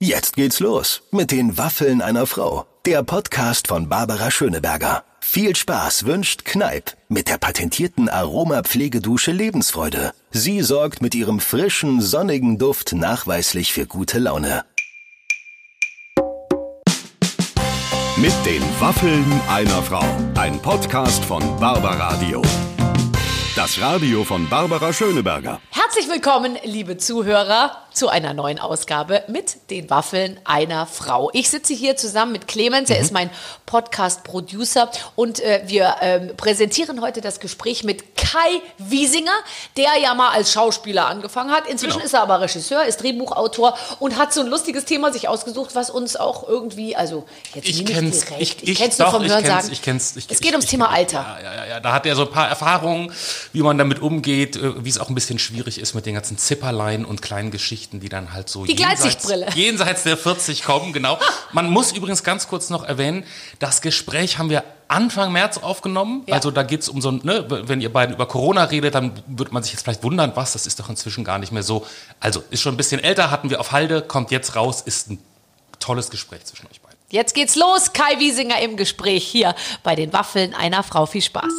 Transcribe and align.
Jetzt 0.00 0.36
geht's 0.36 0.60
los 0.60 1.02
mit 1.10 1.32
den 1.32 1.58
Waffeln 1.58 2.02
einer 2.02 2.28
Frau. 2.28 2.66
Der 2.86 3.02
Podcast 3.02 3.66
von 3.66 3.88
Barbara 3.88 4.30
Schöneberger. 4.30 5.02
Viel 5.18 5.56
Spaß 5.56 6.06
wünscht 6.06 6.44
Kneip 6.44 6.96
mit 7.08 7.28
der 7.28 7.36
patentierten 7.36 8.08
Aromapflegedusche 8.08 9.32
Lebensfreude. 9.32 10.12
Sie 10.30 10.62
sorgt 10.62 11.02
mit 11.02 11.16
ihrem 11.16 11.40
frischen, 11.40 12.00
sonnigen 12.00 12.58
Duft 12.58 12.92
nachweislich 12.92 13.72
für 13.72 13.86
gute 13.86 14.20
Laune. 14.20 14.64
Mit 18.18 18.34
den 18.46 18.62
Waffeln 18.78 19.24
einer 19.48 19.82
Frau. 19.82 20.04
Ein 20.36 20.62
Podcast 20.62 21.24
von 21.24 21.42
Barbaradio. 21.58 22.40
Das 23.56 23.80
Radio 23.80 24.22
von 24.22 24.48
Barbara 24.48 24.92
Schöneberger. 24.92 25.60
Herzlich 25.70 26.08
willkommen, 26.08 26.56
liebe 26.62 26.96
Zuhörer, 26.96 27.87
zu 27.98 28.08
einer 28.08 28.32
neuen 28.32 28.60
Ausgabe 28.60 29.24
mit 29.26 29.56
den 29.70 29.90
Waffeln 29.90 30.38
einer 30.44 30.86
Frau. 30.86 31.30
Ich 31.32 31.50
sitze 31.50 31.74
hier 31.74 31.96
zusammen 31.96 32.30
mit 32.30 32.46
Clemens, 32.46 32.90
er 32.90 33.00
ist 33.00 33.12
mein 33.12 33.28
Podcast-Producer 33.66 34.88
und 35.16 35.40
äh, 35.40 35.62
wir 35.66 35.96
ähm, 36.00 36.30
präsentieren 36.36 37.00
heute 37.00 37.20
das 37.20 37.40
Gespräch 37.40 37.82
mit 37.82 38.16
Kai 38.16 38.62
Wiesinger, 38.78 39.32
der 39.76 39.88
ja 40.00 40.14
mal 40.14 40.30
als 40.30 40.52
Schauspieler 40.52 41.06
angefangen 41.08 41.50
hat. 41.50 41.66
Inzwischen 41.66 41.94
Genau. 41.94 42.04
ist 42.04 42.12
er 42.14 42.22
aber 42.22 42.40
Regisseur, 42.40 42.84
ist 42.84 43.02
Drehbuchautor 43.02 43.76
und 43.98 44.16
hat 44.16 44.32
so 44.32 44.40
ein 44.42 44.46
lustiges 44.46 44.84
Thema 44.84 45.12
sich 45.12 45.26
ausgesucht, 45.26 45.74
was 45.74 45.90
uns 45.90 46.14
auch 46.16 46.46
irgendwie, 46.46 46.94
also 46.94 47.24
jetzt 47.54 47.68
Ich 47.68 47.78
nicht 47.82 47.92
kenn's, 47.92 48.20
direkt, 48.26 48.40
ich, 48.42 48.68
ich, 48.68 48.78
kenn's 48.78 48.98
nur 48.98 49.06
doch, 49.06 49.14
vom 49.14 49.24
ich 49.24 49.30
Hören 49.32 49.42
kenn's, 49.42 49.62
sagen. 49.62 49.72
ich 49.72 49.82
kenn's, 49.82 50.16
ich, 50.16 50.26
es 50.26 50.32
ich- 50.36 50.40
geht 50.40 50.52
ums 50.52 50.66
ich- 50.66 50.70
Thema 50.70 50.86
ich- 50.92 50.98
Alter. 50.98 51.38
Ja, 51.42 51.54
ja, 51.56 51.66
ja, 51.66 51.80
da 51.80 51.92
hat 51.92 52.06
er 52.06 52.14
so 52.14 52.22
ein 52.22 52.30
paar 52.30 52.48
Erfahrungen, 52.48 53.12
wie 53.52 53.62
man 53.62 53.76
damit 53.76 54.00
umgeht, 54.00 54.54
äh, 54.56 54.84
wie 54.84 54.88
es 54.88 54.98
auch 54.98 55.08
ein 55.08 55.14
bisschen 55.16 55.40
schwierig 55.40 55.80
ist 55.80 55.94
mit 55.94 56.06
den 56.06 56.14
ganzen 56.14 56.38
Zipperlein 56.38 57.04
und 57.04 57.22
kleinen 57.22 57.50
Geschichten, 57.50 57.87
die 57.92 58.08
dann 58.08 58.32
halt 58.32 58.48
so 58.48 58.64
Die 58.64 58.74
Gleitsichtbrille. 58.74 59.48
jenseits 59.54 60.02
der 60.02 60.16
40 60.16 60.62
kommen, 60.62 60.92
genau. 60.92 61.18
Man 61.52 61.70
muss 61.70 61.92
übrigens 61.92 62.22
ganz 62.22 62.48
kurz 62.48 62.70
noch 62.70 62.84
erwähnen, 62.84 63.24
das 63.58 63.80
Gespräch 63.80 64.38
haben 64.38 64.50
wir 64.50 64.64
Anfang 64.88 65.32
März 65.32 65.58
aufgenommen. 65.58 66.22
Ja. 66.26 66.34
Also 66.34 66.50
da 66.50 66.62
geht's 66.62 66.88
um 66.88 67.00
so, 67.00 67.10
ein, 67.10 67.20
ne, 67.22 67.44
wenn 67.48 67.80
ihr 67.80 67.92
beiden 67.92 68.14
über 68.14 68.26
Corona 68.26 68.64
redet, 68.64 68.94
dann 68.94 69.12
wird 69.26 69.52
man 69.52 69.62
sich 69.62 69.72
jetzt 69.72 69.82
vielleicht 69.82 70.02
wundern, 70.02 70.32
was, 70.34 70.52
das 70.52 70.66
ist 70.66 70.80
doch 70.80 70.88
inzwischen 70.88 71.24
gar 71.24 71.38
nicht 71.38 71.52
mehr 71.52 71.62
so. 71.62 71.86
Also 72.20 72.42
ist 72.50 72.62
schon 72.62 72.74
ein 72.74 72.78
bisschen 72.78 73.02
älter, 73.02 73.30
hatten 73.30 73.50
wir 73.50 73.60
auf 73.60 73.72
Halde, 73.72 74.02
kommt 74.02 74.30
jetzt 74.30 74.56
raus, 74.56 74.82
ist 74.82 75.10
ein 75.10 75.18
tolles 75.78 76.10
Gespräch 76.10 76.44
zwischen 76.44 76.66
euch 76.66 76.80
beiden. 76.80 76.98
Jetzt 77.10 77.34
geht's 77.34 77.56
los. 77.56 77.92
Kai 77.94 78.18
Wiesinger 78.18 78.60
im 78.60 78.76
Gespräch 78.76 79.26
hier 79.26 79.54
bei 79.82 79.94
den 79.94 80.12
Waffeln 80.12 80.54
einer 80.54 80.82
Frau. 80.82 81.06
Viel 81.06 81.22
Spaß. 81.22 81.52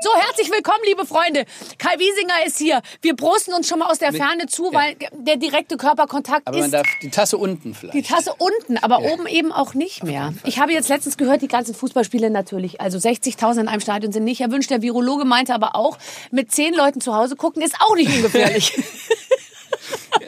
So, 0.00 0.10
herzlich 0.16 0.48
willkommen, 0.52 0.78
liebe 0.86 1.04
Freunde. 1.04 1.44
Kai 1.76 1.98
Wiesinger 1.98 2.46
ist 2.46 2.56
hier. 2.58 2.82
Wir 3.02 3.16
prosten 3.16 3.52
uns 3.52 3.66
schon 3.68 3.80
mal 3.80 3.86
aus 3.90 3.98
der 3.98 4.12
Ferne 4.12 4.46
zu, 4.46 4.72
weil 4.72 4.94
der 5.12 5.36
direkte 5.36 5.76
Körperkontakt 5.76 6.46
Aber 6.46 6.56
man 6.56 6.66
ist 6.66 6.72
darf 6.72 6.86
die 7.02 7.10
Tasse 7.10 7.36
unten 7.36 7.74
vielleicht. 7.74 7.94
die 7.94 8.02
Tasse 8.02 8.32
unten, 8.38 8.78
aber 8.78 9.00
oben 9.00 9.26
eben 9.26 9.50
auch 9.50 9.74
nicht 9.74 10.04
mehr. 10.04 10.32
Ich 10.44 10.60
habe 10.60 10.72
jetzt 10.72 10.88
letztens 10.88 11.16
gehört, 11.16 11.42
die 11.42 11.48
ganzen 11.48 11.74
Fußballspiele 11.74 12.30
natürlich, 12.30 12.80
also 12.80 12.96
60.000 12.96 13.62
in 13.62 13.68
einem 13.68 13.80
Stadion 13.80 14.12
sind 14.12 14.22
nicht 14.22 14.40
erwünscht. 14.40 14.70
Der 14.70 14.82
Virologe 14.82 15.24
meinte 15.24 15.52
aber 15.52 15.74
auch, 15.74 15.98
mit 16.30 16.52
zehn 16.52 16.74
Leuten 16.74 17.00
zu 17.00 17.16
Hause 17.16 17.34
gucken 17.34 17.60
ist 17.60 17.74
auch 17.80 17.96
nicht 17.96 18.14
ungefährlich. 18.14 18.78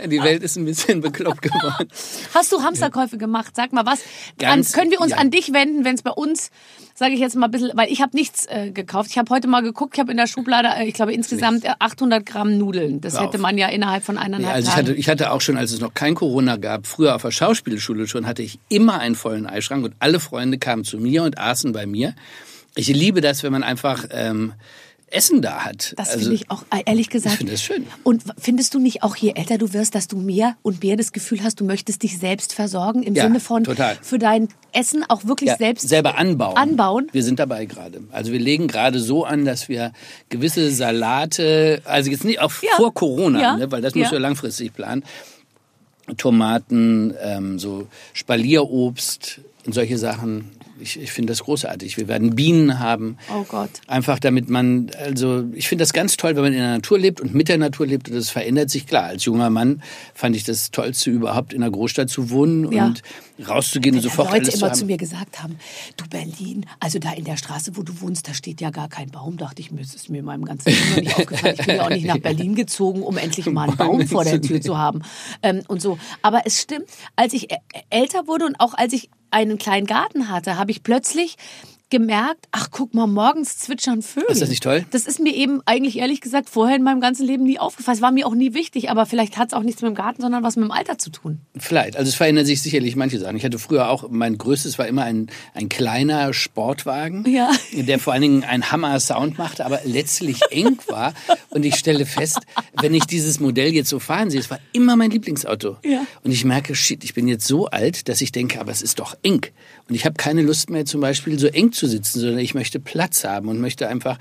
Die 0.07 0.23
Welt 0.23 0.43
ist 0.43 0.57
ein 0.57 0.65
bisschen 0.65 1.01
bekloppt 1.03 1.43
geworden. 1.43 1.89
Hast 2.35 2.53
du 2.53 2.63
Hamsterkäufe 2.63 3.19
gemacht? 3.19 3.55
Sag 3.57 3.73
mal 3.73 3.87
was. 3.87 4.01
An, 4.01 4.07
Ganz- 4.39 4.73
können 4.73 4.91
wir 4.91 5.01
uns 5.01 5.13
ja. 5.13 5.19
an 5.19 5.31
dich 5.31 5.53
wenden, 5.53 5.85
wenn 5.85 5.95
es 5.95 6.03
bei 6.03 6.11
uns, 6.11 6.51
sage 6.95 7.15
ich 7.15 7.21
jetzt 7.21 7.37
mal 7.37 7.47
ein 7.47 7.51
bisschen, 7.51 7.71
weil 7.75 7.91
ich 7.91 8.01
habe 8.01 8.17
nichts 8.17 8.47
äh, 8.47 8.71
gekauft. 8.71 9.11
Ich 9.11 9.19
habe 9.19 9.33
heute 9.35 9.49
mal 9.49 9.63
geguckt, 9.63 9.95
ich 9.95 10.01
habe 10.01 10.11
in 10.11 10.17
der 10.17 10.27
Schublade, 10.27 10.69
äh, 10.69 10.87
ich 10.87 10.95
glaube 10.95 11.13
insgesamt 11.13 11.65
äh, 11.65 11.73
800 11.79 12.25
Gramm 12.25 12.59
Nudeln. 12.59 13.01
Das 13.01 13.15
Hör 13.15 13.27
hätte 13.27 13.39
man 13.39 13.59
ja 13.59 13.69
innerhalb 13.69 14.05
von 14.05 14.19
eineinhalb 14.19 14.49
Ja, 14.49 14.55
also 14.55 14.69
ich 14.71 14.77
hatte, 14.77 14.95
ich 14.95 15.09
hatte 15.09 15.33
auch 15.33 15.41
schon, 15.41 15.57
als 15.57 15.73
es 15.73 15.81
noch 15.81 15.95
kein 15.95 16.15
Corona 16.15 16.57
gab, 16.57 16.87
früher 16.87 17.15
auf 17.15 17.23
der 17.23 17.31
Schauspielschule 17.31 18.07
schon, 18.09 18.27
hatte 18.27 18.43
ich 18.43 18.59
immer 18.69 18.99
einen 18.99 19.15
vollen 19.15 19.47
Eischrank 19.47 19.85
und 19.85 19.95
alle 19.99 20.21
Freunde 20.21 20.59
kamen 20.59 20.85
zu 20.85 20.99
mir 20.99 21.23
und 21.23 21.39
aßen 21.39 21.73
bei 21.73 21.87
mir. 21.87 22.15
Ich 22.77 22.89
liebe 22.89 23.21
das, 23.21 23.43
wenn 23.43 23.53
man 23.53 23.65
einfach 23.65 24.05
ähm, 24.13 24.53
Essen 25.13 25.43
da 25.43 25.65
hat. 25.65 25.93
das 25.97 26.09
Also, 26.11 26.21
finde 26.21 26.35
ich 26.37 26.51
auch, 26.51 26.63
äh, 26.71 26.83
ehrlich 26.87 27.11
gesagt. 27.11 27.33
Ich 27.35 27.39
finde 27.39 27.53
das 27.53 27.63
schön. 27.63 27.85
Und 28.05 28.23
findest 28.39 28.75
du 28.75 28.79
nicht 28.79 29.03
auch, 29.03 29.17
je 29.17 29.33
älter 29.35 29.59
du 29.59 29.73
wirst, 29.73 29.95
dass 29.97 30.07
du 30.07 30.17
mehr 30.17 30.57
und 30.63 30.83
mehr 30.85 30.97
das 30.97 31.13
Gefühl 31.13 31.43
hast, 31.43 31.59
du 31.61 31.65
möchtest 31.65 32.03
dich 32.05 32.17
selbst 32.19 32.53
versorgen 32.55 33.03
im 33.03 33.15
Ja, 33.17 33.25
Sinne 33.25 33.41
von 33.41 33.65
total. 33.65 33.99
für 34.03 34.19
dein 34.21 34.49
Essen 34.73 35.05
auch 35.09 35.25
wirklich 35.25 35.49
ja, 35.51 35.57
selbst 35.57 35.89
selber 35.89 36.17
anbauen. 36.17 36.57
anbauen? 36.57 37.09
Wir 37.11 37.25
sind 37.25 37.41
dabei 37.41 37.65
gerade. 37.65 38.01
Also 38.13 38.31
wir 38.31 38.39
legen 38.39 38.69
gerade 38.69 39.01
so 39.01 39.25
an, 39.25 39.45
dass 39.45 39.69
wir 39.69 39.93
gewisse 40.29 40.71
Salate, 40.71 41.83
also 41.85 42.09
jetzt 42.11 42.25
nicht 42.25 42.41
auch 42.41 42.53
Ja. 42.63 42.71
vor 42.77 42.95
Corona, 42.95 43.57
ne, 43.57 43.71
weil 43.73 43.83
das 43.83 43.95
du 43.95 43.99
ja 43.99 44.11
langfristig 44.17 44.73
planen. 44.75 45.03
Tomaten, 46.17 47.15
ähm, 47.23 47.59
so 47.59 47.87
Spalierobst 48.13 49.41
und 49.67 49.73
solche 49.75 49.99
Sachen. 49.99 50.51
Ich, 50.81 50.99
ich 51.01 51.13
finde 51.13 51.33
das 51.33 51.45
großartig. 51.45 51.97
Wir 51.97 52.09
werden 52.09 52.35
Bienen 52.35 52.79
haben. 52.79 53.17
Oh 53.33 53.45
Gott. 53.45 53.71
Einfach 53.87 54.19
damit 54.19 54.49
man, 54.49 54.91
also 54.99 55.45
ich 55.55 55.69
finde 55.69 55.83
das 55.83 55.93
ganz 55.93 56.17
toll, 56.17 56.37
wenn 56.37 56.43
man 56.43 56.53
in 56.53 56.59
der 56.61 56.73
Natur 56.73 56.99
lebt 56.99 57.21
und 57.21 57.35
mit 57.35 57.49
der 57.49 57.59
Natur 57.59 57.87
lebt 57.87 58.09
und 58.09 58.15
das 58.17 58.31
verändert 58.31 58.71
sich. 58.71 58.87
Klar, 58.87 59.05
als 59.05 59.25
junger 59.25 59.51
Mann 59.51 59.83
fand 60.15 60.37
ich 60.37 60.45
das 60.45 60.71
Tollste 60.71 61.11
überhaupt 61.11 61.53
in 61.53 61.63
einer 61.63 61.71
Großstadt 61.71 62.09
zu 62.11 62.31
wohnen 62.31 62.71
Ja. 62.73 62.87
und 62.87 63.03
rauszugehen 63.49 63.97
und 63.97 64.03
sofort 64.03 64.29
Leute 64.29 64.43
alles 64.43 64.51
zu 64.55 64.59
immer 64.59 64.67
haben. 64.71 64.79
zu 64.79 64.85
mir 64.85 64.97
gesagt 64.99 65.43
haben, 65.43 65.59
du 65.97 66.05
Berlin, 66.09 66.67
also 66.79 66.99
da 66.99 67.13
in 67.13 67.25
der 67.25 67.37
Straße, 67.39 67.77
wo 67.77 67.83
du 67.83 68.01
wohnst, 68.01 68.29
da 68.29 68.35
steht 68.35 68.61
ja 68.61 68.71
gar 68.71 68.89
kein 68.89 69.11
Baum. 69.11 69.37
Dachte 69.39 69.63
ich 69.63 69.71
mir, 69.71 69.81
ist 69.81 70.11
mir 70.11 70.19
in 70.19 70.25
meinem 70.27 70.45
ganzen 70.45 70.71
Leben 70.71 70.91
noch 70.91 70.97
nicht 70.97 71.17
aufgefallen. 71.17 71.57
Ich 71.59 71.67
bin 71.67 71.77
ja 71.77 71.83
auch 71.85 71.89
nicht 71.91 72.05
nach 72.07 72.19
Berlin 72.19 72.55
gezogen, 72.55 73.03
um 73.03 73.17
endlich 73.17 73.47
mal 73.47 73.69
einen 73.69 73.77
Baum 73.77 74.07
vor 74.07 74.25
der 74.25 74.41
Tür 74.43 74.61
zu 74.61 74.77
haben. 74.77 75.03
Ähm, 75.43 75.63
und 75.69 75.81
so. 75.81 75.99
Aber 76.23 76.43
es 76.45 76.61
stimmt, 76.61 76.85
als 77.17 77.33
ich 77.33 77.49
älter 77.89 78.27
wurde 78.27 78.45
und 78.47 78.57
auch 78.61 78.75
als 78.75 78.93
ich 78.93 79.09
einen 79.31 79.59
kleinen 79.59 79.87
Garten 79.87 80.29
hatte, 80.29 80.57
habe 80.57 80.71
ich 80.71 80.83
plötzlich 80.83 81.37
gemerkt, 81.91 82.47
ach 82.53 82.69
guck 82.71 82.95
mal, 82.95 83.07
morgens 83.07 83.59
zwitschern 83.59 84.03
Vögel. 84.03 84.31
Ist 84.31 84.41
das 84.43 84.49
nicht 84.49 84.63
toll? 84.63 84.85
Das 84.91 85.07
ist 85.07 85.21
mir 85.21 85.35
eben 85.35 85.61
eigentlich 85.67 85.99
ehrlich 85.99 86.21
gesagt 86.21 86.49
vorher 86.49 86.77
in 86.77 86.83
meinem 86.83 87.01
ganzen 87.01 87.27
Leben 87.27 87.45
nie 87.45 87.59
aufgefallen. 87.59 87.97
Es 87.97 88.03
war 88.03 88.13
mir 88.13 88.27
auch 88.27 88.35
nie 88.35 88.55
wichtig, 88.55 88.91
aber 88.91 89.07
vielleicht 89.07 89.37
hat 89.37 89.49
es 89.49 89.55
auch 89.55 89.63
nichts 89.63 89.83
mit 89.83 89.91
dem 89.91 89.95
Garten, 89.95 90.23
sondern 90.23 90.43
was 90.43 90.57
mit 90.57 90.65
dem 90.65 90.71
Alter 90.71 90.99
zu 90.99 91.11
tun. 91.11 91.41
Vielleicht. 91.57 91.97
Also 91.97 92.09
es 92.09 92.15
verändern 92.15 92.47
sich 92.47 92.63
sicherlich 92.63 92.97
manche 92.97 93.19
Sachen. 93.19 93.37
Ich 93.37 93.45
hatte 93.45 93.59
früher 93.59 93.89
auch, 93.91 94.09
mein 94.11 94.39
größtes 94.39 94.79
war 94.79 94.87
immer 94.87 95.03
ein, 95.05 95.29
ein 95.55 95.69
kleiner 95.69 96.33
Sportwagen, 96.33 97.25
Ja. 97.29 97.51
der 97.73 97.99
vor 97.99 98.13
allen 98.13 98.23
Dingen 98.23 98.45
einen 98.45 98.71
Hammer-Sound 98.71 99.39
machte, 99.39 99.65
aber 99.67 99.81
letztlich 99.85 100.41
eng 100.51 100.79
war. 100.89 101.13
Und 101.51 101.65
ich 101.65 101.75
stelle 101.77 102.07
fest, 102.07 102.39
wenn 102.81 102.95
ich 102.95 103.05
dieses 103.07 103.41
Modell 103.41 103.73
jetzt 103.75 103.89
so 103.89 103.99
fahren 103.99 104.31
sehe, 104.31 104.41
es 104.41 104.51
war 104.51 104.59
immer 104.73 104.97
mein 104.97 105.11
Lieblingsauto. 105.11 105.77
Ja. 105.85 106.07
Und 106.23 106.31
ich 106.31 106.45
merke, 106.45 106.75
shit, 106.75 107.03
ich 107.05 107.15
bin 107.15 107.27
jetzt 107.29 107.47
so 107.47 107.67
alt, 107.67 108.09
dass 108.09 108.21
ich 108.21 108.33
denke, 108.33 108.61
aber 108.61 108.71
es 108.73 108.83
ist 108.83 108.99
doch 109.01 109.17
eng. 109.23 109.47
Und 109.91 109.97
ich 109.97 110.05
habe 110.07 110.15
keine 110.15 110.41
Lust 110.43 110.71
mehr 110.71 110.87
zum 110.87 111.01
Beispiel 111.03 111.39
so 111.39 111.49
eng 111.49 111.73
zu 111.73 111.87
sitzen, 111.87 112.21
sondern 112.21 112.39
ich 112.39 112.55
möchte 112.55 112.79
Platz 112.81 113.25
haben 113.25 113.49
und 113.49 113.61
möchte 113.61 113.89
einfach 113.89 114.17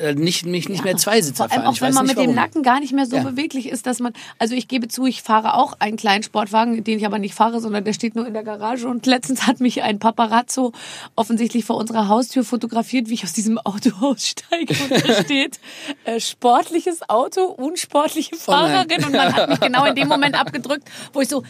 äh, 0.00 0.14
nicht, 0.14 0.46
mich 0.46 0.68
nicht 0.70 0.82
mehr 0.84 0.96
Zweisitzer 0.96 1.44
Vor 1.48 1.52
allem 1.52 1.62
fahren. 1.64 1.74
auch 1.74 1.80
wenn 1.82 1.92
man 1.92 2.06
mit 2.06 2.16
dem 2.16 2.22
warum. 2.26 2.34
Nacken 2.36 2.62
gar 2.62 2.80
nicht 2.80 2.92
mehr 2.94 3.04
so 3.04 3.16
Ja. 3.16 3.22
beweglich 3.24 3.68
ist, 3.68 3.86
dass 3.86 3.98
man, 3.98 4.12
also 4.38 4.54
ich 4.54 4.66
gebe 4.68 4.88
zu, 4.88 5.04
ich 5.04 5.20
fahre 5.20 5.54
auch 5.54 5.74
einen 5.78 5.96
kleinen 5.98 6.22
Sportwagen, 6.22 6.82
den 6.84 6.96
ich 6.98 7.04
aber 7.04 7.18
nicht 7.18 7.34
fahre, 7.34 7.60
sondern 7.60 7.84
der 7.84 7.92
steht 7.92 8.14
nur 8.16 8.26
in 8.26 8.32
der 8.32 8.44
Garage 8.44 8.88
und 8.88 9.04
letztens 9.04 9.46
hat 9.46 9.60
mich 9.60 9.82
ein 9.82 9.98
Paparazzo 9.98 10.72
offensichtlich 11.16 11.64
vor 11.66 11.76
unserer 11.76 12.08
Haustür 12.08 12.44
fotografiert, 12.44 13.08
wie 13.10 13.14
ich 13.14 13.24
aus 13.24 13.34
diesem 13.34 13.58
Auto 13.58 13.90
aussteige 14.00 14.74
und 14.84 14.90
da 15.06 15.12
steht 15.24 15.58
äh, 16.04 16.18
sportliches 16.20 17.00
Auto, 17.10 17.42
unsportliche 17.42 18.36
Oh. 18.36 18.38
Fahrerin 18.52 19.04
und 19.04 19.12
man 19.12 19.34
hat 19.34 19.50
mich 19.50 19.60
genau 19.68 19.84
in 19.84 19.96
dem 19.96 20.08
Moment 20.08 20.34
abgedrückt, 20.40 20.88
wo 21.12 21.20
ich 21.20 21.28
so 21.28 21.42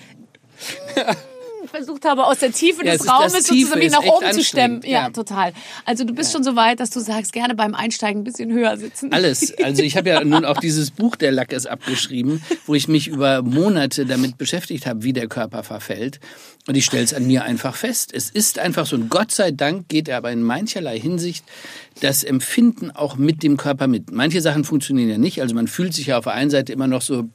versucht 1.69 2.05
habe, 2.05 2.27
aus 2.27 2.39
der 2.39 2.53
Tiefe 2.53 2.85
Ja, 2.85 2.93
des 2.93 3.09
Raumes 3.09 3.33
sozusagen 3.47 3.79
mich 3.79 3.93
nach 3.93 4.03
oben 4.03 4.33
zu 4.33 4.45
stemmen. 4.45 4.81
Ja, 4.85 4.91
ja. 4.91 5.11
total. 5.11 5.53
Also 5.85 6.05
du 6.05 6.15
bist 6.15 6.33
schon 6.33 6.43
so 6.43 6.57
weit, 6.57 6.81
dass 6.81 6.91
du 6.91 7.01
sagst, 7.01 7.33
gerne 7.33 7.55
beim 7.55 7.75
Einsteigen 7.75 8.23
ein 8.23 8.25
bisschen 8.25 8.53
höher 8.53 8.77
sitzen. 8.77 9.13
Alles. 9.13 9.55
Also 9.69 9.83
ich 9.83 9.97
habe 9.97 10.09
ja 10.09 10.25
nun 10.25 10.45
auch 10.45 10.61
dieses 10.61 10.91
Buch 10.91 11.17
Der 11.17 11.31
Lack 11.31 11.53
ist 11.53 11.67
abgeschrieben, 11.67 12.43
wo 12.67 12.75
ich 12.75 12.89
mich 12.89 13.09
über 13.09 13.43
Monate 13.43 14.07
damit 14.07 14.39
beschäftigt 14.39 14.87
habe, 14.87 15.03
wie 15.03 15.13
der 15.13 15.27
Körper 15.27 15.63
verfällt. 15.63 16.21
Und 16.67 16.75
ich 16.75 16.85
stelle 16.85 17.03
es 17.03 17.13
an 17.13 17.27
mir 17.27 17.45
einfach 17.45 17.75
fest. 17.75 18.13
Es 18.15 18.31
ist 18.31 18.59
einfach 18.59 18.87
so. 18.87 18.97
Und 18.97 19.11
Gott 19.11 19.33
sei 19.33 19.51
Dank 19.51 19.89
geht 19.89 20.09
aber 20.11 20.31
in 20.31 20.43
mancherlei 20.43 20.99
Hinsicht 20.99 21.45
das 22.01 22.25
Empfinden 22.25 22.91
auch 22.91 23.17
mit 23.17 23.43
dem 23.43 23.57
Körper 23.57 23.89
mit. 23.89 24.11
Manche 24.13 24.41
Sachen 24.41 24.65
funktionieren 24.65 25.11
ja 25.11 25.19
nicht. 25.19 25.43
Also 25.43 25.55
man 25.55 25.67
fühlt 25.67 25.93
sich 25.95 26.07
ja 26.07 26.19
auf 26.19 26.25
der 26.25 26.35
einen 26.35 26.51
Seite 26.51 26.73
immer 26.73 26.87
noch 26.87 27.03
so 27.03 27.29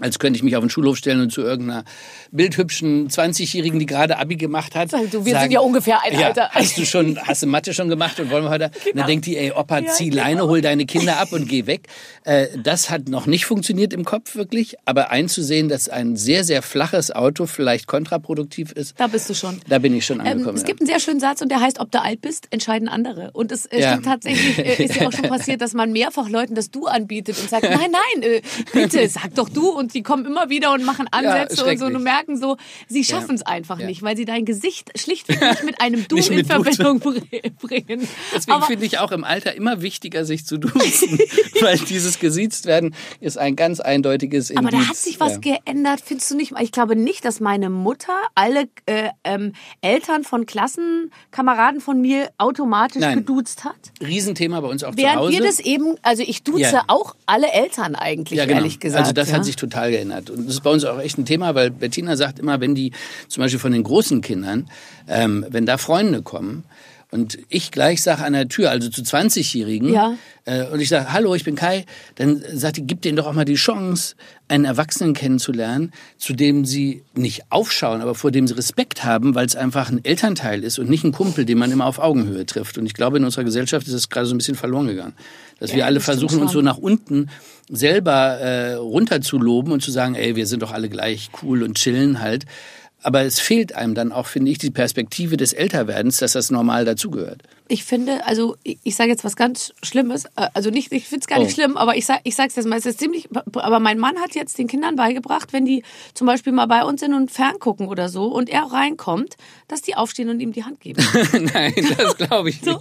als 0.00 0.18
könnte 0.18 0.36
ich 0.36 0.42
mich 0.42 0.56
auf 0.56 0.62
den 0.62 0.70
Schulhof 0.70 0.96
stellen 0.96 1.20
und 1.20 1.30
zu 1.32 1.42
irgendeiner 1.42 1.84
bildhübschen 2.32 3.08
20-Jährigen, 3.08 3.78
die 3.78 3.86
gerade 3.86 4.18
Abi 4.18 4.36
gemacht 4.36 4.74
hat. 4.74 4.92
Du, 4.92 5.24
wir 5.24 5.38
sind 5.40 5.50
ja 5.52 5.60
ungefähr 5.60 6.02
ein 6.02 6.18
ja, 6.18 6.26
Alter. 6.28 6.50
Hast 6.52 6.76
du 6.78 6.84
schon, 6.84 7.18
hast 7.18 7.42
du 7.42 7.46
Mathe 7.46 7.72
schon 7.74 7.88
gemacht 7.88 8.20
und 8.20 8.30
wollen 8.30 8.44
wir 8.44 8.50
heute? 8.50 8.70
Genau. 8.84 8.96
dann 8.98 9.06
denkt 9.06 9.26
die, 9.26 9.36
ey, 9.36 9.52
Opa, 9.52 9.78
Ja, 9.80 9.90
zieh 9.92 10.10
genau. 10.10 10.22
Leine, 10.22 10.42
hol 10.46 10.60
deine 10.60 10.86
Kinder 10.86 11.18
ab 11.18 11.32
und 11.32 11.48
geh 11.48 11.66
weg. 11.66 11.88
Äh, 12.24 12.46
das 12.62 12.90
hat 12.90 13.08
noch 13.08 13.26
nicht 13.26 13.44
funktioniert 13.46 13.92
im 13.92 14.04
Kopf 14.04 14.36
wirklich, 14.36 14.76
aber 14.84 15.10
einzusehen, 15.10 15.68
dass 15.68 15.88
ein 15.88 16.16
sehr, 16.16 16.44
sehr 16.44 16.62
flaches 16.62 17.10
Auto 17.10 17.46
vielleicht 17.46 17.86
kontraproduktiv 17.86 18.72
ist, 18.72 18.94
Da 18.98 19.06
bist 19.06 19.28
du 19.30 19.34
schon. 19.34 19.60
da 19.68 19.78
bin 19.78 19.94
ich 19.94 20.04
schon 20.06 20.20
Ähm, 20.20 20.26
angekommen. 20.26 20.56
es 20.56 20.62
ja. 20.62 20.66
gibt 20.66 20.80
einen 20.80 20.88
sehr 20.88 21.00
schönen 21.00 21.20
Satz 21.20 21.40
und 21.40 21.50
der 21.50 21.60
heißt, 21.60 21.80
ob 21.80 21.90
du 21.90 22.00
alt 22.02 22.20
bist, 22.20 22.46
entscheiden 22.50 22.88
andere. 22.88 23.30
Und 23.32 23.52
es 23.52 23.66
äh, 23.66 23.80
Ja. 23.80 23.92
stimmt 23.92 24.06
tatsächlich, 24.06 24.58
äh, 24.58 24.84
ist 24.84 24.96
ja 24.96 25.08
auch 25.08 25.12
schon 25.12 25.28
passiert, 25.28 25.60
dass 25.60 25.72
man 25.74 25.92
mehrfach 25.92 26.28
Leuten 26.28 26.54
das 26.54 26.70
Du 26.70 26.86
anbietet 26.86 27.38
und 27.40 27.48
sagt, 27.48 27.62
nein, 27.70 27.90
nein, 27.90 28.22
äh, 28.22 28.42
bitte, 28.72 29.08
sag 29.08 29.34
doch 29.34 29.48
du. 29.48 29.68
Und 29.70 29.87
und 29.88 29.92
sie 29.92 30.02
kommen 30.02 30.26
immer 30.26 30.50
wieder 30.50 30.74
und 30.74 30.84
machen 30.84 31.06
Ansätze 31.10 31.64
und 31.64 31.78
so. 31.78 31.86
Und 31.86 32.02
merken 32.02 32.36
so, 32.36 32.58
sie 32.88 33.04
schaffen 33.04 33.34
es 33.36 33.42
einfach 33.42 33.78
Ja. 33.80 33.86
nicht, 33.86 34.02
weil 34.02 34.18
sie 34.18 34.26
dein 34.26 34.44
Gesicht 34.44 34.90
schlichtweg 34.98 35.40
nicht 35.40 35.64
mit 35.64 35.80
einem 35.80 36.06
Du 36.08 36.16
in. 36.18 36.44
Verbindung 36.44 37.00
br- 37.00 37.14
bringen. 37.58 38.06
Deswegen 38.34 38.62
finde 38.64 38.84
ich 38.84 38.98
auch 38.98 39.12
im 39.12 39.24
Alter 39.24 39.54
immer 39.54 39.80
wichtiger, 39.80 40.26
sich 40.26 40.44
zu 40.44 40.58
duzen, 40.58 41.18
weil 41.62 41.78
dieses 41.78 42.18
gesiezt 42.18 42.66
werden 42.66 42.94
ist 43.20 43.38
ein 43.38 43.56
ganz 43.56 43.80
eindeutiges 43.80 44.50
Indiz. 44.50 44.58
Aber 44.66 44.76
da 44.76 44.88
hat 44.88 44.96
sich 44.96 45.18
was 45.20 45.38
ja. 45.42 45.56
geändert, 45.64 46.02
findest 46.04 46.30
du 46.30 46.36
nicht? 46.36 46.52
Ich 46.60 46.70
glaube 46.72 46.96
nicht, 46.96 47.24
dass 47.24 47.40
meine 47.40 47.70
Mutter 47.70 48.12
alle 48.34 48.68
äh, 48.84 49.08
ähm, 49.24 49.54
Eltern 49.80 50.24
von 50.24 50.44
Klassenkameraden 50.44 51.80
von 51.80 52.00
mir 52.00 52.30
automatisch 52.38 53.00
Nein. 53.00 53.18
geduzt 53.18 53.64
hat. 53.64 53.76
Riesenthema 54.00 54.60
bei 54.60 54.68
uns 54.68 54.84
auch 54.84 54.90
zu 54.92 54.98
Während 54.98 55.20
Hause. 55.20 55.32
wir 55.32 55.40
das 55.42 55.60
eben, 55.60 55.96
also 56.02 56.22
ich 56.26 56.42
duze 56.42 56.58
Ja. 56.62 56.84
auch 56.88 57.14
alle 57.26 57.50
Eltern 57.52 57.94
eigentlich, 57.94 58.36
ja, 58.38 58.44
genau. 58.44 58.58
ehrlich 58.58 58.80
gesagt. 58.80 59.00
Also 59.00 59.12
das 59.12 59.30
ja. 59.30 59.36
hat 59.36 59.44
sich 59.44 59.56
total 59.56 59.77
geändert. 59.86 60.30
Und 60.30 60.46
das 60.46 60.54
ist 60.54 60.62
bei 60.62 60.70
uns 60.70 60.84
auch 60.84 60.98
echt 60.98 61.18
ein 61.18 61.24
Thema, 61.24 61.54
weil 61.54 61.70
Bettina 61.70 62.16
sagt 62.16 62.38
immer, 62.38 62.60
wenn 62.60 62.74
die 62.74 62.92
zum 63.28 63.42
Beispiel 63.42 63.60
von 63.60 63.72
den 63.72 63.82
großen 63.82 64.20
Kindern, 64.20 64.68
ähm, 65.08 65.46
wenn 65.48 65.66
da 65.66 65.78
Freunde 65.78 66.22
kommen 66.22 66.64
und 67.10 67.38
ich 67.48 67.70
gleich 67.70 68.02
sage 68.02 68.22
an 68.24 68.34
der 68.34 68.48
Tür, 68.48 68.70
also 68.70 68.90
zu 68.90 69.00
20-Jährigen, 69.02 69.92
Ja. 69.92 70.14
äh, 70.44 70.66
und 70.66 70.80
ich 70.80 70.88
sage, 70.90 71.10
hallo, 71.12 71.34
ich 71.34 71.44
bin 71.44 71.54
Kai, 71.54 71.86
dann 72.16 72.42
sagt 72.52 72.76
die, 72.76 72.86
gib 72.86 73.00
denen 73.02 73.16
doch 73.16 73.26
auch 73.26 73.32
mal 73.32 73.46
die 73.46 73.54
Chance, 73.54 74.14
einen 74.48 74.64
Erwachsenen 74.66 75.14
kennenzulernen, 75.14 75.92
zu 76.18 76.32
dem 76.34 76.64
sie 76.66 77.02
nicht 77.14 77.42
aufschauen, 77.50 78.00
aber 78.02 78.14
vor 78.14 78.30
dem 78.30 78.46
sie 78.46 78.54
Respekt 78.56 79.04
haben, 79.04 79.34
weil 79.34 79.46
es 79.46 79.56
einfach 79.56 79.90
ein 79.90 80.04
Elternteil 80.04 80.64
ist 80.64 80.78
und 80.78 80.88
nicht 80.90 81.04
ein 81.04 81.12
Kumpel, 81.12 81.44
den 81.46 81.58
man 81.58 81.70
immer 81.70 81.86
auf 81.86 81.98
Augenhöhe 81.98 82.44
trifft. 82.46 82.76
Und 82.78 82.86
ich 82.86 82.94
glaube, 82.94 83.16
in 83.18 83.24
unserer 83.24 83.44
Gesellschaft 83.44 83.86
ist 83.86 83.94
es 83.94 84.08
gerade 84.10 84.26
so 84.26 84.34
ein 84.34 84.38
bisschen 84.38 84.54
verloren 84.54 84.86
gegangen. 84.86 85.14
Dass 85.60 85.72
wir 85.72 85.78
Ja, 85.80 85.84
alle 85.86 85.96
das 85.96 86.04
stimmt 86.04 86.20
versuchen, 86.20 86.42
uns 86.42 86.52
so 86.52 86.60
nach 86.62 86.78
unten 86.78 87.28
selber 87.70 88.38
äh, 88.38 88.74
runterzuloben 88.74 89.72
und 89.72 89.82
zu 89.82 89.90
sagen, 89.90 90.14
ey, 90.14 90.36
wir 90.36 90.46
sind 90.46 90.62
doch 90.62 90.72
alle 90.72 90.88
gleich 90.88 91.30
cool 91.42 91.62
und 91.62 91.76
chillen 91.76 92.20
halt. 92.20 92.44
Aber 93.02 93.22
es 93.22 93.38
fehlt 93.38 93.74
einem 93.74 93.94
dann 93.94 94.10
auch, 94.10 94.26
finde 94.26 94.50
ich, 94.50 94.58
die 94.58 94.70
Perspektive 94.70 95.36
des 95.36 95.52
Älterwerdens, 95.52 96.16
dass 96.18 96.32
das 96.32 96.50
normal 96.50 96.84
dazugehört. 96.84 97.42
Ich 97.68 97.84
finde, 97.84 98.26
also 98.26 98.56
ich, 98.64 98.78
ich 98.82 98.96
sage 98.96 99.10
jetzt 99.10 99.24
was 99.24 99.36
ganz 99.36 99.72
Schlimmes, 99.84 100.24
äh, 100.36 100.48
also 100.54 100.70
nicht, 100.70 100.90
ich 100.92 101.04
finde 101.06 101.20
es 101.20 101.26
gar 101.28 101.38
nicht 101.38 101.50
Oh. 101.50 101.54
schlimm, 101.54 101.76
aber 101.76 101.96
ich 101.96 102.06
sag, 102.06 102.20
ich 102.24 102.34
sag's 102.34 102.56
jetzt 102.56 102.66
mal, 102.66 102.76
es 102.78 102.86
ist 102.86 102.98
ziemlich, 102.98 103.28
aber 103.54 103.78
mein 103.78 103.98
Mann 103.98 104.18
hat 104.18 104.34
jetzt 104.34 104.58
den 104.58 104.66
Kindern 104.66 104.96
beigebracht, 104.96 105.52
wenn 105.52 105.64
die 105.64 105.84
zum 106.14 106.26
Beispiel 106.26 106.52
mal 106.52 106.66
bei 106.66 106.82
uns 106.82 107.00
sind 107.00 107.14
und 107.14 107.30
ferngucken 107.30 107.86
oder 107.86 108.08
so 108.08 108.24
und 108.24 108.48
er 108.48 108.62
reinkommt, 108.64 109.36
dass 109.68 109.80
die 109.82 109.94
aufstehen 109.94 110.28
und 110.30 110.40
ihm 110.40 110.52
die 110.52 110.64
Hand 110.64 110.80
geben. 110.80 111.04
Nein, 111.54 111.74
das 111.96 112.16
glaube 112.16 112.50
ich 112.50 112.62
nicht. 112.62 112.78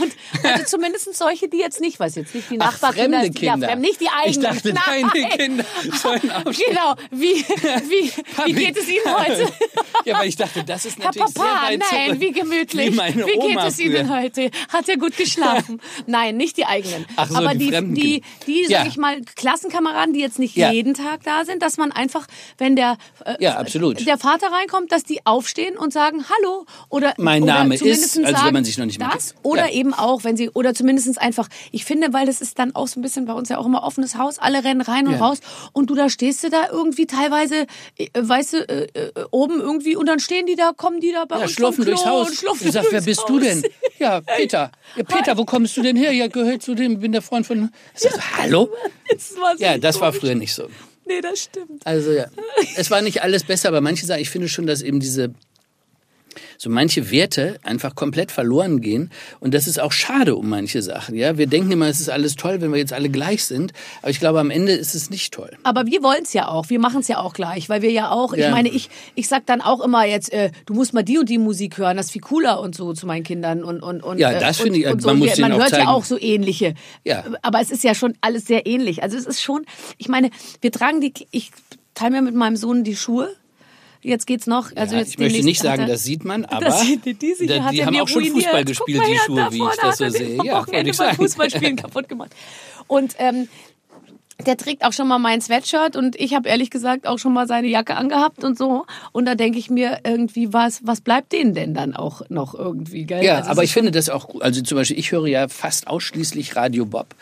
Und 0.00 0.12
also 0.42 0.64
zumindest 0.64 1.14
solche, 1.14 1.48
die 1.48 1.58
jetzt 1.58 1.80
nicht, 1.80 1.98
weiß 2.00 2.14
jetzt 2.16 2.34
nicht, 2.34 2.50
die 2.50 2.60
Ach, 2.60 2.72
Nachbarkinder, 2.72 3.20
fremde 3.20 3.38
Kinder. 3.38 3.66
ja, 3.68 3.72
fremd, 3.74 3.82
nicht 3.82 4.00
die 4.00 4.08
eigenen. 4.08 4.30
Ich 4.30 4.38
dachte, 4.62 4.72
Nein. 4.72 5.10
deine 5.12 5.28
Kinder 5.30 5.64
sollen 6.02 6.30
aufstehen. 6.44 6.66
Genau, 6.70 6.94
wie, 7.10 7.34
wie, 7.88 8.12
wie 8.46 8.52
geht 8.52 8.76
es 8.76 8.88
Ihnen 8.88 9.04
heute? 9.16 9.52
Ja, 10.04 10.16
aber 10.16 10.26
ich 10.26 10.36
dachte, 10.36 10.64
das 10.64 10.84
ist 10.84 10.98
Herr 10.98 11.06
natürlich 11.06 11.34
Papa, 11.34 11.46
sehr 11.60 11.70
weit 11.70 11.78
nein, 11.90 12.06
zurück. 12.08 12.20
wie 12.20 12.32
gemütlich. 12.32 12.92
Wie 12.92 12.96
meine 12.96 13.24
geht 13.24 13.36
Oma 13.38 13.66
es 13.66 13.78
Ihnen 13.78 14.06
früher. 14.06 14.20
heute? 14.22 14.50
Hat 14.72 14.88
er 14.88 14.96
gut 14.96 15.16
geschlafen? 15.16 15.80
nein, 16.06 16.36
nicht 16.36 16.56
die 16.56 16.66
eigenen. 16.66 17.06
Ach 17.16 17.28
so, 17.28 17.36
Aber 17.36 17.54
die 17.54 17.70
die, 17.70 17.94
die, 17.94 18.22
die, 18.46 18.62
Kinder. 18.62 18.68
sag 18.68 18.70
Ja. 18.70 18.86
ich 18.86 18.96
mal, 18.96 19.20
Klassenkameraden, 19.36 20.12
die 20.14 20.20
jetzt 20.20 20.38
nicht 20.38 20.56
Ja. 20.56 20.70
jeden 20.72 20.94
Tag 20.94 21.22
da 21.24 21.44
sind, 21.44 21.62
dass 21.62 21.76
man 21.76 21.92
einfach, 21.92 22.26
wenn 22.58 22.76
der, 22.76 22.96
äh, 23.24 23.36
Ja, 23.40 23.56
absolut. 23.56 24.06
der 24.06 24.18
Vater 24.18 24.48
reinkommt, 24.52 24.92
dass 24.92 25.04
die 25.04 25.24
aufstehen 25.24 25.76
und 25.76 25.92
sagen 25.92 26.24
Hallo 26.28 26.66
oder 26.88 27.14
Mein 27.18 27.42
oder 27.42 27.54
Name 27.54 27.74
ist, 27.74 27.80
zumindest 27.80 28.24
als 28.24 28.44
wenn 28.44 28.52
man 28.52 28.64
sich 28.64 28.78
noch 28.78 28.86
nicht 28.86 28.98
mehr 28.98 29.10
das 29.12 29.32
kennt. 29.32 29.44
Oder 29.66 29.72
Ja. 29.74 29.80
eben 29.80 29.94
auch, 29.94 30.24
wenn 30.24 30.36
sie 30.36 30.50
oder 30.50 30.74
zumindest 30.74 31.20
einfach. 31.20 31.48
Ich 31.72 31.84
finde, 31.84 32.12
weil 32.12 32.26
das 32.26 32.40
ist 32.40 32.58
dann 32.58 32.74
auch 32.74 32.88
so 32.88 32.98
ein 33.00 33.02
bisschen 33.02 33.26
bei 33.26 33.32
uns 33.32 33.48
ja 33.48 33.58
auch 33.58 33.66
immer 33.66 33.82
offenes 33.82 34.16
Haus, 34.16 34.38
alle 34.38 34.64
rennen 34.64 34.80
rein 34.80 35.06
und 35.06 35.14
Ja. 35.14 35.20
raus 35.20 35.38
und 35.72 35.90
du 35.90 35.94
da 35.94 36.08
stehst 36.08 36.42
du 36.44 36.50
da 36.50 36.68
irgendwie 36.70 37.06
teilweise, 37.06 37.66
äh, 37.98 38.08
weißt 38.14 38.52
du, 38.54 38.58
äh, 38.68 38.86
äh, 38.94 39.12
oben 39.30 39.60
irgendwie 39.60 39.96
und 39.96 40.06
dann 40.06 40.20
stehen 40.20 40.46
die 40.46 40.56
da, 40.56 40.72
kommen 40.76 41.00
die 41.00 41.12
da 41.12 41.24
bei 41.24 41.36
Ja, 41.36 41.42
uns 41.42 41.52
schlurfen 41.52 41.84
durchs 41.84 42.06
Haus. 42.06 42.28
und 42.28 42.34
schlurfen 42.36 42.66
ich 42.66 42.72
sag, 42.72 42.86
wer 42.90 43.00
bist 43.00 43.20
Haus. 43.22 43.28
du 43.28 43.38
denn? 43.40 43.62
Ja, 43.98 44.20
Peter. 44.20 44.70
Ja, 44.94 45.04
Peter, 45.04 45.38
wo 45.38 45.46
kommst 45.46 45.74
du 45.78 45.80
denn 45.82 45.96
her? 45.96 46.12
Ja, 46.12 46.26
gehört 46.26 46.62
zu 46.62 46.74
dem, 46.74 47.00
bin 47.00 47.12
der 47.12 47.22
Freund 47.22 47.46
von. 47.46 47.70
Ich 47.94 48.00
sag, 48.02 48.12
so, 48.14 48.20
hallo? 48.36 48.68
Das 49.10 49.34
Ja, 49.58 49.78
das 49.78 49.98
war 50.02 50.12
früher 50.12 50.34
nicht 50.34 50.52
so. 50.52 50.68
Nee, 51.06 51.20
das 51.22 51.44
stimmt. 51.44 51.86
Also 51.86 52.10
ja, 52.12 52.26
es 52.76 52.90
war 52.90 53.00
nicht 53.00 53.22
alles 53.22 53.44
besser, 53.44 53.68
aber 53.68 53.80
manche 53.80 54.04
Sachen, 54.04 54.20
ich 54.20 54.28
finde 54.28 54.48
schon, 54.50 54.66
dass 54.66 54.82
eben 54.82 55.00
diese 55.00 55.32
so 56.58 56.70
manche 56.70 57.10
Werte 57.10 57.58
einfach 57.62 57.94
komplett 57.94 58.32
verloren 58.32 58.80
gehen 58.80 59.10
und 59.40 59.54
das 59.54 59.66
ist 59.66 59.80
auch 59.80 59.92
schade 59.92 60.36
um 60.36 60.48
manche 60.48 60.82
Sachen. 60.82 61.14
Ja, 61.16 61.38
wir 61.38 61.46
denken 61.46 61.70
immer, 61.72 61.86
es 61.88 62.00
ist 62.00 62.08
alles 62.10 62.36
toll, 62.36 62.60
wenn 62.60 62.70
wir 62.72 62.78
jetzt 62.78 62.92
alle 62.92 63.08
gleich 63.08 63.44
sind, 63.44 63.72
aber 64.02 64.10
ich 64.10 64.20
glaube, 64.20 64.40
am 64.40 64.50
Ende 64.50 64.72
ist 64.72 64.94
es 64.94 65.10
nicht 65.10 65.32
toll. 65.34 65.50
Aber 65.62 65.86
wir 65.86 66.02
wollen 66.02 66.22
es 66.22 66.32
ja 66.32 66.48
auch. 66.48 66.70
Wir 66.70 66.78
machen 66.78 67.00
es 67.00 67.08
ja 67.08 67.18
auch 67.18 67.32
gleich, 67.34 67.68
weil 67.68 67.82
wir 67.82 67.90
ja 67.90 68.10
auch, 68.10 68.32
ich 68.32 68.40
Ja. 68.40 68.50
meine, 68.50 68.68
ich, 68.68 68.88
ich 69.14 69.28
sag 69.28 69.46
dann 69.46 69.60
auch 69.60 69.80
immer 69.84 70.04
jetzt, 70.04 70.32
äh, 70.32 70.50
du 70.66 70.74
musst 70.74 70.94
mal 70.94 71.02
die 71.02 71.18
und 71.18 71.28
die 71.28 71.38
Musik 71.38 71.78
hören, 71.78 71.96
das 71.96 72.06
ist 72.06 72.12
viel 72.12 72.22
cooler 72.22 72.60
und 72.60 72.74
so 72.74 72.92
zu 72.92 73.06
meinen 73.06 73.24
Kindern 73.24 73.62
und 73.64 73.80
und 73.82 74.02
und 74.02 74.18
Ja, 74.18 74.32
äh, 74.32 74.40
das 74.40 74.58
und- 74.60 74.64
finde 74.64 74.78
ich, 74.80 74.86
und 74.86 75.02
so. 75.02 75.08
man 75.08 75.18
muss 75.18 75.36
man 75.38 75.52
hört 75.54 75.70
zeigen. 75.70 75.84
ja 75.84 75.90
auch 75.92 76.04
so 76.04 76.18
ähnliche. 76.20 76.74
Ja. 77.04 77.24
Aber 77.42 77.60
es 77.60 77.70
ist 77.70 77.84
ja 77.84 77.94
schon 77.94 78.14
alles 78.20 78.46
sehr 78.46 78.66
ähnlich. 78.66 79.02
Also 79.02 79.16
es 79.16 79.26
ist 79.26 79.40
schon, 79.42 79.64
ich 79.98 80.08
meine, 80.08 80.30
wir 80.60 80.72
tragen 80.72 81.00
die, 81.00 81.12
ich 81.30 81.50
teile 81.94 82.10
mir 82.12 82.22
mit 82.22 82.34
meinem 82.34 82.56
Sohn 82.56 82.84
die 82.84 82.96
Schuhe. 82.96 83.34
Jetzt 84.06 84.26
geht's 84.26 84.46
noch. 84.46 84.70
Also 84.76 84.94
Ja, 84.94 85.00
jetzt 85.00 85.10
ich 85.10 85.18
möchte 85.18 85.42
nicht 85.42 85.60
sagen, 85.60 85.82
er- 85.82 85.88
das 85.88 86.04
sieht 86.04 86.24
man, 86.24 86.44
aber 86.46 86.66
das 86.66 86.82
sieht 86.82 87.04
die, 87.04 87.14
die, 87.14 87.34
sich, 87.34 87.48
da- 87.48 87.70
die 87.70 87.84
haben 87.84 87.98
auch 88.00 88.06
schon. 88.08 88.24
Fußball 88.24 88.64
gespielt, 88.64 89.02
die 89.04 89.12
her, 89.12 89.20
Schuhe, 89.26 89.48
wie 89.50 89.58
ich 89.58 89.80
das 89.82 89.98
so 89.98 90.08
sehe. 90.08 90.38
Ja, 90.44 90.66
wollte 90.66 90.88
ich 90.90 90.96
sagen. 90.96 91.16
Fußballspielen 91.16 91.76
kaputt 91.76 92.08
gemacht. 92.08 92.30
Und 92.86 93.14
ähm, 93.18 93.48
der 94.44 94.56
trägt 94.56 94.84
auch 94.84 94.92
schon 94.92 95.08
mal 95.08 95.18
mein 95.18 95.40
Sweatshirt 95.40 95.96
und 95.96 96.14
ich 96.16 96.34
habe 96.34 96.48
ehrlich 96.48 96.70
gesagt 96.70 97.06
auch 97.06 97.18
schon 97.18 97.32
mal 97.32 97.46
seine 97.46 97.68
Jacke 97.68 97.96
angehabt 97.96 98.44
und 98.44 98.58
so. 98.58 98.84
Und 99.12 99.24
da 99.24 99.34
denke 99.34 99.58
ich 99.58 99.70
mir 99.70 100.00
irgendwie, 100.04 100.52
was, 100.52 100.80
was 100.84 101.00
bleibt 101.00 101.32
denen 101.32 101.54
denn 101.54 101.72
dann 101.72 101.96
auch 101.96 102.22
noch 102.28 102.54
irgendwie, 102.54 103.04
gell? 103.04 103.24
Ja, 103.24 103.36
Also 103.36 103.50
aber 103.50 103.64
ich 103.64 103.72
finde 103.72 103.92
das 103.92 104.10
auch. 104.10 104.40
Also 104.40 104.60
zum 104.60 104.76
Beispiel, 104.76 104.98
ich 104.98 105.10
höre 105.10 105.26
ja 105.26 105.48
fast 105.48 105.88
ausschließlich 105.88 106.54
Radio 106.54 106.84
Bob. 106.84 107.14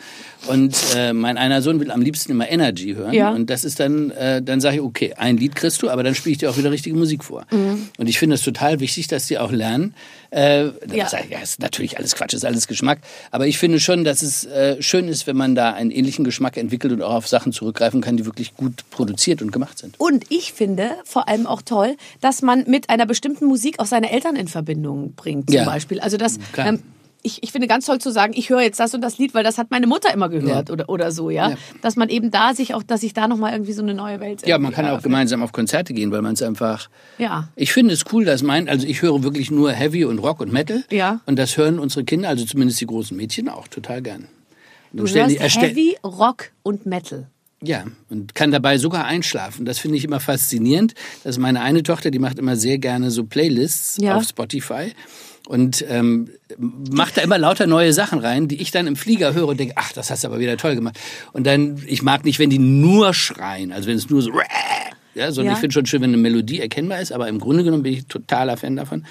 Und 0.47 0.75
äh, 0.95 1.13
mein 1.13 1.37
einer 1.37 1.61
Sohn 1.61 1.79
will 1.79 1.89
am 1.89 2.01
liebsten 2.01 2.31
immer 2.31 2.49
Energy 2.49 2.93
hören. 2.93 3.13
Ja. 3.13 3.31
Und 3.31 3.49
das 3.49 3.63
ist 3.63 3.79
dann, 3.79 4.11
äh, 4.11 4.41
dann 4.41 4.59
sage 4.59 4.75
ich, 4.75 4.81
okay, 4.81 5.13
ein 5.17 5.37
Lied 5.37 5.55
kriegst 5.55 5.81
du, 5.81 5.89
aber 5.89 6.03
dann 6.03 6.15
spiele 6.15 6.33
ich 6.33 6.37
dir 6.39 6.49
auch 6.49 6.57
wieder 6.57 6.71
richtige 6.71 6.95
Musik 6.95 7.23
vor. 7.23 7.45
Mhm. 7.51 7.89
Und 7.97 8.07
ich 8.07 8.19
finde 8.19 8.35
es 8.35 8.41
total 8.41 8.79
wichtig, 8.79 9.07
dass 9.07 9.25
die 9.27 9.37
auch 9.37 9.51
lernen. 9.51 9.95
Äh, 10.35 10.65
Ja. 10.93 11.07
Sag 11.07 11.25
ich, 11.25 11.31
ja, 11.31 11.39
ist 11.39 11.59
natürlich 11.61 11.97
alles 11.97 12.13
Quatsch, 12.15 12.33
ist 12.33 12.43
alles 12.45 12.67
Geschmack. 12.67 12.99
Aber 13.31 13.47
ich 13.47 13.57
finde 13.57 13.79
schon, 13.79 14.03
dass 14.03 14.21
es 14.21 14.43
äh, 14.45 14.81
schön 14.81 15.07
ist, 15.07 15.27
wenn 15.27 15.37
man 15.37 15.55
da 15.55 15.71
einen 15.73 15.91
ähnlichen 15.91 16.25
Geschmack 16.25 16.57
entwickelt 16.57 16.91
und 16.91 17.01
auch 17.01 17.13
auf 17.13 17.27
Sachen 17.27 17.53
zurückgreifen 17.53 18.01
kann, 18.01 18.17
die 18.17 18.25
wirklich 18.25 18.53
gut 18.55 18.83
produziert 18.91 19.41
und 19.41 19.51
gemacht 19.51 19.77
sind. 19.77 19.97
Und 19.99 20.25
ich 20.29 20.51
finde 20.51 20.91
vor 21.05 21.29
allem 21.29 21.47
auch 21.47 21.61
toll, 21.61 21.95
dass 22.19 22.41
man 22.41 22.65
mit 22.67 22.89
einer 22.89 23.05
bestimmten 23.05 23.45
Musik 23.45 23.79
auch 23.79 23.85
seine 23.85 24.11
Eltern 24.11 24.35
in 24.35 24.47
Verbindung 24.49 25.13
bringt, 25.15 25.49
zum 25.49 25.55
Ja. 25.55 25.63
Beispiel. 25.65 25.99
Also 26.01 26.17
das, 26.17 26.37
Klar. 26.51 26.77
Ich, 27.25 27.43
ich 27.43 27.51
finde 27.51 27.67
ganz 27.67 27.85
toll 27.85 27.99
zu 27.99 28.11
sagen, 28.11 28.33
ich 28.35 28.49
höre 28.49 28.61
jetzt 28.61 28.79
das 28.79 28.93
und 28.93 29.01
das 29.01 29.17
Lied, 29.17 29.33
weil 29.33 29.43
das 29.43 29.57
hat 29.57 29.71
meine 29.71 29.87
Mutter 29.87 30.13
immer 30.13 30.29
gehört 30.29 30.69
oder, 30.71 30.87
oder 30.89 31.11
so, 31.11 31.29
ja? 31.29 31.49
Ja. 31.49 31.55
Dass 31.81 31.95
man 31.95 32.09
eben 32.09 32.31
da 32.31 32.53
sich 32.53 32.73
auch, 32.73 32.83
dass 32.83 33.03
ich 33.03 33.13
da 33.13 33.27
nochmal 33.27 33.53
irgendwie 33.53 33.73
so 33.73 33.81
eine 33.81 33.93
neue 33.93 34.19
Welt 34.19 34.45
Ja, 34.47 34.57
man 34.59 34.71
kann 34.71 34.85
auch 34.85 34.89
eröffnet. 34.89 35.03
gemeinsam 35.05 35.43
auf 35.43 35.51
Konzerte 35.51 35.93
gehen, 35.93 36.11
weil 36.11 36.21
man 36.21 36.33
es 36.33 36.41
einfach. 36.41 36.89
Ja. 37.17 37.49
Ich 37.55 37.73
finde 37.73 37.93
es 37.93 38.03
cool, 38.13 38.23
dass 38.25 38.43
mein, 38.43 38.69
also 38.69 38.85
ich 38.87 39.01
höre 39.01 39.23
wirklich 39.23 39.51
nur 39.51 39.71
Heavy 39.71 40.05
und 40.05 40.19
Rock 40.19 40.39
und 40.39 40.53
Metal. 40.53 40.83
Ja. 40.91 41.19
Und 41.25 41.37
das 41.37 41.57
hören 41.57 41.79
unsere 41.79 42.05
Kinder, 42.05 42.29
also 42.29 42.45
zumindest 42.45 42.79
die 42.81 42.85
großen 42.85 43.17
Mädchen 43.17 43.49
auch 43.49 43.67
total 43.67 44.01
gern. 44.01 44.27
Du 44.93 45.03
hörst 45.07 45.15
die- 45.31 45.39
Heavy, 45.39 45.97
Rock 46.03 46.51
und 46.63 46.85
Metal. 46.85 47.27
Ja, 47.61 47.85
und 48.09 48.35
kann 48.35 48.51
dabei 48.51 48.77
sogar 48.77 49.05
einschlafen. 49.05 49.65
Das 49.65 49.79
finde 49.79 49.97
ich 49.97 50.03
immer 50.03 50.19
faszinierend. 50.19 50.93
Das 51.23 51.37
ist 51.37 51.41
meine 51.41 51.61
eine 51.61 51.81
Tochter, 51.83 52.11
die 52.11 52.19
macht 52.19 52.37
immer 52.37 52.55
sehr 52.57 52.77
gerne 52.77 53.09
so 53.11 53.23
Playlists 53.23 53.97
Ja. 53.99 54.15
auf 54.17 54.23
Spotify 54.25 54.91
und 55.47 55.85
ähm, 55.87 56.29
macht 56.57 57.17
da 57.17 57.21
immer 57.21 57.37
lauter 57.37 57.67
neue 57.67 57.93
Sachen 57.93 58.19
rein, 58.19 58.47
die 58.47 58.61
ich 58.61 58.71
dann 58.71 58.87
im 58.87 58.95
Flieger 58.95 59.33
höre 59.33 59.47
und 59.47 59.59
denke, 59.59 59.73
ach, 59.77 59.91
das 59.93 60.09
hast 60.09 60.23
du 60.23 60.27
aber 60.27 60.39
wieder 60.39 60.57
toll 60.57 60.75
gemacht. 60.75 60.99
Und 61.33 61.45
dann, 61.45 61.81
ich 61.87 62.01
mag 62.01 62.25
nicht, 62.25 62.39
wenn 62.39 62.49
die 62.49 62.59
nur 62.59 63.13
schreien, 63.13 63.71
also 63.71 63.87
wenn 63.87 63.97
es 63.97 64.09
nur 64.09 64.21
so, 64.21 64.31
ja, 65.13 65.31
sondern 65.31 65.51
Ja. 65.51 65.53
ich 65.53 65.59
finde 65.59 65.73
schon 65.73 65.85
schön, 65.85 66.01
wenn 66.01 66.09
eine 66.09 66.17
Melodie 66.17 66.59
erkennbar 66.59 66.99
ist, 66.99 67.11
aber 67.11 67.27
im 67.27 67.39
Grunde 67.39 67.63
genommen 67.63 67.83
bin 67.83 67.93
ich 67.93 68.07
totaler 68.07 68.57
Fan 68.57 68.75
davon. 68.75 69.05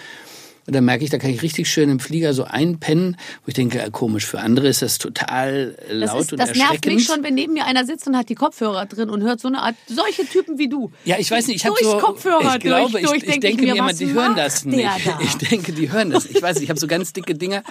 Und 0.66 0.75
dann 0.75 0.85
merke 0.85 1.04
ich, 1.04 1.11
da 1.11 1.18
kann 1.18 1.30
ich 1.30 1.42
richtig 1.42 1.68
schön 1.68 1.90
im 1.90 2.00
Flieger 2.00 2.33
so 2.33 2.44
einpennen, 2.44 3.16
wo 3.44 3.49
ich 3.49 3.54
denke, 3.54 3.80
äh, 3.80 3.90
komisch, 3.90 4.25
für 4.25 4.40
andere 4.40 4.68
ist 4.68 4.83
das 4.83 4.99
total 4.99 5.76
äh, 5.88 6.00
Das, 6.00 6.11
laut 6.11 6.21
ist, 6.23 6.33
und 6.33 6.38
das 6.40 6.49
nervt 6.49 6.61
erschreckend. 6.61 6.94
mich 6.94 7.04
schon, 7.04 7.23
wenn 7.23 7.35
neben 7.35 7.52
mir 7.52 7.66
einer 7.66 7.85
sitzt 7.85 8.06
und 8.06 8.16
hat 8.16 8.28
die 8.28 8.35
Kopfhörer 8.35 8.87
drin 8.87 9.11
und 9.11 9.23
hört 9.23 9.40
so 9.40 9.49
eine 9.49 9.61
Art, 9.61 9.75
solche 9.87 10.25
Typen 10.26 10.59
wie 10.59 10.68
du. 10.68 10.90
Ja, 11.04 11.16
ich 11.18 11.30
weiß 11.30 11.47
nicht, 11.49 11.56
ich 11.56 11.66
habe 11.66 11.76
so 11.83 11.99
Kopfhörer 11.99 12.54
ich 12.54 12.61
glaube, 12.61 12.92
durch, 12.92 13.02
ich, 13.02 13.09
durch, 13.11 13.23
ich 13.23 13.28
denk 13.28 13.40
denke 13.42 13.62
mir, 13.64 13.76
immer, 13.76 13.92
die 13.92 14.12
hören 14.12 14.37
das 14.37 14.64
nicht. 14.64 14.85
da? 14.85 15.18
Ich 15.25 15.37
denke, 15.37 15.73
die 15.73 15.90
hören 15.90 16.11
das. 16.11 16.26
Ich 16.26 16.40
weiß 16.40 16.56
nicht, 16.56 16.64
ich 16.64 16.71
habe 16.71 16.80
so 16.80 16.87
ganz 16.87 17.12
dicke 17.12 17.35
Dinger, 17.35 17.62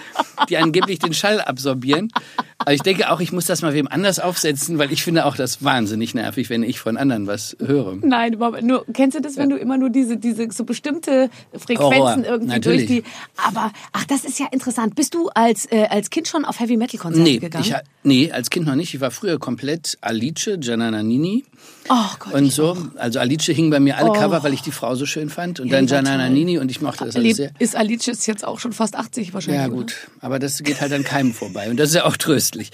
die 0.48 0.56
angeblich 0.56 0.98
den 0.98 1.14
Schall 1.14 1.40
absorbieren. 1.40 2.10
Aber 2.58 2.72
ich 2.72 2.82
denke 2.82 3.10
auch, 3.10 3.20
ich 3.20 3.32
muss 3.32 3.46
das 3.46 3.62
mal 3.62 3.74
wem 3.74 3.88
anders 3.88 4.18
aufsetzen, 4.18 4.78
weil 4.78 4.92
ich 4.92 5.02
finde 5.02 5.26
auch 5.26 5.36
das 5.36 5.62
wahnsinnig 5.62 6.14
nervig, 6.14 6.50
wenn 6.50 6.62
ich 6.62 6.78
von 6.78 6.96
anderen 6.96 7.26
was 7.26 7.56
höre. 7.60 7.96
Nein, 8.02 8.34
überhaupt 8.34 8.62
nur 8.62 8.86
kennst 8.92 9.16
du 9.16 9.20
das, 9.20 9.36
wenn 9.36 9.50
du 9.50 9.56
immer 9.56 9.76
nur 9.78 9.90
diese 9.90 10.16
diese 10.16 10.48
so 10.50 10.64
bestimmte 10.64 11.30
Frequenzen 11.52 11.82
Horror, 11.82 12.24
irgendwie 12.24 12.54
natürlich. 12.54 12.83
Die, 12.86 13.04
aber, 13.36 13.72
ach, 13.92 14.04
das 14.04 14.24
ist 14.24 14.38
ja 14.38 14.46
interessant. 14.50 14.94
Bist 14.94 15.14
du 15.14 15.28
als, 15.30 15.66
äh, 15.70 15.86
als 15.90 16.10
Kind 16.10 16.28
schon 16.28 16.44
auf 16.44 16.60
Heavy 16.60 16.76
Metal 16.76 16.98
Konzerte 16.98 17.22
Nee, 17.30 17.38
gegangen? 17.38 17.64
ich, 17.64 17.74
nee, 18.02 18.30
als 18.32 18.50
Kind 18.50 18.66
noch 18.66 18.74
nicht. 18.74 18.94
Ich 18.94 19.00
war 19.00 19.10
früher 19.10 19.38
komplett 19.38 19.98
Alice, 20.00 20.50
Gianna 20.58 20.90
Nannini. 20.90 21.44
oh 21.88 21.94
Gott. 22.18 22.32
Und 22.34 22.52
so, 22.52 22.76
also 22.96 23.18
Alice 23.20 23.44
hing 23.46 23.70
bei 23.70 23.80
mir 23.80 23.96
alle 23.98 24.10
Oh. 24.10 24.12
Cover, 24.12 24.42
weil 24.42 24.52
ich 24.54 24.62
die 24.62 24.72
Frau 24.72 24.94
so 24.94 25.06
schön 25.06 25.30
fand. 25.30 25.60
Und 25.60 25.68
Ja, 25.68 25.76
dann 25.76 25.86
die 25.86 25.92
war 25.92 26.02
Gianna 26.02 26.16
toll. 26.18 26.28
Nannini 26.28 26.58
und 26.58 26.70
ich 26.70 26.80
mochte 26.80 27.04
das 27.04 27.16
alles 27.16 27.36
sehr. 27.36 27.50
Ist 27.58 27.76
Alice 27.76 28.06
jetzt 28.26 28.44
auch 28.44 28.58
schon 28.60 28.72
fast 28.72 28.96
80 28.96 29.34
wahrscheinlich? 29.34 29.60
Ja 29.60 29.66
oder? 29.68 29.76
gut, 29.76 29.94
aber 30.20 30.38
das 30.38 30.62
geht 30.62 30.80
halt 30.80 30.92
an 30.92 31.04
keinem 31.04 31.32
vorbei 31.34 31.70
und 31.70 31.76
das 31.78 31.90
ist 31.90 31.94
ja 31.96 32.04
auch 32.04 32.16
tröstlich. 32.16 32.70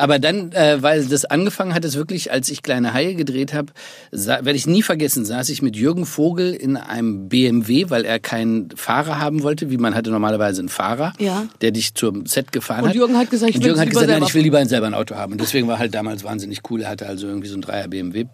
Aber 0.00 0.18
dann, 0.18 0.52
äh, 0.52 0.82
weil 0.82 1.04
das 1.04 1.24
angefangen 1.26 1.74
hat, 1.74 1.84
ist 1.84 1.94
wirklich, 1.94 2.32
als 2.32 2.48
ich 2.48 2.62
kleine 2.62 2.94
Haie 2.94 3.14
gedreht 3.14 3.52
habe, 3.52 3.72
werde 4.10 4.52
ich 4.52 4.66
nie 4.66 4.82
vergessen, 4.82 5.24
saß 5.24 5.48
ich 5.50 5.60
mit 5.62 5.76
Jürgen 5.76 6.06
Vogel 6.06 6.54
in 6.54 6.76
einem 6.78 7.28
BMW, 7.28 7.90
weil 7.90 8.04
er 8.04 8.18
keinen 8.18 8.70
Fahrer 8.76 9.18
haben 9.20 9.42
wollte, 9.42 9.70
wie 9.70 9.76
man 9.76 9.94
hatte 9.94 10.10
normalerweise 10.10 10.60
einen 10.62 10.68
Fahrer, 10.70 11.12
Ja. 11.18 11.46
der 11.60 11.70
dich 11.70 11.94
zum 11.94 12.24
Set 12.26 12.50
gefahren 12.50 12.82
Und 12.84 12.88
hat. 12.90 12.96
Jürgen 12.96 13.18
hat 13.18 13.30
gesagt, 13.30 13.50
ich 13.50 13.56
und 13.56 13.64
Jürgen 13.66 13.78
hat 13.80 13.90
gesagt, 13.90 14.08
nein, 14.08 14.22
ich 14.22 14.34
will 14.34 14.42
lieber 14.42 14.64
selber 14.66 14.86
ein 14.86 14.94
Auto 14.94 15.16
haben. 15.16 15.32
Und 15.32 15.40
deswegen 15.40 15.68
war 15.68 15.78
halt 15.78 15.94
damals 15.94 16.24
wahnsinnig 16.24 16.60
cool. 16.70 16.82
Er 16.82 16.88
hatte 16.90 17.06
also 17.06 17.26
irgendwie 17.26 17.48
so 17.48 17.56
ein 17.56 17.60
Dreier 17.62 17.86
BMW. 17.88 18.24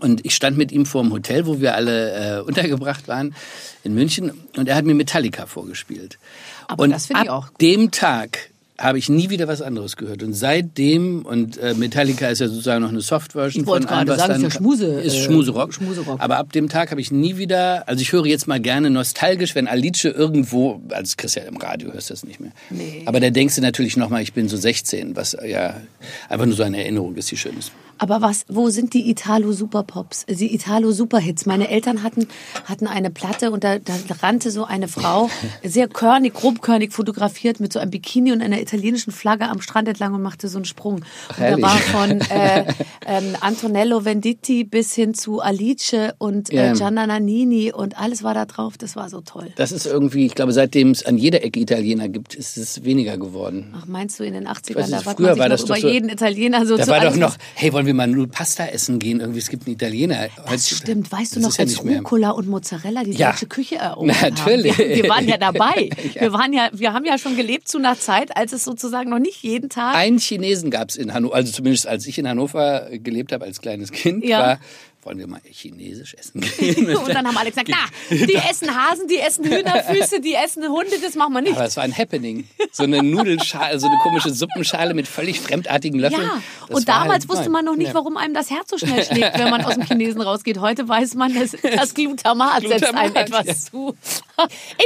Und 0.00 0.24
ich 0.24 0.34
stand 0.34 0.56
mit 0.58 0.70
ihm 0.72 0.86
vor 0.86 1.02
dem 1.02 1.12
Hotel, 1.12 1.46
wo 1.46 1.60
wir 1.60 1.74
alle 1.74 2.38
äh, 2.38 2.40
untergebracht 2.42 3.08
waren, 3.08 3.34
in 3.84 3.94
München. 3.94 4.32
Und 4.56 4.68
er 4.68 4.76
hat 4.76 4.84
mir 4.84 4.94
Metallica 4.94 5.46
vorgespielt. 5.46 6.18
Aber 6.66 6.84
und 6.84 6.90
das 6.90 7.06
finde 7.06 7.24
ich 7.24 7.30
auch. 7.30 7.48
dem 7.60 7.90
Tag 7.90 8.50
habe 8.80 8.98
ich 8.98 9.08
nie 9.08 9.28
wieder 9.28 9.48
was 9.48 9.60
anderes 9.60 9.96
gehört. 9.96 10.22
Und 10.22 10.34
seitdem, 10.34 11.22
und 11.22 11.58
äh, 11.58 11.74
Metallica 11.74 12.28
ist 12.28 12.38
ja 12.38 12.46
sozusagen 12.46 12.82
noch 12.82 12.90
eine 12.90 13.00
Soft-Version 13.00 13.64
von 13.64 13.86
allem, 13.86 14.08
was 14.08 14.18
sagen, 14.18 14.32
dann 14.34 14.44
ist 14.44 14.54
ja 14.54 14.58
Schmuse, 14.58 14.86
ist 14.86 15.14
äh, 15.14 15.22
Schmuserock. 15.24 15.74
Schmuserock. 15.74 16.20
Aber 16.20 16.36
ab 16.36 16.52
dem 16.52 16.68
Tag 16.68 16.92
habe 16.92 17.00
ich 17.00 17.10
nie 17.10 17.36
wieder, 17.38 17.88
also 17.88 18.00
ich 18.00 18.12
höre 18.12 18.26
jetzt 18.26 18.46
mal 18.46 18.60
gerne 18.60 18.90
nostalgisch, 18.90 19.56
wenn 19.56 19.66
Alice 19.66 20.04
irgendwo, 20.04 20.80
also 20.90 21.02
das 21.02 21.16
kriegst 21.16 21.36
du 21.36 21.40
ja 21.40 21.46
im 21.46 21.56
Radio, 21.56 21.92
hörst 21.92 22.10
du 22.10 22.14
das 22.14 22.24
nicht 22.24 22.38
mehr. 22.38 22.52
Nee. 22.70 23.02
Aber 23.06 23.18
da 23.18 23.30
denkst 23.30 23.56
du 23.56 23.62
natürlich 23.62 23.96
nochmal, 23.96 24.22
ich 24.22 24.32
bin 24.32 24.48
so 24.48 24.56
16, 24.56 25.16
was 25.16 25.36
ja 25.44 25.80
einfach 26.28 26.46
nur 26.46 26.54
so 26.54 26.62
eine 26.62 26.78
Erinnerung 26.78 27.16
ist, 27.16 27.30
die 27.32 27.36
schön 27.36 27.58
ist. 27.58 27.72
Aber 27.98 28.20
was, 28.20 28.44
wo 28.48 28.70
sind 28.70 28.94
die 28.94 29.10
Italo 29.10 29.52
Superpops, 29.52 30.24
die 30.28 30.54
Italo 30.54 30.92
Superhits? 30.92 31.46
Meine 31.46 31.68
Eltern 31.68 32.02
hatten, 32.02 32.28
hatten 32.64 32.86
eine 32.86 33.10
Platte 33.10 33.50
und 33.50 33.64
da, 33.64 33.78
da 33.78 33.94
rannte 34.22 34.50
so 34.50 34.64
eine 34.64 34.88
Frau, 34.88 35.28
sehr 35.64 35.88
körnig, 35.88 36.34
grobkörnig 36.34 36.92
fotografiert 36.92 37.60
mit 37.60 37.72
so 37.72 37.78
einem 37.78 37.90
Bikini 37.90 38.32
und 38.32 38.40
einer 38.42 38.60
italienischen 38.60 39.12
Flagge 39.12 39.48
am 39.48 39.60
Strand 39.60 39.88
entlang 39.88 40.14
und 40.14 40.22
machte 40.22 40.48
so 40.48 40.58
einen 40.58 40.64
Sprung. 40.64 40.96
Und 40.96 41.40
da 41.40 41.60
war 41.60 41.78
von 41.78 42.20
äh, 42.30 42.64
ähm, 43.06 43.36
Antonello 43.40 44.04
Venditti 44.04 44.64
bis 44.64 44.94
hin 44.94 45.14
zu 45.14 45.40
Alice 45.40 45.96
und 46.18 46.52
äh. 46.52 46.72
Gianna 46.74 47.06
Nannini 47.06 47.72
und 47.72 47.98
alles 47.98 48.22
war 48.22 48.34
da 48.34 48.44
drauf. 48.44 48.78
Das 48.78 48.94
war 48.96 49.08
so 49.08 49.20
toll. 49.20 49.48
Das 49.56 49.72
ist 49.72 49.86
irgendwie, 49.86 50.26
ich 50.26 50.34
glaube, 50.34 50.52
seitdem 50.52 50.90
es 50.92 51.04
an 51.04 51.18
jeder 51.18 51.42
Ecke 51.42 51.60
Italiener 51.60 52.08
gibt, 52.08 52.34
ist 52.34 52.56
es 52.56 52.84
weniger 52.84 53.18
geworden. 53.18 53.74
Ach, 53.76 53.86
meinst 53.86 54.20
du 54.20 54.24
in 54.24 54.34
den 54.34 54.46
80ern, 54.46 54.76
weiß 54.76 54.90
da 54.90 55.06
war 55.06 55.16
früher 55.16 55.38
war 55.38 55.48
das 55.48 55.62
über 55.64 55.74
doch 55.74 55.80
so- 55.82 55.88
jeden 55.88 56.08
Italiener 56.08 56.64
so 56.66 56.76
Da 56.76 56.84
zu 56.84 56.90
war 56.90 57.00
doch 57.00 57.16
noch, 57.16 57.36
hey, 57.54 57.72
wollen 57.72 57.86
wir 57.88 57.94
mal 57.94 58.06
nur 58.06 58.28
Pasta 58.28 58.66
essen 58.66 59.00
gehen? 59.00 59.18
Irgendwie, 59.18 59.40
es 59.40 59.48
gibt 59.48 59.66
einen 59.66 59.74
Italiener. 59.74 60.28
Das 60.48 60.68
stimmt. 60.68 61.10
Weißt 61.10 61.34
du 61.34 61.40
noch, 61.40 61.52
ja 61.56 61.64
als 61.64 61.82
mehr. 61.82 61.98
Rucola 61.98 62.30
und 62.30 62.46
Mozzarella 62.48 63.02
die 63.02 63.10
Ja. 63.12 63.32
deutsche 63.32 63.46
Küche 63.46 63.74
erobert 63.76 64.16
Natürlich. 64.22 64.78
haben? 64.78 64.88
Wir, 64.88 64.96
wir 65.02 65.08
waren 65.08 65.26
ja 65.28 65.36
dabei. 65.36 65.90
Ja. 66.14 66.20
Wir 66.22 66.32
waren 66.32 66.52
ja, 66.52 66.68
wir 66.72 66.92
haben 66.92 67.04
ja 67.04 67.18
schon 67.18 67.36
gelebt 67.36 67.66
zu 67.68 67.78
einer 67.78 67.98
Zeit, 67.98 68.36
als 68.36 68.52
es 68.52 68.64
sozusagen 68.64 69.10
noch 69.10 69.18
nicht 69.18 69.42
jeden 69.42 69.68
Tag. 69.68 69.94
Einen 69.96 70.18
Chinesen 70.18 70.70
gab 70.70 70.90
es 70.90 70.96
in 70.96 71.12
Hannover, 71.12 71.34
also 71.34 71.50
zumindest 71.52 71.86
als 71.88 72.06
ich 72.06 72.18
in 72.18 72.28
Hannover 72.28 72.88
gelebt 72.92 73.32
habe 73.32 73.44
als 73.44 73.60
kleines 73.60 73.90
Kind, 73.90 74.24
Ja. 74.24 74.38
war, 74.40 74.60
wollen 75.08 75.18
wir 75.18 75.26
mal 75.26 75.40
chinesisch 75.50 76.14
essen 76.14 76.40
gehen? 76.58 76.94
und 76.94 77.08
dann 77.08 77.26
haben 77.26 77.36
alle 77.36 77.50
gesagt, 77.50 77.68
na, 77.70 77.78
die 78.10 78.34
essen 78.50 78.74
Hasen, 78.74 79.08
die 79.08 79.18
essen 79.18 79.44
Hühnerfüße, 79.44 80.20
die 80.20 80.34
essen 80.34 80.68
Hunde, 80.68 80.98
das 81.02 81.14
machen 81.14 81.32
wir 81.32 81.40
nicht. 81.40 81.56
Aber 81.56 81.64
es 81.64 81.76
war 81.76 81.84
ein 81.84 81.96
Happening. 81.96 82.46
So 82.72 82.82
eine 82.82 83.02
Nudelschale, 83.02 83.80
so 83.80 83.86
eine 83.86 83.96
komische 84.02 84.30
Suppenschale 84.30 84.92
mit 84.92 85.08
völlig 85.08 85.40
fremdartigen 85.40 85.98
Löffeln. 85.98 86.22
Ja, 86.22 86.42
Das 86.68 86.76
und 86.76 86.88
damals 86.88 87.24
halt 87.24 87.28
wusste 87.30 87.48
man 87.48 87.64
noch 87.64 87.76
nicht, 87.76 87.94
warum 87.94 88.18
einem 88.18 88.34
das 88.34 88.50
Herz 88.50 88.68
so 88.68 88.76
schnell 88.76 89.02
schlägt, 89.02 89.38
wenn 89.38 89.50
man 89.50 89.64
aus 89.64 89.74
dem 89.74 89.84
Chinesen 89.84 90.20
rausgeht. 90.20 90.60
Heute 90.60 90.86
weiß 90.86 91.14
man, 91.14 91.34
dass 91.34 91.52
das 91.62 91.94
Glutamat, 91.94 92.60
setzt 92.60 92.84
einem 92.84 93.12
Glutamat, 93.12 93.16
etwas 93.16 93.46
ja. 93.46 93.54
zu. 93.54 93.96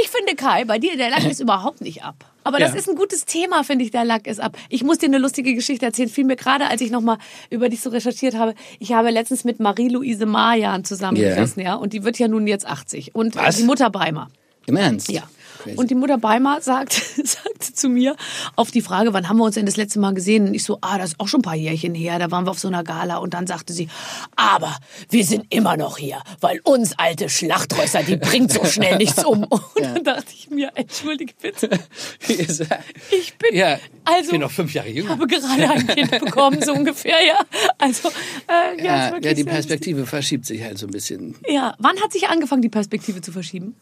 Ich 0.01 0.09
finde, 0.09 0.35
Kai, 0.35 0.63
bei 0.63 0.79
dir, 0.79 0.95
der 0.95 1.09
Lack 1.09 1.25
ist 1.25 1.41
überhaupt 1.41 1.81
nicht 1.81 2.03
ab. 2.03 2.32
Aber 2.43 2.59
das 2.59 2.71
Ja. 2.73 2.77
ist 2.77 2.89
ein 2.89 2.95
gutes 2.95 3.25
Thema, 3.25 3.63
finde 3.63 3.85
ich, 3.85 3.91
der 3.91 4.03
Lack 4.05 4.27
ist 4.27 4.39
ab. 4.39 4.57
Ich 4.69 4.83
muss 4.83 4.97
dir 4.97 5.07
eine 5.07 5.17
lustige 5.17 5.53
Geschichte 5.55 5.85
erzählen. 5.85 6.09
Fiel 6.09 6.25
mir 6.25 6.35
gerade, 6.35 6.67
als 6.67 6.81
ich 6.81 6.91
nochmal 6.91 7.17
über 7.49 7.69
dich 7.69 7.81
so 7.81 7.89
recherchiert 7.89 8.35
habe. 8.35 8.53
Ich 8.79 8.93
habe 8.93 9.09
letztens 9.09 9.43
mit 9.43 9.59
Marie-Louise 9.59 10.25
Marjan 10.25 10.83
zusammengesessen, 10.83 11.61
ja. 11.63 11.75
Und 11.75 11.93
die 11.93 12.03
wird 12.03 12.19
ja 12.19 12.27
nun 12.27 12.47
jetzt 12.47 12.65
80. 12.67 13.15
Und 13.15 13.35
Was? 13.35 13.57
die 13.57 13.63
Mutter 13.63 13.89
Beimer. 13.89 14.29
Im 14.65 14.77
Ernst? 14.77 15.09
Ja. 15.11 15.23
Crazy. 15.63 15.77
Und 15.77 15.89
die 15.89 15.95
Mutter 15.95 16.17
Beimer 16.17 16.61
sagt, 16.61 16.93
sagte 17.23 17.73
zu 17.73 17.87
mir 17.89 18.15
auf 18.55 18.71
die 18.71 18.81
Frage, 18.81 19.13
wann 19.13 19.29
haben 19.29 19.37
wir 19.37 19.45
uns 19.45 19.55
denn 19.55 19.65
das 19.65 19.77
letzte 19.77 19.99
Mal 19.99 20.13
gesehen? 20.13 20.47
Und 20.47 20.53
ich 20.53 20.63
so, 20.63 20.77
ah, 20.81 20.97
das 20.97 21.11
ist 21.11 21.19
auch 21.19 21.27
schon 21.27 21.39
ein 21.39 21.43
paar 21.43 21.55
Jährchen 21.55 21.95
her, 21.95 22.19
da 22.19 22.31
waren 22.31 22.45
wir 22.45 22.51
auf 22.51 22.59
so 22.59 22.67
einer 22.67 22.83
Gala. 22.83 23.17
Und 23.17 23.33
dann 23.33 23.47
sagte 23.47 23.71
sie, 23.71 23.87
aber 24.35 24.75
wir 25.09 25.23
sind 25.25 25.45
immer 25.49 25.77
noch 25.77 25.97
hier, 25.97 26.21
weil 26.41 26.59
uns 26.63 26.97
alte 26.97 27.29
Schlachtrösser, 27.29 28.03
die 28.03 28.17
bringt 28.17 28.51
so 28.51 28.65
schnell 28.65 28.97
nichts 28.97 29.23
um. 29.23 29.43
Und 29.53 29.61
dann 29.79 30.03
dachte 30.03 30.33
ich 30.33 30.49
mir, 30.49 30.71
entschuldige 30.75 31.33
bitte, 31.41 31.69
ich 32.27 33.37
bin, 33.37 33.55
ja, 33.55 33.79
also, 34.03 34.25
ich 34.25 34.29
bin 34.31 34.41
noch 34.41 34.51
fünf 34.51 34.73
Jahre 34.73 34.89
ich 34.89 34.97
jünger. 34.97 35.11
habe 35.11 35.27
gerade 35.27 35.69
ein 35.69 35.87
Kind 35.87 36.11
bekommen, 36.11 36.61
so 36.61 36.73
ungefähr, 36.73 37.17
ja. 37.25 37.39
Also, 37.77 38.09
äh, 38.09 38.83
ja, 38.83 39.09
Ja, 39.09 39.17
ja, 39.19 39.33
die 39.33 39.43
Perspektive 39.43 40.05
verschiebt 40.05 40.45
sich 40.45 40.61
halt 40.61 40.77
so 40.77 40.87
ein 40.87 40.91
bisschen. 40.91 41.35
Ja, 41.47 41.75
wann 41.79 41.99
hat 42.01 42.11
sich 42.11 42.27
angefangen, 42.27 42.61
die 42.61 42.69
Perspektive 42.69 43.21
zu 43.21 43.31
verschieben? 43.31 43.75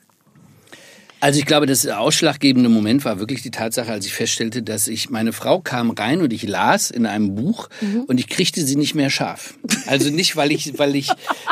Also 1.22 1.40
ich 1.40 1.46
glaube, 1.46 1.68
das 1.68 1.86
ausschlaggebende 1.88 2.68
Moment 2.68 3.06
war 3.06 3.20
wirklich 3.20 3.44
die 3.44 3.52
Tatsache, 3.52 3.92
als 3.92 4.06
ich 4.08 4.14
feststellte, 4.14 4.64
dass 4.64 4.88
ich, 4.88 5.10
meine 5.12 5.34
Frau 5.34 5.60
kam 5.60 5.92
rein 5.92 6.22
und 6.22 6.34
ich 6.34 6.44
las 6.44 6.90
in 6.90 7.06
einem 7.06 7.36
Buch 7.36 7.70
und 8.08 8.20
ich 8.20 8.28
kriegte 8.28 8.66
sie 8.66 8.76
nicht 8.76 8.96
mehr 8.96 9.10
scharf. 9.12 9.54
Also 9.86 10.10
nicht, 10.10 10.36
weil 10.36 10.52
ich, 10.52 10.78
weil 10.80 10.96
ich, 10.96 11.10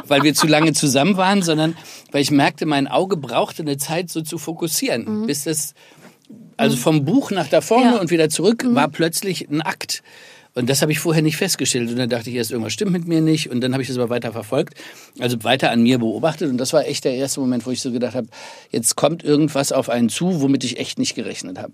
weil 0.07 0.23
wir 0.23 0.33
zu 0.33 0.47
lange 0.47 0.73
zusammen 0.73 1.17
waren, 1.17 1.43
sondern 1.43 1.77
weil 2.11 2.21
ich 2.21 2.31
merkte, 2.31 2.65
mein 2.65 2.87
Auge 2.87 3.15
brauchte 3.15 3.61
eine 3.61 3.77
Zeit 3.77 4.09
so 4.09 4.21
zu 4.21 4.39
fokussieren, 4.39 5.27
bis 5.27 5.43
das, 5.43 5.75
also 6.57 6.75
vom 6.75 7.05
Buch 7.05 7.29
nach 7.31 7.47
da 7.47 7.61
vorne 7.61 7.91
Ja. 7.91 7.97
und 7.99 8.09
wieder 8.09 8.29
zurück 8.29 8.65
war 8.67 8.87
plötzlich 8.89 9.49
ein 9.49 9.61
Akt. 9.61 10.01
Und 10.59 10.69
das 10.69 10.81
habe 10.81 10.91
ich 10.91 10.99
vorher 10.99 11.21
nicht 11.23 11.37
festgestellt. 11.37 11.89
Und 11.89 11.95
dann 11.97 12.09
dachte 12.09 12.29
ich 12.29 12.35
erst, 12.35 12.51
irgendwas 12.51 12.73
stimmt 12.73 12.91
mit 12.91 13.07
mir 13.07 13.21
nicht. 13.21 13.49
Und 13.49 13.61
dann 13.61 13.71
habe 13.71 13.81
ich 13.81 13.87
das 13.87 13.97
aber 13.97 14.09
weiter 14.09 14.33
verfolgt, 14.33 14.73
also 15.17 15.41
weiter 15.43 15.71
an 15.71 15.81
mir 15.81 15.99
beobachtet. 15.99 16.49
Und 16.49 16.57
das 16.57 16.73
war 16.73 16.85
echt 16.85 17.05
der 17.05 17.15
erste 17.15 17.39
Moment, 17.39 17.65
wo 17.65 17.71
ich 17.71 17.79
so 17.81 17.91
gedacht 17.93 18.13
habe, 18.15 18.27
jetzt 18.69 18.95
kommt 18.97 19.23
irgendwas 19.23 19.71
auf 19.71 19.89
einen 19.89 20.09
zu, 20.09 20.41
womit 20.41 20.63
ich 20.65 20.77
echt 20.77 20.99
nicht 20.99 21.15
gerechnet 21.15 21.57
habe. 21.57 21.73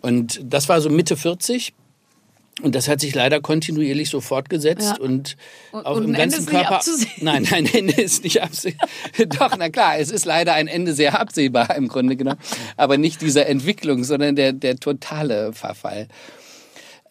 Und 0.00 0.40
das 0.42 0.68
war 0.68 0.80
so 0.80 0.90
Mitte 0.90 1.16
40. 1.16 1.72
Und 2.60 2.74
das 2.74 2.88
hat 2.88 3.00
sich 3.00 3.14
leider 3.14 3.40
kontinuierlich 3.40 4.10
so 4.10 4.20
fortgesetzt 4.20 4.94
Ja. 4.98 5.00
und, 5.00 5.36
Und- 5.70 5.86
auch 5.86 5.96
und 5.98 6.04
im 6.06 6.14
Ende 6.14 6.36
ganzen 6.38 6.52
nicht 6.52 6.66
Körper. 6.68 6.80
Nein, 7.20 7.46
ein 7.52 7.66
Ende 7.72 8.02
ist 8.02 8.24
nicht 8.24 8.42
absehbar. 8.42 8.88
Doch, 9.38 9.56
na 9.56 9.68
klar, 9.68 9.96
es 10.00 10.10
ist 10.10 10.24
leider 10.24 10.54
ein 10.54 10.66
Ende 10.66 10.92
sehr 10.92 11.20
absehbar 11.20 11.76
im 11.76 11.86
Grunde 11.86 12.16
genommen. 12.16 12.40
Aber 12.76 12.98
nicht 12.98 13.20
dieser 13.22 13.46
Entwicklung, 13.46 14.02
sondern 14.02 14.34
der, 14.34 14.52
der 14.54 14.74
totale 14.76 15.52
Verfall. 15.52 16.08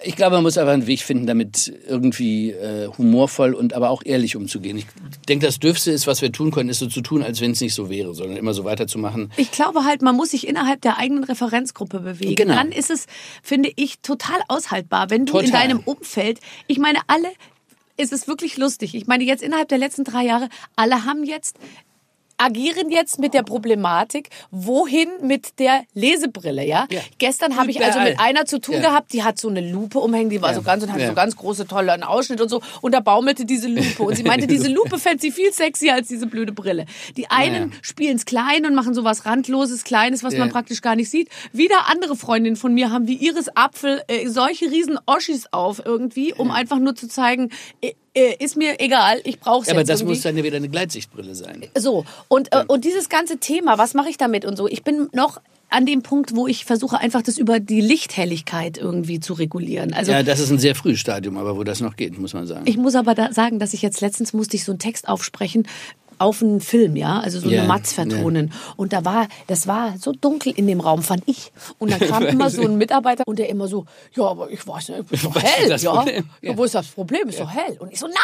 Ich 0.03 0.15
glaube, 0.15 0.35
man 0.35 0.43
muss 0.43 0.57
einfach 0.57 0.73
einen 0.73 0.85
Weg 0.85 1.01
finden, 1.01 1.25
damit 1.25 1.73
irgendwie 1.87 2.51
äh, 2.51 2.87
humorvoll 2.97 3.55
und 3.55 3.73
aber 3.73 3.89
auch 3.89 4.03
ehrlich 4.05 4.35
umzugehen. 4.35 4.77
Ich 4.77 4.85
denke, 5.27 5.45
das 5.47 5.59
Dürfste 5.59 5.91
ist, 5.91 6.05
was 6.05 6.21
wir 6.21 6.31
tun 6.31 6.51
können, 6.51 6.69
ist 6.69 6.79
so 6.79 6.87
zu 6.87 7.01
tun, 7.01 7.23
als 7.23 7.41
wenn 7.41 7.51
es 7.51 7.61
nicht 7.61 7.73
so 7.73 7.89
wäre, 7.89 8.13
sondern 8.13 8.37
immer 8.37 8.53
so 8.53 8.63
weiterzumachen. 8.63 9.31
Ich 9.37 9.51
glaube 9.51 9.85
halt, 9.85 10.03
man 10.03 10.15
muss 10.15 10.31
sich 10.31 10.47
innerhalb 10.47 10.81
der 10.81 10.99
eigenen 10.99 11.23
Referenzgruppe 11.23 12.01
bewegen. 12.01 12.35
Genau. 12.35 12.53
Dann 12.53 12.71
ist 12.71 12.91
es, 12.91 13.07
finde 13.41 13.71
ich, 13.75 13.99
total 14.01 14.39
aushaltbar, 14.47 15.09
wenn 15.09 15.25
du 15.25 15.37
in 15.39 15.45
Total. 15.47 15.67
deinem 15.67 15.79
Umfeld, 15.79 16.41
ich 16.67 16.77
meine, 16.77 16.99
alle, 17.07 17.29
ist 17.97 18.13
es 18.13 18.27
wirklich 18.27 18.57
lustig. 18.57 18.93
Ich 18.93 19.07
meine, 19.07 19.23
jetzt 19.23 19.41
innerhalb 19.41 19.69
der 19.69 19.79
letzten 19.79 20.03
drei 20.03 20.23
Jahre, 20.23 20.49
alle 20.75 21.05
haben 21.05 21.23
jetzt 21.23 21.57
agieren 22.37 22.89
jetzt 22.89 23.19
mit 23.19 23.33
der 23.33 23.43
Problematik, 23.43 24.29
wohin 24.51 25.09
mit 25.21 25.59
der 25.59 25.83
Lesebrille, 25.93 26.65
ja? 26.65 26.87
Ja. 26.89 27.01
Gestern 27.17 27.55
habe 27.57 27.71
ich 27.71 27.83
also 27.83 27.99
mit 27.99 28.19
einer 28.19 28.45
zu 28.45 28.59
tun 28.59 28.75
Ja. 28.75 28.81
gehabt, 28.81 29.13
die 29.13 29.23
hat 29.23 29.39
so 29.39 29.49
eine 29.49 29.61
Lupe 29.61 29.99
umhängen, 29.99 30.29
die 30.29 30.41
war 30.41 30.53
so 30.53 30.61
ganz 30.61 30.83
und 30.83 30.91
hatte 30.93 31.07
so 31.07 31.13
ganz 31.13 31.35
große, 31.35 31.67
tolle 31.67 31.91
einen 31.93 32.03
Ausschnitt 32.03 32.39
und 32.41 32.49
so 32.49 32.61
und 32.81 32.93
da 32.93 32.99
baumelte 32.99 33.45
diese 33.45 33.67
Lupe 33.67 34.03
und 34.03 34.15
sie 34.15 34.23
meinte, 34.23 34.47
diese 34.47 34.67
Lupe 34.69 34.99
fände 34.99 35.21
sie 35.21 35.31
viel 35.31 35.51
sexier 35.53 35.93
als 35.95 36.07
diese 36.07 36.27
blöde 36.27 36.51
Brille. 36.51 36.85
Die 37.17 37.29
einen 37.29 37.71
Ja. 37.71 37.77
spielen 37.81 38.15
es 38.17 38.25
klein 38.25 38.65
und 38.65 38.75
machen 38.75 38.93
sowas 38.93 39.25
randloses, 39.25 39.83
kleines, 39.83 40.23
was 40.23 40.35
man 40.35 40.49
praktisch 40.49 40.81
gar 40.81 40.95
nicht 40.95 41.09
sieht. 41.09 41.29
Wieder 41.53 41.87
andere 41.89 42.15
Freundinnen 42.15 42.55
von 42.55 42.73
mir 42.73 42.91
haben 42.91 43.07
wie 43.07 43.15
Iris 43.15 43.49
Apfel 43.55 44.01
äh, 44.07 44.27
solche 44.27 44.69
riesen 44.71 44.99
Oschis 45.05 45.47
auf 45.51 45.81
irgendwie, 45.83 46.33
um 46.33 46.51
einfach 46.51 46.77
nur 46.79 46.95
zu 46.95 47.07
zeigen, 47.07 47.49
äh, 47.81 47.93
äh, 48.13 48.35
ist 48.43 48.57
mir 48.57 48.79
egal, 48.79 49.21
ich 49.25 49.39
brauche 49.39 49.61
es 49.61 49.67
Ja, 49.67 49.73
aber 49.73 49.83
das 49.83 49.99
irgendwie. 49.99 50.15
muss 50.15 50.23
dann 50.23 50.35
ja 50.37 50.43
wieder 50.43 50.57
eine 50.57 50.69
Gleitsichtbrille 50.69 51.35
sein. 51.35 51.65
So, 51.77 52.03
und, 52.27 52.53
äh, 52.53 52.63
und 52.67 52.85
dieses 52.85 53.09
ganze 53.09 53.37
Thema, 53.37 53.77
was 53.77 53.93
mache 53.93 54.09
ich 54.09 54.17
damit 54.17 54.45
und 54.45 54.57
so, 54.57 54.67
ich 54.67 54.83
bin 54.83 55.09
noch 55.13 55.39
an 55.69 55.85
dem 55.85 56.01
Punkt, 56.01 56.35
wo 56.35 56.47
ich 56.47 56.65
versuche, 56.65 56.97
einfach 56.99 57.21
das 57.21 57.37
über 57.37 57.59
die 57.59 57.81
Lichthelligkeit 57.81 58.77
irgendwie 58.77 59.19
zu 59.19 59.33
regulieren. 59.33 59.93
Also 59.93 60.13
Ja, 60.13 60.23
das 60.23 60.39
ist 60.39 60.49
ein 60.49 60.59
sehr 60.59 60.75
frühes 60.75 60.99
Stadium, 60.99 61.37
aber 61.37 61.57
wo 61.57 61.63
das 61.63 61.81
noch 61.81 61.97
geht, 61.97 62.17
muss 62.17 62.33
man 62.33 62.47
sagen. 62.47 62.61
ich 62.65 62.77
muss 62.77 62.95
aber 62.95 63.15
da 63.15 63.33
sagen, 63.33 63.59
dass 63.59 63.73
ich 63.73 63.81
jetzt 63.81 63.99
letztens 63.99 64.31
musste 64.33 64.55
ich 64.55 64.63
so 64.63 64.71
einen 64.71 64.79
Text 64.79 65.07
aufsprechen 65.09 65.67
auf 66.19 66.41
einen 66.41 66.61
Film, 66.61 66.95
ja, 66.95 67.19
also 67.19 67.39
so 67.39 67.49
Ja, 67.49 67.59
eine 67.59 67.67
Matz 67.67 67.93
vertonen. 67.93 68.51
Und 68.75 68.93
da 68.93 69.05
war, 69.05 69.27
das 69.47 69.67
war 69.67 69.95
so 69.99 70.11
dunkel 70.11 70.53
in 70.55 70.67
dem 70.67 70.79
Raum, 70.79 71.01
fand 71.03 71.23
ich. 71.25 71.51
Und 71.79 71.91
dann 71.91 71.99
kam 71.99 72.23
immer 72.27 72.49
so 72.49 72.63
ein 72.63 72.77
Mitarbeiter 72.77 73.23
und 73.27 73.39
der 73.39 73.49
immer 73.49 73.67
so, 73.67 73.85
ja, 74.15 74.23
aber 74.25 74.49
ich 74.51 74.65
weiß 74.67 74.89
nicht, 74.89 75.03
ist 75.11 75.25
doch 75.25 75.35
hell, 75.35 75.69
ja. 75.77 75.91
Problem? 75.93 76.29
ja. 76.41 76.49
Ja. 76.51 76.57
Wo 76.57 76.63
ist 76.63 76.75
das 76.75 76.87
Problem? 76.87 77.27
Ist 77.29 77.39
doch 77.39 77.49
hell. 77.51 77.77
Und 77.79 77.91
ich 77.91 77.99
so, 77.99 78.07
nein! 78.07 78.15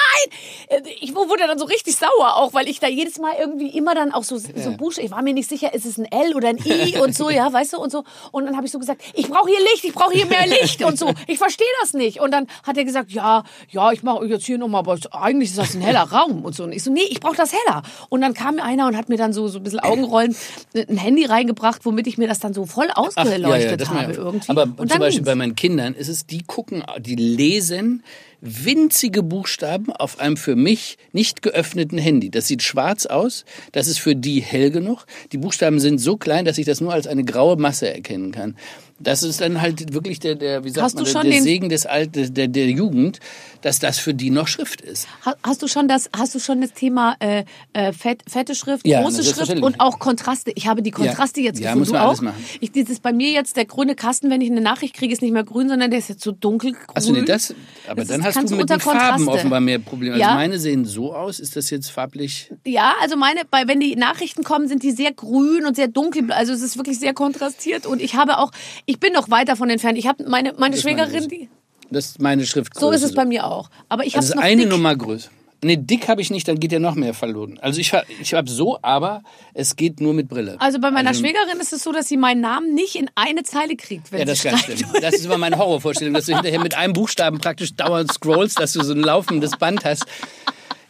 Äh, 0.69 0.81
Ich 1.01 1.13
wurde 1.13 1.45
dann 1.47 1.59
so 1.59 1.65
richtig 1.65 1.95
sauer 1.95 2.35
auch, 2.37 2.53
weil 2.53 2.67
ich 2.67 2.79
da 2.79 2.87
jedes 2.87 3.19
Mal 3.19 3.33
irgendwie 3.39 3.69
immer 3.77 3.95
dann 3.95 4.11
auch 4.13 4.23
so, 4.23 4.37
so 4.37 4.71
Buchstaben, 4.77 5.05
ich 5.05 5.11
war 5.11 5.21
mir 5.21 5.33
nicht 5.33 5.49
sicher, 5.49 5.73
ist 5.73 5.85
es 5.85 5.97
ein 5.97 6.05
L 6.05 6.35
oder 6.35 6.49
ein 6.49 6.57
I 6.57 6.97
und 6.97 7.15
so, 7.15 7.29
ja, 7.29 7.51
weißt 7.51 7.73
du, 7.73 7.77
und 7.77 7.91
so. 7.91 8.03
Und 8.31 8.45
dann 8.45 8.55
habe 8.55 8.65
ich 8.65 8.71
so 8.71 8.79
gesagt, 8.79 9.01
ich 9.13 9.29
brauche 9.29 9.49
hier 9.49 9.59
Licht, 9.71 9.83
ich 9.83 9.93
brauche 9.93 10.13
hier 10.13 10.25
mehr 10.25 10.47
Licht 10.47 10.83
und 10.83 10.97
so. 10.97 11.11
Ich 11.27 11.37
verstehe 11.37 11.67
das 11.81 11.93
nicht. 11.93 12.19
Und 12.19 12.31
dann 12.31 12.47
hat 12.63 12.77
er 12.77 12.85
gesagt, 12.85 13.11
ja, 13.11 13.43
ja, 13.69 13.91
ich 13.91 14.03
mache 14.03 14.25
jetzt 14.25 14.45
hier 14.45 14.57
nochmal, 14.57 14.79
aber 14.79 14.97
eigentlich 15.11 15.49
ist 15.51 15.57
das 15.59 15.75
ein 15.75 15.81
heller 15.81 16.03
Raum 16.11 16.43
und 16.43 16.55
so. 16.55 16.63
Und 16.63 16.71
ich 16.71 16.83
so, 16.83 16.91
nee, 16.91 17.03
ich 17.09 17.19
brauche 17.19 17.35
das 17.35 17.51
heller. 17.53 17.82
Und 18.09 18.21
dann 18.21 18.33
kam 18.33 18.55
mir 18.55 18.63
einer 18.63 18.87
und 18.87 18.97
hat 18.97 19.09
mir 19.09 19.17
dann 19.17 19.33
so, 19.33 19.47
so 19.47 19.59
ein 19.59 19.63
bisschen 19.63 19.79
Augenrollen 19.79 20.35
ein 20.75 20.97
Handy 20.97 21.25
reingebracht, 21.25 21.85
womit 21.85 22.07
ich 22.07 22.17
mir 22.17 22.27
das 22.27 22.39
dann 22.39 22.53
so 22.53 22.65
voll 22.65 22.87
Ach, 22.91 23.07
ausgeleuchtet 23.07 23.81
das 23.81 23.89
habe 23.89 24.13
irgendwie. 24.13 24.49
Aber 24.49 24.63
und 24.63 24.89
zum 24.89 24.99
Beispiel 24.99 25.19
ging's. 25.19 25.25
bei 25.25 25.35
meinen 25.35 25.55
Kindern 25.55 25.93
ist 25.93 26.07
es, 26.07 26.25
die 26.25 26.43
gucken, 26.43 26.83
die 26.99 27.15
lesen 27.15 28.03
winzige 28.43 29.23
Buchstaben 29.23 29.93
auf 29.93 30.19
einem 30.19 30.35
für 30.35 30.57
mich 30.57 30.97
nicht 31.13 31.41
geöffneten 31.41 31.97
Handy. 31.97 32.29
Das 32.29 32.47
sieht 32.47 32.61
schwarz 32.61 33.05
aus, 33.05 33.45
das 33.71 33.87
ist 33.87 33.99
für 33.99 34.17
die 34.17 34.41
hell 34.41 34.69
genug. 34.69 35.05
Die 35.31 35.37
Buchstaben 35.37 35.79
sind 35.79 35.99
so 35.99 36.17
klein, 36.17 36.43
dass 36.43 36.57
ich 36.57 36.65
das 36.65 36.81
nur 36.81 36.91
als 36.91 37.07
eine 37.07 37.23
graue 37.23 37.55
Masse 37.55 37.91
erkennen 37.93 38.33
kann. 38.33 38.57
Das 38.99 39.23
ist 39.23 39.41
dann 39.41 39.59
halt 39.61 39.93
wirklich 39.93 40.19
der, 40.19 40.35
der 40.35 40.63
wie 40.63 40.69
sagt 40.69 40.83
Hast 40.85 40.95
man, 40.95 41.05
der, 41.05 41.23
der 41.33 41.41
Segen 41.41 41.67
des 41.67 41.85
Alt, 41.85 42.15
der, 42.15 42.47
der 42.47 42.69
Jugend, 42.69 43.19
dass 43.61 43.79
das 43.79 43.97
für 43.99 44.13
die 44.13 44.29
noch 44.29 44.47
Schrift 44.47 44.81
ist. 44.81 45.07
Ha- 45.25 45.35
Hast 45.43 45.61
du 45.61 45.67
schon 45.67 45.87
das, 45.87 46.09
hast 46.15 46.35
du 46.35 46.39
schon 46.39 46.61
das 46.61 46.73
Thema 46.73 47.15
äh, 47.19 47.43
äh, 47.73 47.91
fett, 47.91 48.21
fette 48.29 48.55
Schrift, 48.55 48.85
Ja, 48.87 49.01
große 49.01 49.23
Schrift 49.23 49.59
und 49.61 49.79
auch 49.79 49.99
Kontraste? 49.99 50.51
Ich 50.55 50.67
habe 50.67 50.81
die 50.81 50.91
Kontraste 50.91 51.41
Ja. 51.41 51.47
jetzt 51.47 51.59
Ja, 51.59 51.73
gefunden. 51.73 51.79
muss 51.79 51.91
man 51.91 52.01
du 52.01 52.07
alles 52.07 52.19
auch? 52.19 52.23
machen. 52.23 52.45
Ich, 52.61 52.71
das 52.71 52.89
ist 52.89 53.01
bei 53.01 53.11
mir 53.13 53.31
jetzt 53.31 53.57
der 53.57 53.65
grüne 53.65 53.95
Kasten, 53.95 54.29
wenn 54.29 54.41
ich 54.41 54.51
eine 54.51 54.61
Nachricht 54.61 54.93
kriege, 54.95 55.11
ist 55.11 55.21
nicht 55.21 55.33
mehr 55.33 55.43
grün, 55.43 55.69
sondern 55.69 55.89
der 55.89 55.99
ist 55.99 56.09
jetzt 56.09 56.23
so 56.23 56.31
dunkelgrün. 56.31 56.81
Achso, 56.93 57.11
nee, 57.11 57.23
das, 57.23 57.53
aber 57.87 58.01
Das 58.01 58.07
dann 58.09 58.21
ist- 58.21 58.37
hast 58.37 58.49
du 58.51 58.55
mit 58.55 58.69
den 58.69 58.79
Farben 58.79 58.99
Kontraste. 58.99 59.27
offenbar 59.31 59.59
mehr 59.59 59.79
Probleme. 59.79 60.15
Also 60.15 60.25
meine 60.35 60.59
sehen 60.59 60.85
so 60.85 61.13
aus, 61.13 61.39
ist 61.39 61.55
das 61.55 61.69
jetzt 61.71 61.89
farblich? 61.89 62.51
Ja, 62.65 62.93
also 63.01 63.17
meine, 63.17 63.41
bei, 63.49 63.67
wenn 63.67 63.79
die 63.79 63.95
Nachrichten 63.95 64.43
kommen, 64.43 64.67
sind 64.67 64.83
die 64.83 64.91
sehr 64.91 65.11
grün 65.13 65.65
und 65.65 65.75
sehr 65.75 65.87
dunkel. 65.87 66.31
Also 66.31 66.53
es 66.53 66.61
ist 66.61 66.77
wirklich 66.77 66.99
sehr 66.99 67.13
kontrastiert. 67.13 67.85
Und 67.85 68.01
ich 68.01 68.15
habe 68.15 68.37
auch, 68.37 68.51
ich 68.85 68.99
bin 68.99 69.13
noch 69.13 69.29
weit 69.29 69.47
davon 69.49 69.69
entfernt. 69.69 69.97
Ich 69.97 70.07
habe 70.07 70.27
meine, 70.29 70.53
meine 70.57 70.75
Das 70.75 70.81
Schwägerin, 70.83 71.27
die, 71.29 71.49
Das 71.91 72.05
ist 72.07 72.21
meine 72.21 72.45
Schriftgröße. 72.45 72.85
so 72.85 72.91
ist 72.91 73.03
es 73.03 73.13
bei 73.13 73.25
mir 73.25 73.45
auch. 73.45 73.69
Aber 73.89 74.05
ich 74.05 74.13
habe 74.13 74.19
Also 74.23 74.33
ist 74.33 74.35
noch 74.35 74.43
eine 74.43 74.61
dick. 74.63 74.69
Nummer 74.71 74.95
größer. 74.95 75.29
Nee, 75.65 75.77
dick 75.77 76.09
habe 76.09 76.19
ich 76.21 76.29
nicht, 76.29 76.45
dann 76.49 76.59
geht 76.59 76.73
ja 76.73 76.79
noch 76.79 76.95
mehr 76.95 77.13
verloren. 77.13 77.57
Also 77.61 77.79
ich, 77.79 77.93
ich 78.21 78.33
habe 78.33 78.49
so, 78.49 78.79
aber 78.81 79.23
es 79.53 79.77
geht 79.77 80.01
nur 80.01 80.13
mit 80.13 80.27
Brille. 80.27 80.57
Also 80.59 80.77
bei 80.81 80.91
meiner 80.91 81.13
Schwägerin 81.13 81.57
ist 81.61 81.71
es 81.71 81.83
so, 81.83 81.93
dass 81.93 82.09
sie 82.09 82.17
meinen 82.17 82.41
Namen 82.41 82.73
nicht 82.73 82.95
in 82.95 83.09
eine 83.15 83.43
Zeile 83.43 83.77
kriegt, 83.77 84.11
wenn 84.11 84.19
ja, 84.19 84.25
das 84.25 84.41
sie 84.41 84.49
ist 84.49 84.51
ganz 84.51 84.65
schreibt. 84.65 84.79
schlimm. 84.79 85.01
Das 85.01 85.13
ist 85.13 85.23
immer 85.25 85.37
meine 85.37 85.57
Horrorvorstellung, 85.57 86.13
dass 86.15 86.25
du 86.25 86.33
hinterher 86.33 86.59
mit 86.59 86.75
einem 86.75 86.91
Buchstaben 86.91 87.39
praktisch 87.39 87.73
dauernd 87.75 88.11
scrollst, 88.11 88.59
dass 88.59 88.73
du 88.73 88.83
so 88.83 88.91
ein 88.91 88.99
laufendes 88.99 89.51
Band 89.51 89.85
hast. 89.85 90.03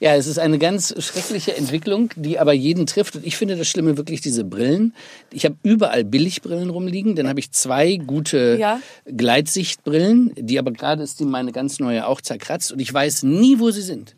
Ja, 0.03 0.17
es 0.17 0.27
ist 0.27 0.37
eine 0.37 0.59
ganz 0.59 0.93
schreckliche 1.01 1.55
Entwicklung, 1.55 2.09
die 2.17 2.37
aber 2.37 2.51
jeden 2.51 2.85
trifft. 2.87 3.15
Und 3.15 3.25
ich 3.25 3.37
finde 3.37 3.55
das 3.55 3.69
Schlimme 3.69 3.95
wirklich 3.95 4.19
diese 4.19 4.43
Brillen. 4.43 4.93
Ich 5.31 5.45
habe 5.45 5.55
überall 5.63 6.03
Billigbrillen 6.03 6.69
rumliegen. 6.71 7.15
Dann 7.15 7.29
habe 7.29 7.39
ich 7.39 7.53
zwei 7.53 7.95
gute 7.95 8.57
Ja. 8.59 8.81
Gleitsichtbrillen, 9.05 10.33
die 10.35 10.59
aber 10.59 10.71
gerade 10.71 11.03
ist 11.03 11.21
die 11.21 11.23
meine 11.23 11.53
ganz 11.53 11.79
neue 11.79 12.05
auch 12.05 12.19
zerkratzt. 12.19 12.73
Und 12.73 12.79
ich 12.79 12.93
weiß 12.93 13.23
nie, 13.23 13.59
wo 13.59 13.71
sie 13.71 13.81
sind. 13.81 14.13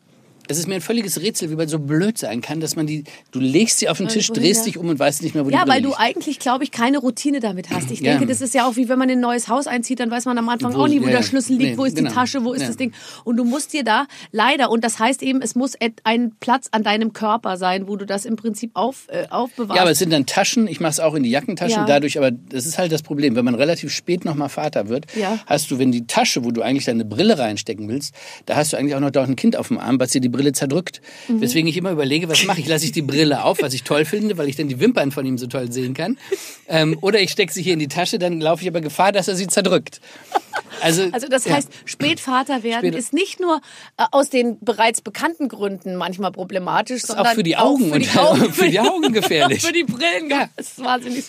Es 0.47 0.57
ist 0.57 0.67
mir 0.67 0.75
ein 0.75 0.81
völliges 0.81 1.21
Rätsel, 1.21 1.49
wie 1.49 1.55
man 1.55 1.67
so 1.67 1.79
blöd 1.79 2.17
sein 2.17 2.41
kann, 2.41 2.59
dass 2.59 2.75
man 2.75 2.87
die, 2.87 3.03
du 3.31 3.39
legst 3.39 3.79
sie 3.79 3.89
auf 3.89 3.97
den 3.97 4.07
Tisch, 4.07 4.27
drehst 4.27 4.61
ja. 4.61 4.65
dich 4.65 4.77
um 4.77 4.89
und 4.89 4.99
weißt 4.99 5.23
nicht 5.23 5.35
mehr, 5.35 5.45
wo 5.45 5.49
die 5.49 5.55
Ja, 5.55 5.67
weil 5.67 5.81
du 5.81 5.89
liegt. 5.89 5.99
eigentlich, 5.99 6.39
glaube 6.39 6.63
ich, 6.63 6.71
keine 6.71 6.99
Routine 6.99 7.39
damit 7.39 7.69
hast. 7.69 7.91
Ich 7.91 7.99
Ja. 8.01 8.11
denke, 8.13 8.27
das 8.27 8.41
ist 8.41 8.53
ja 8.53 8.67
auch 8.67 8.75
wie 8.75 8.89
wenn 8.89 8.99
man 8.99 9.09
in 9.09 9.17
ein 9.19 9.21
neues 9.21 9.47
Haus 9.47 9.67
einzieht, 9.67 9.99
dann 9.99 10.11
weiß 10.11 10.25
man 10.25 10.37
am 10.37 10.47
Anfang 10.49 10.73
Wo- 10.73 10.81
auch 10.83 10.87
nie, 10.87 10.99
wo 10.99 11.05
ja, 11.05 11.11
der 11.11 11.19
ja. 11.21 11.23
Schlüssel 11.23 11.57
liegt, 11.57 11.71
Nee, 11.71 11.77
wo 11.77 11.85
ist 11.85 11.95
genau. 11.95 12.09
die 12.09 12.15
Tasche, 12.15 12.43
wo 12.43 12.53
ist 12.53 12.61
Ja. 12.61 12.67
das 12.67 12.77
Ding. 12.77 12.93
Und 13.23 13.37
du 13.37 13.43
musst 13.43 13.73
dir 13.73 13.83
da 13.83 14.05
leider, 14.31 14.69
und 14.69 14.83
das 14.83 14.99
heißt 14.99 15.23
eben, 15.23 15.41
es 15.41 15.55
muss 15.55 15.73
ein 16.03 16.31
Platz 16.39 16.67
an 16.71 16.83
deinem 16.83 17.13
Körper 17.13 17.57
sein, 17.57 17.87
wo 17.87 17.95
du 17.95 18.05
das 18.05 18.25
im 18.25 18.35
Prinzip 18.35 18.71
auf, 18.73 19.07
äh, 19.09 19.27
aufbewahrst. 19.29 19.75
Ja, 19.75 19.81
aber 19.81 19.91
es 19.91 19.99
sind 19.99 20.11
dann 20.11 20.25
Taschen. 20.25 20.67
Ich 20.67 20.79
mache 20.79 20.91
es 20.91 20.99
auch 20.99 21.15
in 21.15 21.23
die 21.23 21.29
Jackentaschen. 21.29 21.79
Ja. 21.81 21.85
Dadurch, 21.85 22.17
aber 22.17 22.31
das 22.31 22.65
ist 22.65 22.77
halt 22.77 22.91
das 22.91 23.01
Problem. 23.03 23.35
Wenn 23.35 23.45
man 23.45 23.55
relativ 23.55 23.91
spät 23.91 24.25
nochmal 24.25 24.49
Vater 24.49 24.89
wird, 24.89 25.05
Ja. 25.15 25.39
hast 25.47 25.71
du, 25.71 25.79
wenn 25.79 25.91
die 25.91 26.05
Tasche, 26.07 26.43
wo 26.45 26.51
du 26.51 26.61
eigentlich 26.61 26.85
deine 26.85 27.05
Brille 27.05 27.37
reinstecken 27.39 27.87
willst, 27.89 28.13
da 28.45 28.55
hast 28.55 28.73
du 28.73 28.77
eigentlich 28.77 28.95
auch 28.95 28.99
noch 28.99 29.11
ein 29.15 29.35
Kind 29.35 29.55
auf 29.55 29.69
dem 29.69 29.77
Arm, 29.79 29.99
was 29.99 30.11
dir 30.11 30.21
die 30.21 30.29
Brille 30.35 30.51
zerdrückt. 30.53 31.01
Mhm. 31.27 31.41
Deswegen 31.41 31.67
ich 31.67 31.77
immer 31.77 31.91
überlege, 31.91 32.29
was 32.29 32.43
mache 32.45 32.59
ich? 32.61 32.67
Lasse 32.67 32.85
ich 32.85 32.91
die 32.91 33.01
Brille 33.01 33.43
auf, 33.43 33.61
was 33.61 33.73
ich 33.73 33.83
toll 33.83 34.05
finde, 34.05 34.37
weil 34.37 34.47
ich 34.49 34.55
dann 34.55 34.67
die 34.67 34.79
Wimpern 34.79 35.11
von 35.11 35.25
ihm 35.25 35.37
so 35.37 35.47
toll 35.47 35.71
sehen 35.71 35.93
kann. 35.93 36.17
Ähm, 36.67 36.97
oder 37.01 37.19
ich 37.21 37.31
stecke 37.31 37.51
sie 37.53 37.61
hier 37.61 37.73
in 37.73 37.79
die 37.79 37.87
Tasche, 37.87 38.19
dann 38.19 38.39
laufe 38.41 38.63
ich 38.63 38.67
aber 38.69 38.81
Gefahr, 38.81 39.11
dass 39.11 39.27
er 39.27 39.35
sie 39.35 39.47
zerdrückt. 39.47 40.01
Also, 40.81 41.07
Also 41.11 41.27
das 41.27 41.45
ja. 41.45 41.55
heißt, 41.55 41.69
Spätvater 41.85 42.63
werden 42.63 42.87
Spät- 42.91 42.95
ist 42.95 43.13
nicht 43.13 43.39
nur 43.39 43.61
äh, 43.97 44.03
aus 44.11 44.29
den 44.29 44.57
bereits 44.59 45.01
bekannten 45.01 45.47
Gründen 45.47 45.95
manchmal 45.95 46.31
problematisch, 46.31 46.97
ist 46.97 47.07
sondern 47.07 47.27
auch 47.27 47.33
für 47.33 47.43
die 47.43 47.55
Augen 47.57 47.91
für 47.93 47.99
die 47.99 48.07
und 48.09 48.17
Augen, 48.17 48.53
für 48.53 48.69
die 48.69 48.79
Augen 48.79 49.13
gefährlich. 49.13 49.61
für 49.65 49.71
die 49.73 49.83
Brillen. 49.83 50.29
Ja. 50.29 50.49
Das 50.57 50.67
ist 50.67 50.83
wahnsinnig. 50.83 51.23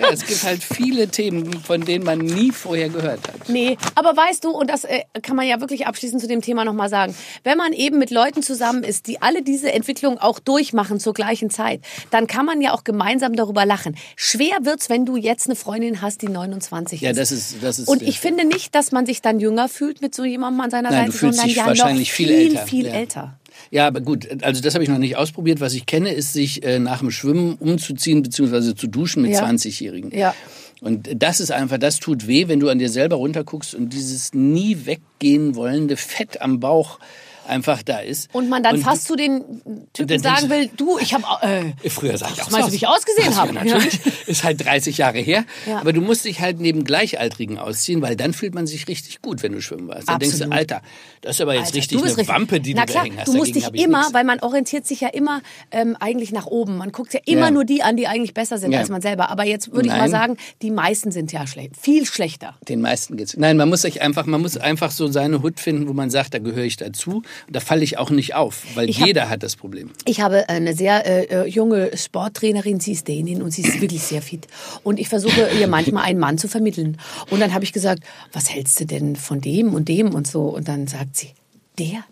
Ja, 0.00 0.10
es 0.12 0.24
gibt 0.26 0.42
halt 0.44 0.62
viele 0.62 1.08
Themen, 1.08 1.52
von 1.60 1.80
denen 1.84 2.04
man 2.04 2.18
nie 2.18 2.52
vorher 2.52 2.88
gehört 2.88 3.26
hat. 3.28 3.48
Nee, 3.48 3.76
aber 3.94 4.16
weißt 4.16 4.44
du, 4.44 4.50
und 4.50 4.70
das 4.70 4.84
äh, 4.84 5.00
kann 5.22 5.36
man 5.36 5.46
ja 5.46 5.60
wirklich 5.60 5.86
abschließend 5.86 6.20
zu 6.20 6.28
dem 6.28 6.40
Thema 6.40 6.64
nochmal 6.64 6.88
sagen, 6.88 7.14
wenn 7.42 7.58
man 7.58 7.72
eben 7.72 7.98
mit 7.98 8.10
Leuten 8.10 8.42
zusammen 8.44 8.84
ist, 8.84 9.06
die 9.06 9.20
alle 9.22 9.42
diese 9.42 9.72
Entwicklung 9.72 10.18
auch 10.18 10.38
durchmachen 10.38 11.00
zur 11.00 11.14
gleichen 11.14 11.50
Zeit, 11.50 11.80
dann 12.10 12.26
kann 12.26 12.46
man 12.46 12.60
ja 12.60 12.72
auch 12.72 12.84
gemeinsam 12.84 13.34
darüber 13.34 13.66
lachen. 13.66 13.96
Schwer 14.16 14.56
wird's, 14.62 14.88
wenn 14.90 15.04
du 15.06 15.16
jetzt 15.16 15.46
eine 15.46 15.56
Freundin 15.56 16.00
hast, 16.02 16.22
die 16.22 16.28
29 16.28 17.00
Ja, 17.00 17.10
ist. 17.10 17.18
das 17.18 17.32
ist, 17.32 17.56
das 17.62 17.78
ist. 17.78 17.88
und 17.88 18.00
der- 18.02 18.08
ich 18.08 18.20
finde 18.20 18.44
nicht, 18.46 18.74
dass 18.74 18.92
man 18.92 19.06
sich 19.06 19.22
dann 19.22 19.40
jünger 19.40 19.68
fühlt 19.68 20.00
mit 20.02 20.14
so 20.14 20.24
jemandem 20.24 20.60
an 20.60 20.70
seiner 20.70 20.90
Nein, 20.90 21.10
Seite, 21.10 21.32
sondern 21.32 21.48
ja 21.48 21.66
wahrscheinlich 21.66 22.08
noch 22.08 22.14
viel 22.14 22.28
viel, 22.28 22.36
älter. 22.56 22.66
viel 22.66 22.86
Ja. 22.86 22.92
älter. 22.92 23.38
Ja, 23.70 23.86
aber 23.86 24.00
gut, 24.00 24.42
also 24.42 24.60
das 24.60 24.74
habe 24.74 24.82
ich 24.82 24.90
noch 24.90 24.98
nicht 24.98 25.16
ausprobiert. 25.16 25.60
Was 25.60 25.74
ich 25.74 25.86
kenne, 25.86 26.12
ist 26.12 26.32
sich 26.32 26.64
äh, 26.64 26.78
nach 26.80 26.98
dem 26.98 27.10
Schwimmen 27.12 27.54
umzuziehen 27.54 28.22
bzw. 28.22 28.74
zu 28.74 28.88
duschen 28.88 29.22
mit 29.22 29.30
Ja. 29.32 29.44
20-Jährigen. 29.44 30.10
Ja. 30.16 30.34
Und 30.80 31.08
das 31.22 31.38
ist 31.40 31.50
einfach, 31.52 31.78
das 31.78 31.98
tut 32.00 32.26
weh, 32.26 32.48
wenn 32.48 32.58
du 32.60 32.68
an 32.68 32.78
dir 32.78 32.90
selber 32.90 33.16
runterguckst 33.16 33.74
und 33.74 33.90
dieses 33.92 34.34
nie 34.34 34.84
weggehen 34.84 35.54
wollende 35.54 35.96
Fett 35.96 36.42
am 36.42 36.58
Bauch 36.60 36.98
einfach 37.46 37.82
da 37.82 37.98
ist. 37.98 38.28
Und 38.34 38.48
man 38.48 38.62
dann 38.62 38.76
Und- 38.76 38.82
fast 38.82 39.06
zu 39.06 39.16
den 39.16 39.62
Typen 39.92 40.18
sagen 40.20 40.50
will, 40.50 40.70
du, 40.76 40.98
ich 40.98 41.14
habe 41.14 41.24
äh, 41.42 41.88
Früher 41.90 42.16
sah 42.18 42.28
ich 42.32 42.42
auch 42.42 42.50
meinst 42.50 42.66
so 42.66 42.72
wie 42.72 42.76
ich 42.76 42.86
aus. 42.88 42.96
ausgesehen 42.98 43.32
Ja, 43.32 43.36
habe? 43.38 43.52
natürlich. 43.54 44.00
Ist 44.26 44.44
halt 44.44 44.64
30 44.64 44.98
Jahre 44.98 45.18
her. 45.18 45.44
Ja. 45.66 45.78
Aber 45.78 45.92
du 45.92 46.00
musst 46.00 46.24
dich 46.24 46.40
halt 46.40 46.60
neben 46.60 46.84
Gleichaltrigen 46.84 47.58
ausziehen, 47.58 48.02
weil 48.02 48.16
dann 48.16 48.32
fühlt 48.32 48.54
man 48.54 48.66
sich 48.66 48.88
richtig 48.88 49.20
gut, 49.22 49.42
wenn 49.42 49.52
du 49.52 49.60
schwimmen 49.60 49.88
warst. 49.88 50.08
Dann 50.08 50.18
denkst 50.18 50.36
du, 50.38 50.44
Absolut. 50.44 50.58
Alter, 50.58 50.82
das 51.20 51.36
ist 51.36 51.40
aber 51.40 51.54
jetzt 51.54 51.66
Alter, 51.66 51.76
richtig 51.76 51.98
eine 51.98 52.06
richtig- 52.06 52.28
Wampe, 52.28 52.60
die 52.60 52.74
Na 52.74 52.84
du 52.86 52.92
klar, 52.92 53.02
da 53.04 53.08
hängen 53.08 53.18
hast. 53.20 53.28
Du 53.28 53.32
musst 53.34 53.54
Dagegen 53.54 53.72
dich 53.72 53.82
immer, 53.84 54.00
nix. 54.02 54.14
weil 54.14 54.24
man 54.24 54.40
orientiert 54.40 54.86
sich 54.86 55.00
ja 55.00 55.08
immer 55.08 55.42
ähm, 55.70 55.96
eigentlich 56.00 56.32
nach 56.32 56.46
oben. 56.46 56.76
Man 56.78 56.92
guckt 56.92 57.12
ja 57.14 57.20
immer 57.26 57.46
Ja. 57.46 57.50
nur 57.50 57.64
die 57.64 57.82
an, 57.82 57.96
die 57.96 58.06
eigentlich 58.06 58.34
besser 58.34 58.58
sind 58.58 58.72
Ja. 58.72 58.80
als 58.80 58.88
man 58.88 59.00
selber. 59.02 59.30
Aber 59.30 59.44
jetzt 59.44 59.72
würde 59.72 59.88
ich 59.88 59.94
mal 59.94 60.08
sagen, 60.10 60.36
die 60.62 60.70
meisten 60.70 61.10
sind 61.12 61.32
ja 61.32 61.46
schlecht, 61.46 61.76
viel 61.76 62.06
schlechter. 62.06 62.56
Den 62.68 62.80
meisten 62.80 63.16
geht's. 63.16 63.36
Nein, 63.36 63.56
man 63.56 63.68
muss 63.68 63.82
sich 63.82 64.00
einfach, 64.02 64.26
man 64.26 64.40
muss 64.40 64.56
einfach 64.56 64.90
so 64.90 65.08
seine 65.08 65.42
Hut 65.42 65.60
finden, 65.60 65.88
wo 65.88 65.92
man 65.92 66.10
sagt, 66.10 66.34
da 66.34 66.38
gehöre 66.38 66.64
ich 66.64 66.76
dazu. 66.76 67.22
Da 67.50 67.60
falle 67.60 67.82
ich 67.84 67.98
auch 67.98 68.10
nicht 68.10 68.34
auf, 68.34 68.62
weil 68.74 68.88
Ich 68.90 69.00
hab- 69.00 69.06
jeder 69.06 69.28
hat 69.28 69.42
das 69.42 69.56
Problem. 69.56 69.90
Ich 70.06 70.20
habe 70.20 70.48
eine 70.48 70.74
sehr 70.74 71.06
äh, 71.06 71.24
äh, 71.44 71.46
junge 71.48 71.96
Sporttrainerin, 71.96 72.80
sie 72.80 72.92
ist 72.92 73.08
Dänin 73.08 73.42
und 73.42 73.50
sie 73.50 73.62
ist 73.62 73.80
wirklich 73.80 74.02
sehr 74.02 74.22
fit. 74.22 74.46
Und 74.82 74.98
ich 75.00 75.08
versuche 75.08 75.48
ihr 75.60 75.66
manchmal 75.68 76.04
einen 76.04 76.18
Mann 76.18 76.38
zu 76.38 76.48
vermitteln. 76.48 76.98
Und 77.30 77.40
dann 77.40 77.52
habe 77.54 77.64
ich 77.64 77.72
gesagt, 77.72 78.02
was 78.32 78.50
hältst 78.50 78.80
du 78.80 78.86
denn 78.86 79.16
von 79.16 79.40
dem 79.40 79.74
und 79.74 79.88
dem 79.88 80.14
und 80.14 80.26
so? 80.26 80.42
Und 80.48 80.68
dann 80.68 80.86
sagt 80.86 81.16
sie, 81.16 81.30
der, 81.78 82.04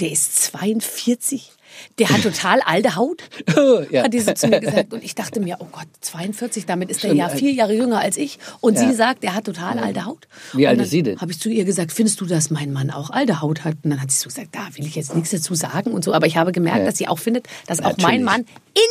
der 0.00 0.10
ist 0.10 0.42
42. 0.42 1.52
Der 1.98 2.08
hat 2.10 2.22
total 2.22 2.60
alte 2.60 2.96
Haut, 2.96 3.22
Ja. 3.90 4.04
hat 4.04 4.12
die 4.12 4.20
so 4.20 4.32
zu 4.32 4.48
mir 4.48 4.60
gesagt. 4.60 4.92
Und 4.92 5.02
ich 5.04 5.14
dachte 5.14 5.40
mir, 5.40 5.56
oh 5.60 5.66
Gott, 5.72 5.86
42, 6.00 6.66
damit 6.66 6.90
ist 6.90 7.02
er 7.04 7.10
Schon 7.10 7.16
ja 7.18 7.28
vier 7.28 7.52
Jahre 7.52 7.74
jünger 7.74 8.00
als 8.00 8.16
ich. 8.16 8.38
Und 8.60 8.74
Ja. 8.76 8.88
sie 8.88 8.94
sagt, 8.94 9.24
er 9.24 9.34
hat 9.34 9.44
total 9.44 9.78
alte 9.78 10.04
Haut. 10.04 10.28
Wie 10.52 10.66
alt 10.66 10.80
ist 10.80 10.90
sie 10.90 11.02
denn? 11.02 11.20
Habe 11.20 11.32
ich 11.32 11.40
zu 11.40 11.48
ihr 11.48 11.64
gesagt, 11.64 11.92
findest 11.92 12.20
du, 12.20 12.26
dass 12.26 12.50
mein 12.50 12.72
Mann 12.72 12.90
auch 12.90 13.10
alte 13.10 13.40
Haut 13.40 13.64
hat? 13.64 13.76
Und 13.82 13.90
dann 13.90 14.00
hat 14.02 14.10
sie 14.10 14.18
so 14.18 14.28
gesagt, 14.28 14.48
da 14.52 14.68
will 14.74 14.86
ich 14.86 14.94
jetzt 14.96 15.14
nichts 15.14 15.30
dazu 15.30 15.54
sagen 15.54 15.92
und 15.92 16.04
so. 16.04 16.12
Aber 16.12 16.26
ich 16.26 16.36
habe 16.36 16.52
gemerkt, 16.52 16.78
Ja. 16.80 16.84
dass 16.86 16.98
sie 16.98 17.08
auch 17.08 17.18
findet, 17.18 17.46
dass 17.66 17.80
auch 17.82 17.96
mein. 17.98 18.22
Mann 18.24 18.44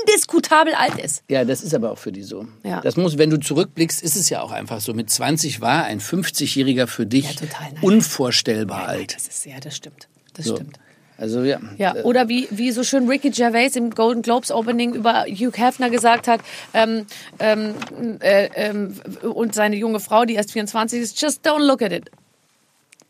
indiskutabel 0.03 0.73
alt 0.73 0.97
ist. 0.99 1.23
Ja, 1.29 1.45
das 1.45 1.61
ist 1.61 1.73
aber 1.73 1.91
auch 1.91 1.97
für 1.97 2.11
die 2.11 2.23
so. 2.23 2.45
Ja. 2.63 2.81
Das 2.81 2.97
muss, 2.97 3.17
wenn 3.17 3.29
du 3.29 3.37
zurückblickst, 3.39 4.01
ist 4.01 4.15
es 4.15 4.29
ja 4.29 4.41
auch 4.41 4.51
einfach 4.51 4.81
so. 4.81 4.93
Mit 4.93 5.09
20 5.09 5.61
war 5.61 5.83
ein 5.85 5.99
50-Jähriger 6.01 6.87
für 6.87 7.05
dich 7.05 7.25
Ja, 7.25 7.33
total, 7.33 7.67
unvorstellbar 7.81 8.87
alt. 8.87 9.15
Das 9.15 9.27
ist, 9.27 9.45
ja, 9.45 9.59
das 9.59 9.75
stimmt. 9.75 10.07
Das 10.33 10.45
So. 10.45 10.55
stimmt. 10.55 10.79
Also 11.19 11.43
ja. 11.43 11.59
Ja, 11.77 11.95
Äh, 11.95 12.03
oder 12.03 12.29
wie, 12.29 12.47
wie 12.51 12.71
so 12.71 12.83
schön 12.83 13.07
Ricky 13.07 13.29
Gervais 13.29 13.75
im 13.75 13.91
Golden 13.91 14.21
Globes 14.21 14.51
Opening 14.51 14.93
über 14.93 15.25
Hugh 15.25 15.51
Hefner 15.57 15.89
gesagt 15.89 16.27
hat, 16.27 16.41
ähm, 16.73 17.05
ähm, 17.39 17.75
äh, 18.21 18.49
ähm, 18.55 18.95
und 19.21 19.53
seine 19.53 19.75
junge 19.75 19.99
Frau, 19.99 20.25
die 20.25 20.35
erst 20.35 20.51
24 20.51 21.01
ist, 21.01 21.21
just 21.21 21.45
don't 21.45 21.65
look 21.65 21.81
at 21.81 21.91
it. 21.91 22.09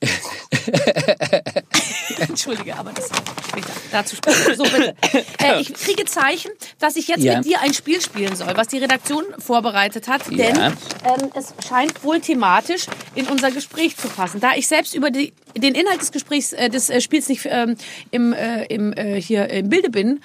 Entschuldige, 2.20 2.76
aber 2.76 2.92
das 2.92 3.10
später. 3.50 3.70
Dazu 3.92 4.16
später. 4.16 4.56
So, 4.56 4.64
bitte. 4.64 4.96
Äh, 5.42 5.62
ich 5.62 5.74
kriege 5.74 6.06
Zeichen, 6.06 6.52
dass 6.80 6.96
ich 6.96 7.08
jetzt 7.08 7.24
Ja. 7.24 7.38
mit 7.38 7.46
dir 7.46 7.62
ein 7.62 7.74
Spiel 7.74 8.02
spielen 8.02 8.36
soll, 8.36 8.52
was 8.56 8.68
die 8.68 8.78
Redaktion 8.78 9.24
vorbereitet 9.38 10.08
hat. 10.08 10.22
Denn 10.30 10.56
Ja. 10.56 10.68
ähm, 11.06 11.30
es 11.36 11.54
scheint 11.68 12.04
wohl 12.04 12.20
thematisch 12.22 12.86
in 13.16 13.28
unser 13.28 13.52
Gespräch 13.52 13.98
zu 13.98 14.08
passen. 14.08 14.40
Da 14.40 14.54
ich 14.56 14.68
selbst 14.68 14.96
über 14.96 15.12
die, 15.12 15.34
den 15.58 15.76
Inhalt 15.76 16.02
des 16.02 16.12
Gesprächs, 16.12 16.54
äh, 16.54 16.70
des 16.70 16.90
äh, 16.90 17.02
Spiels 17.02 17.30
nicht 17.30 17.48
ähm, 17.50 17.76
im, 18.12 18.34
äh, 18.34 18.66
im, 18.66 18.94
äh, 18.94 19.22
hier 19.22 19.50
im 19.50 19.70
Bilde 19.70 19.90
bin, 19.90 20.22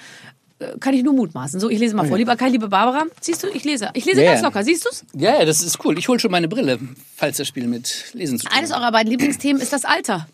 kann 0.79 0.93
ich 0.93 1.03
nur 1.03 1.13
mutmaßen. 1.13 1.59
So, 1.59 1.69
ich 1.69 1.79
lese 1.79 1.95
mal 1.95 2.07
vor. 2.07 2.17
Lieber 2.17 2.35
Kai, 2.35 2.49
liebe 2.49 2.69
Barbara, 2.69 3.03
siehst 3.19 3.43
du, 3.43 3.47
ich 3.47 3.63
lese. 3.65 3.89
Ich 3.93 4.05
lese 4.05 4.21
Ja, 4.23 4.31
ganz 4.31 4.41
ja. 4.41 4.47
locker. 4.47 4.63
Siehst 4.63 4.85
du's? 4.85 5.03
Ja, 5.13 5.37
ja, 5.39 5.45
das 5.45 5.61
ist 5.61 5.83
cool. 5.83 5.97
Ich 5.99 6.07
hole 6.07 6.19
schon 6.19 6.31
meine 6.31 6.47
Brille, 6.47 6.79
falls 7.15 7.37
das 7.37 7.47
Spiel 7.47 7.67
mit 7.67 8.13
Lesen 8.13 8.39
zu 8.39 8.45
tun 8.45 8.57
Eines 8.57 8.71
hat. 8.71 8.79
eurer 8.79 8.91
beiden 8.91 9.11
Lieblingsthemen 9.11 9.61
ist 9.61 9.73
das 9.73 9.83
Alter. 9.85 10.27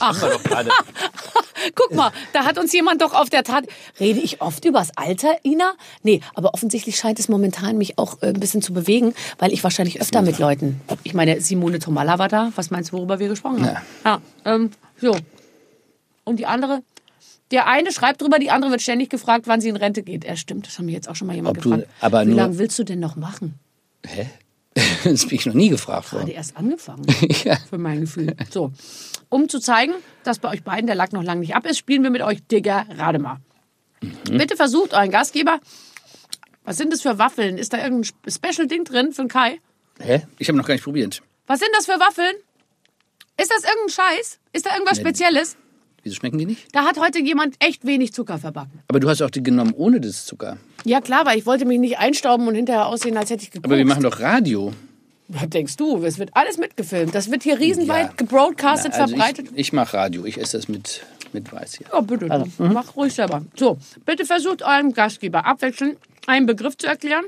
Ach. 0.00 0.18
Doch 0.20 0.42
gerade. 0.42 0.70
Guck 1.74 1.94
mal, 1.94 2.10
da 2.32 2.44
hat 2.44 2.58
uns 2.58 2.72
jemand 2.72 3.02
doch 3.02 3.12
auf 3.14 3.30
der 3.30 3.44
Tat. 3.44 3.66
Rede 4.00 4.18
ich 4.20 4.40
oft 4.40 4.64
übers 4.64 4.90
Alter, 4.96 5.36
Ina? 5.44 5.74
Nee, 6.02 6.20
aber 6.34 6.54
offensichtlich 6.54 6.96
scheint 6.96 7.18
es 7.20 7.28
momentan 7.28 7.78
mich 7.78 7.98
auch 7.98 8.20
äh, 8.22 8.28
ein 8.28 8.40
bisschen 8.40 8.62
zu 8.62 8.72
bewegen, 8.72 9.14
weil 9.38 9.52
ich 9.52 9.62
wahrscheinlich 9.62 10.00
öfter 10.00 10.22
mit 10.22 10.38
Leuten. 10.38 10.80
Ich 11.04 11.14
meine, 11.14 11.40
Simone 11.40 11.78
Tomalla 11.78 12.18
war 12.18 12.28
da. 12.28 12.50
Was 12.56 12.70
meinst 12.70 12.90
du, 12.92 12.96
worüber 12.96 13.18
wir 13.20 13.28
gesprochen 13.28 13.64
haben? 13.64 13.76
Ja. 14.04 14.20
ähm, 14.44 14.70
so. 15.00 15.16
Und 16.24 16.36
die 16.40 16.46
andere? 16.46 16.82
Der 17.52 17.66
eine 17.68 17.92
schreibt 17.92 18.20
drüber, 18.22 18.38
die 18.38 18.50
andere 18.50 18.72
wird 18.72 18.82
ständig 18.82 19.08
gefragt, 19.10 19.46
wann 19.46 19.60
sie 19.60 19.68
in 19.68 19.76
Rente 19.76 20.02
geht. 20.02 20.24
Er 20.24 20.36
stimmt, 20.36 20.66
das 20.66 20.78
hat 20.78 20.84
mich 20.84 20.94
jetzt 20.94 21.08
auch 21.08 21.14
schon 21.16 21.28
mal 21.28 21.34
jemand 21.36 21.56
Ob 21.58 21.62
du- 21.62 21.70
gefragt. 21.70 21.88
aber 22.00 22.26
Wie 22.26 22.32
lange 22.32 22.58
willst 22.58 22.78
du 22.78 22.84
denn 22.84 22.98
noch 23.00 23.16
machen? 23.16 23.58
Hä? 24.06 24.28
Das 25.04 25.24
bin 25.26 25.36
ich 25.38 25.46
noch 25.46 25.54
nie 25.54 25.68
gefragt 25.70 26.10
Gerade 26.10 26.24
worden. 26.24 26.34
erst 26.34 26.56
angefangen, 26.56 27.06
Ja. 27.44 27.56
für 27.70 27.78
mein 27.78 28.00
Gefühl. 28.00 28.34
So, 28.50 28.72
um 29.30 29.48
zu 29.48 29.58
zeigen, 29.60 29.94
dass 30.24 30.38
bei 30.38 30.50
euch 30.50 30.64
beiden 30.64 30.86
der 30.86 30.96
Lack 30.96 31.12
noch 31.12 31.22
lange 31.22 31.40
nicht 31.40 31.54
ab 31.54 31.64
ist, 31.66 31.78
spielen 31.78 32.02
wir 32.02 32.10
mit 32.10 32.20
euch 32.22 32.42
Digger 32.46 32.84
Rade 32.90 33.18
mal. 33.18 33.38
Mhm. 34.02 34.36
Bitte 34.36 34.54
versucht 34.56 34.92
euren 34.92 35.10
Gastgeber. 35.10 35.60
Was 36.64 36.76
sind 36.76 36.92
das 36.92 37.00
für 37.02 37.18
Waffeln? 37.18 37.56
Ist 37.58 37.72
da 37.72 37.78
irgendein 37.82 38.10
Special-Ding 38.28 38.84
drin 38.84 39.12
für 39.12 39.22
den 39.22 39.28
Kai? 39.28 39.60
Hä? 40.00 40.22
Ich 40.38 40.48
habe 40.48 40.58
noch 40.58 40.66
gar 40.66 40.74
nicht 40.74 40.84
probiert. 40.84 41.22
Was 41.46 41.60
sind 41.60 41.70
das 41.76 41.86
für 41.86 41.98
Waffeln? 42.00 42.34
Ist 43.40 43.50
das 43.50 43.62
irgendein 43.64 43.90
Scheiß? 43.90 44.40
Ist 44.52 44.66
da 44.66 44.74
irgendwas 44.74 44.98
Spezielles? 44.98 45.56
Wieso 46.06 46.14
schmecken 46.14 46.38
die 46.38 46.46
nicht? 46.46 46.68
Da 46.72 46.84
hat 46.84 47.00
heute 47.00 47.18
jemand 47.18 47.56
echt 47.58 47.84
wenig 47.84 48.12
Zucker 48.12 48.38
verbacken. 48.38 48.78
Aber 48.86 49.00
du 49.00 49.08
hast 49.08 49.22
auch 49.22 49.30
die 49.30 49.42
genommen 49.42 49.74
ohne 49.76 50.00
das 50.00 50.24
Zucker. 50.24 50.56
Ja 50.84 51.00
klar, 51.00 51.26
weil 51.26 51.36
ich 51.36 51.46
wollte 51.46 51.64
mich 51.64 51.80
nicht 51.80 51.98
einstauben 51.98 52.46
und 52.46 52.54
hinterher 52.54 52.86
aussehen, 52.86 53.16
als 53.16 53.28
hätte 53.30 53.42
ich 53.42 53.50
gekokst. 53.50 53.64
Aber 53.64 53.76
wir 53.76 53.84
machen 53.84 54.04
doch 54.04 54.20
Radio. 54.20 54.72
Was 55.26 55.48
denkst 55.48 55.74
du? 55.76 56.04
Es 56.04 56.20
wird 56.20 56.30
alles 56.34 56.58
mitgefilmt. 56.58 57.12
Das 57.12 57.28
wird 57.32 57.42
hier 57.42 57.58
riesenweit 57.58 58.06
Ja. 58.06 58.12
gebroadcastet, 58.16 58.92
Na, 58.94 59.02
also 59.02 59.16
verbreitet. 59.16 59.48
ich, 59.54 59.58
ich 59.58 59.72
mache 59.72 59.96
Radio. 59.96 60.24
Ich 60.26 60.38
esse 60.38 60.58
das 60.58 60.68
mit, 60.68 61.02
mit 61.32 61.52
Weiß 61.52 61.74
hier. 61.78 61.88
Ja, 61.92 62.00
bitte. 62.02 62.28
du. 62.28 62.62
Mach 62.62 62.94
ruhig 62.94 63.12
selber. 63.12 63.42
So, 63.56 63.76
bitte 64.04 64.24
versucht 64.24 64.62
eurem 64.62 64.92
Gastgeber 64.92 65.44
abwechselnd 65.44 65.96
einen 66.28 66.46
Begriff 66.46 66.76
zu 66.76 66.86
erklären, 66.86 67.24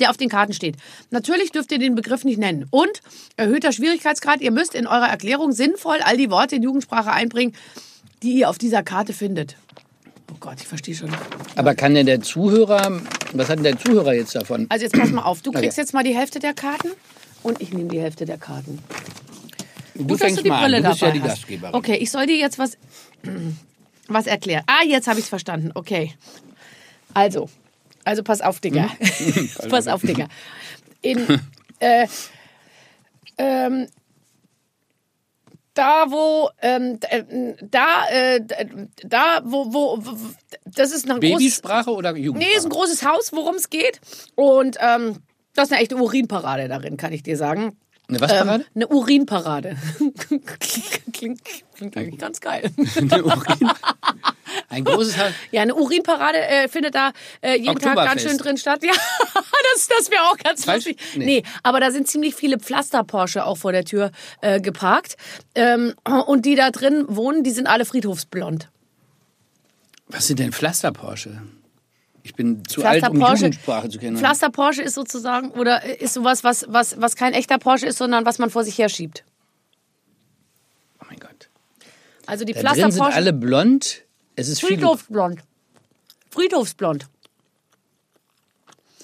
der 0.00 0.10
auf 0.10 0.16
den 0.16 0.28
Karten 0.28 0.52
steht. 0.52 0.76
Natürlich 1.10 1.50
dürft 1.52 1.72
ihr 1.72 1.78
den 1.78 1.94
Begriff 1.94 2.24
nicht 2.24 2.38
nennen. 2.38 2.66
Und 2.70 3.00
erhöhter 3.36 3.72
Schwierigkeitsgrad, 3.72 4.40
ihr 4.40 4.50
müsst 4.50 4.74
in 4.74 4.86
eurer 4.86 5.08
Erklärung 5.08 5.52
sinnvoll 5.52 5.98
all 6.04 6.16
die 6.16 6.30
Worte 6.30 6.56
in 6.56 6.62
Jugendsprache 6.62 7.10
einbringen, 7.12 7.54
die 8.22 8.32
ihr 8.32 8.48
auf 8.50 8.58
dieser 8.58 8.82
Karte 8.82 9.12
findet. 9.12 9.56
Oh 10.32 10.36
Gott, 10.40 10.56
ich 10.60 10.66
verstehe 10.66 10.94
schon. 10.94 11.10
Aber 11.56 11.74
kann 11.74 11.94
denn 11.94 12.06
der 12.06 12.20
Zuhörer, 12.20 13.00
was 13.32 13.48
hat 13.48 13.56
denn 13.58 13.64
der 13.64 13.78
Zuhörer 13.78 14.12
jetzt 14.14 14.34
davon? 14.34 14.66
Also 14.68 14.84
jetzt 14.84 14.96
pass 14.98 15.10
mal 15.10 15.22
auf. 15.22 15.40
Du 15.42 15.52
kriegst 15.52 15.72
Okay. 15.72 15.80
jetzt 15.80 15.94
mal 15.94 16.04
die 16.04 16.14
Hälfte 16.14 16.38
der 16.38 16.52
Karten 16.54 16.88
und 17.42 17.60
ich 17.62 17.72
nehme 17.72 17.88
die 17.88 18.00
Hälfte 18.00 18.24
der 18.26 18.36
Karten. 18.38 18.78
Du 19.94 20.04
Gut, 20.06 20.22
dass 20.22 20.34
du 20.34 20.42
die 20.42 20.50
Brille. 20.50 20.80
Du 20.82 20.88
bist 20.90 21.02
dabei 21.02 21.14
ja 21.16 21.22
die. 21.22 21.28
Gastgeberin. 21.28 21.74
Okay, 21.74 21.96
ich 21.96 22.10
soll 22.10 22.26
dir 22.26 22.36
jetzt 22.36 22.58
was, 22.58 22.76
was 24.08 24.26
erklären. 24.26 24.62
Ah, 24.66 24.84
jetzt 24.86 25.08
habe 25.08 25.18
ich 25.18 25.24
es 25.24 25.28
verstanden. 25.28 25.72
Okay. 25.74 26.12
Also, 27.14 27.48
also 28.08 28.22
pass 28.22 28.40
auf, 28.40 28.58
Digga. 28.58 28.88
pass 29.68 29.86
auf, 29.86 30.00
Digga. 30.00 30.28
In, 31.02 31.26
äh, 31.78 32.06
ähm, 33.36 33.86
da 35.74 36.06
wo, 36.08 36.48
ähm, 36.62 36.98
äh, 37.10 37.22
da, 37.60 38.08
äh, 38.10 38.40
da 39.04 39.42
wo, 39.44 39.74
wo, 39.74 39.98
wo, 40.00 40.12
das 40.64 40.92
ist 40.92 41.04
ein 41.04 41.20
großes, 41.20 41.36
Babysprache 41.36 41.90
oder 41.90 42.14
Nee, 42.14 42.46
ist 42.56 42.64
ein 42.64 42.70
großes 42.70 43.04
Haus, 43.04 43.30
worum 43.34 43.56
es 43.56 43.68
geht. 43.68 44.00
Und 44.34 44.78
ähm, 44.80 45.18
das 45.54 45.66
ist 45.66 45.72
eine 45.72 45.82
echte 45.82 45.96
Urinparade 45.96 46.66
darin, 46.66 46.96
kann 46.96 47.12
ich 47.12 47.22
dir 47.22 47.36
sagen. 47.36 47.76
Eine 48.08 48.22
was 48.22 48.32
Parade? 48.32 48.64
Ähm, 48.64 48.70
eine 48.74 48.88
Urinparade. 48.88 49.76
klingt, 51.12 51.44
klingt 51.74 51.96
eigentlich 51.98 52.18
ganz 52.18 52.40
geil. 52.40 52.70
Eine 52.96 53.22
Urin. 53.22 53.70
Ein 54.70 54.84
großes 54.84 55.16
Haus. 55.16 55.32
Ja, 55.50 55.62
eine 55.62 55.74
Urinparade 55.74 56.38
äh, 56.38 56.68
findet 56.68 56.94
da 56.94 57.12
äh, 57.40 57.56
jeden 57.58 57.78
Tag 57.78 57.96
ganz 57.96 58.22
schön 58.22 58.36
drin 58.36 58.56
statt. 58.58 58.82
Ja, 58.84 58.92
das, 59.74 59.88
das 59.88 60.10
wäre 60.10 60.22
auch 60.24 60.36
ganz 60.38 60.64
Falsch? 60.64 60.86
lustig. 60.86 61.00
Nee. 61.16 61.24
Nee. 61.24 61.42
aber 61.62 61.80
da 61.80 61.90
sind 61.90 62.06
ziemlich 62.08 62.34
viele 62.34 62.58
Pflaster-Porsche 62.58 63.44
auch 63.44 63.56
vor 63.56 63.72
der 63.72 63.84
Tür 63.84 64.10
äh, 64.40 64.60
geparkt. 64.60 65.16
Ähm, 65.54 65.94
und 66.26 66.44
die 66.46 66.54
da 66.54 66.70
drin 66.70 67.04
wohnen, 67.08 67.44
die 67.44 67.50
sind 67.50 67.66
alle 67.66 67.84
friedhofsblond. 67.84 68.68
Was 70.08 70.26
sind 70.26 70.38
denn 70.38 70.52
Pflaster-Porsche? 70.52 71.42
Ich 72.22 72.34
bin 72.34 72.62
zu 72.66 72.84
alt, 72.84 73.00
Pflaster 73.00 73.10
um 73.12 73.18
Porsche. 73.20 73.36
Jugendsprache 73.44 73.88
zu 73.88 73.98
kennen. 73.98 74.16
Pflaster 74.18 74.50
Porsche 74.50 74.82
ist 74.82 74.94
sozusagen, 74.94 75.50
oder 75.52 75.84
ist 76.00 76.12
sowas, 76.14 76.44
was, 76.44 76.66
was, 76.68 77.00
was 77.00 77.16
kein 77.16 77.32
echter 77.32 77.58
Porsche 77.58 77.86
ist, 77.86 77.96
sondern 77.98 78.26
was 78.26 78.38
man 78.38 78.50
vor 78.50 78.64
sich 78.64 78.76
herschiebt. 78.76 79.24
Oh 81.00 81.06
mein 81.08 81.18
Gott. 81.18 81.48
Also 82.26 82.44
die 82.44 82.52
Da 82.52 82.60
Pflaster 82.60 82.82
drin 82.82 82.92
sind 82.92 83.00
Porsche. 83.02 83.16
alle 83.16 83.32
blond. 83.32 84.02
Es 84.38 84.48
ist. 84.48 84.60
Friedhofsblond. 84.60 85.40
Friedhofsblond. 86.30 87.06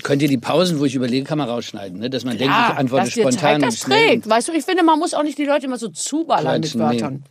Könnt 0.05 0.23
ihr 0.23 0.29
die 0.29 0.39
Pausen, 0.39 0.79
wo 0.79 0.85
ich 0.85 0.95
überlege, 0.95 1.25
kann 1.25 1.39
man 1.39 1.49
rausschneiden, 1.49 1.99
ne? 1.99 2.11
dass 2.11 2.25
man 2.25 2.37
denkt, 2.37 2.55
ich 2.55 2.77
antworte 2.77 3.07
dass 3.07 3.15
spontan 3.15 3.61
Zeit 3.61 3.63
das 3.63 3.81
trägt. 3.81 4.29
Weißt 4.29 4.49
du, 4.49 4.53
ich 4.53 4.65
finde, 4.65 4.85
man 4.85 4.99
muss 4.99 5.15
auch 5.15 5.23
nicht 5.23 5.39
die 5.39 5.47
Leute 5.47 5.67
immer 5.67 5.79
so 5.79 5.89
zuballern 5.89 6.61
mit 6.61 6.71
Quatschen, 6.71 6.81
nee. 6.81 7.01
Wörtern. 7.01 7.25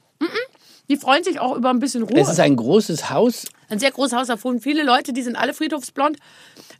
Die 0.89 0.98
freuen 0.98 1.24
sich 1.24 1.39
auch 1.39 1.56
über 1.56 1.70
ein 1.70 1.80
bisschen 1.80 2.04
Ruhe. 2.04 2.20
Es 2.20 2.30
ist 2.30 2.39
ein 2.39 2.58
großes 2.58 3.10
Haus. 3.10 3.46
Ein 3.70 3.80
sehr 3.80 3.92
großes 3.92 4.18
Haus, 4.18 4.28
da 4.28 4.44
wohnen 4.44 4.60
viele 4.60 4.84
Leute, 4.84 5.13
die 5.13 5.22
sind 5.22 5.38
alle 5.38 5.54
friedhofsblond. 5.54 6.18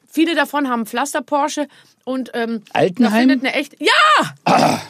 Viele 0.10 0.36
davon 0.36 0.68
haben 0.68 0.86
Pflaster 0.86 1.22
Porsche 1.22 1.68
und 2.04 2.32
ähm, 2.34 2.64
Altenheim? 2.74 3.12
da 3.12 3.20
findet 3.20 3.40
eine 3.46 3.54
echt 3.54 3.78
ja 3.80 4.82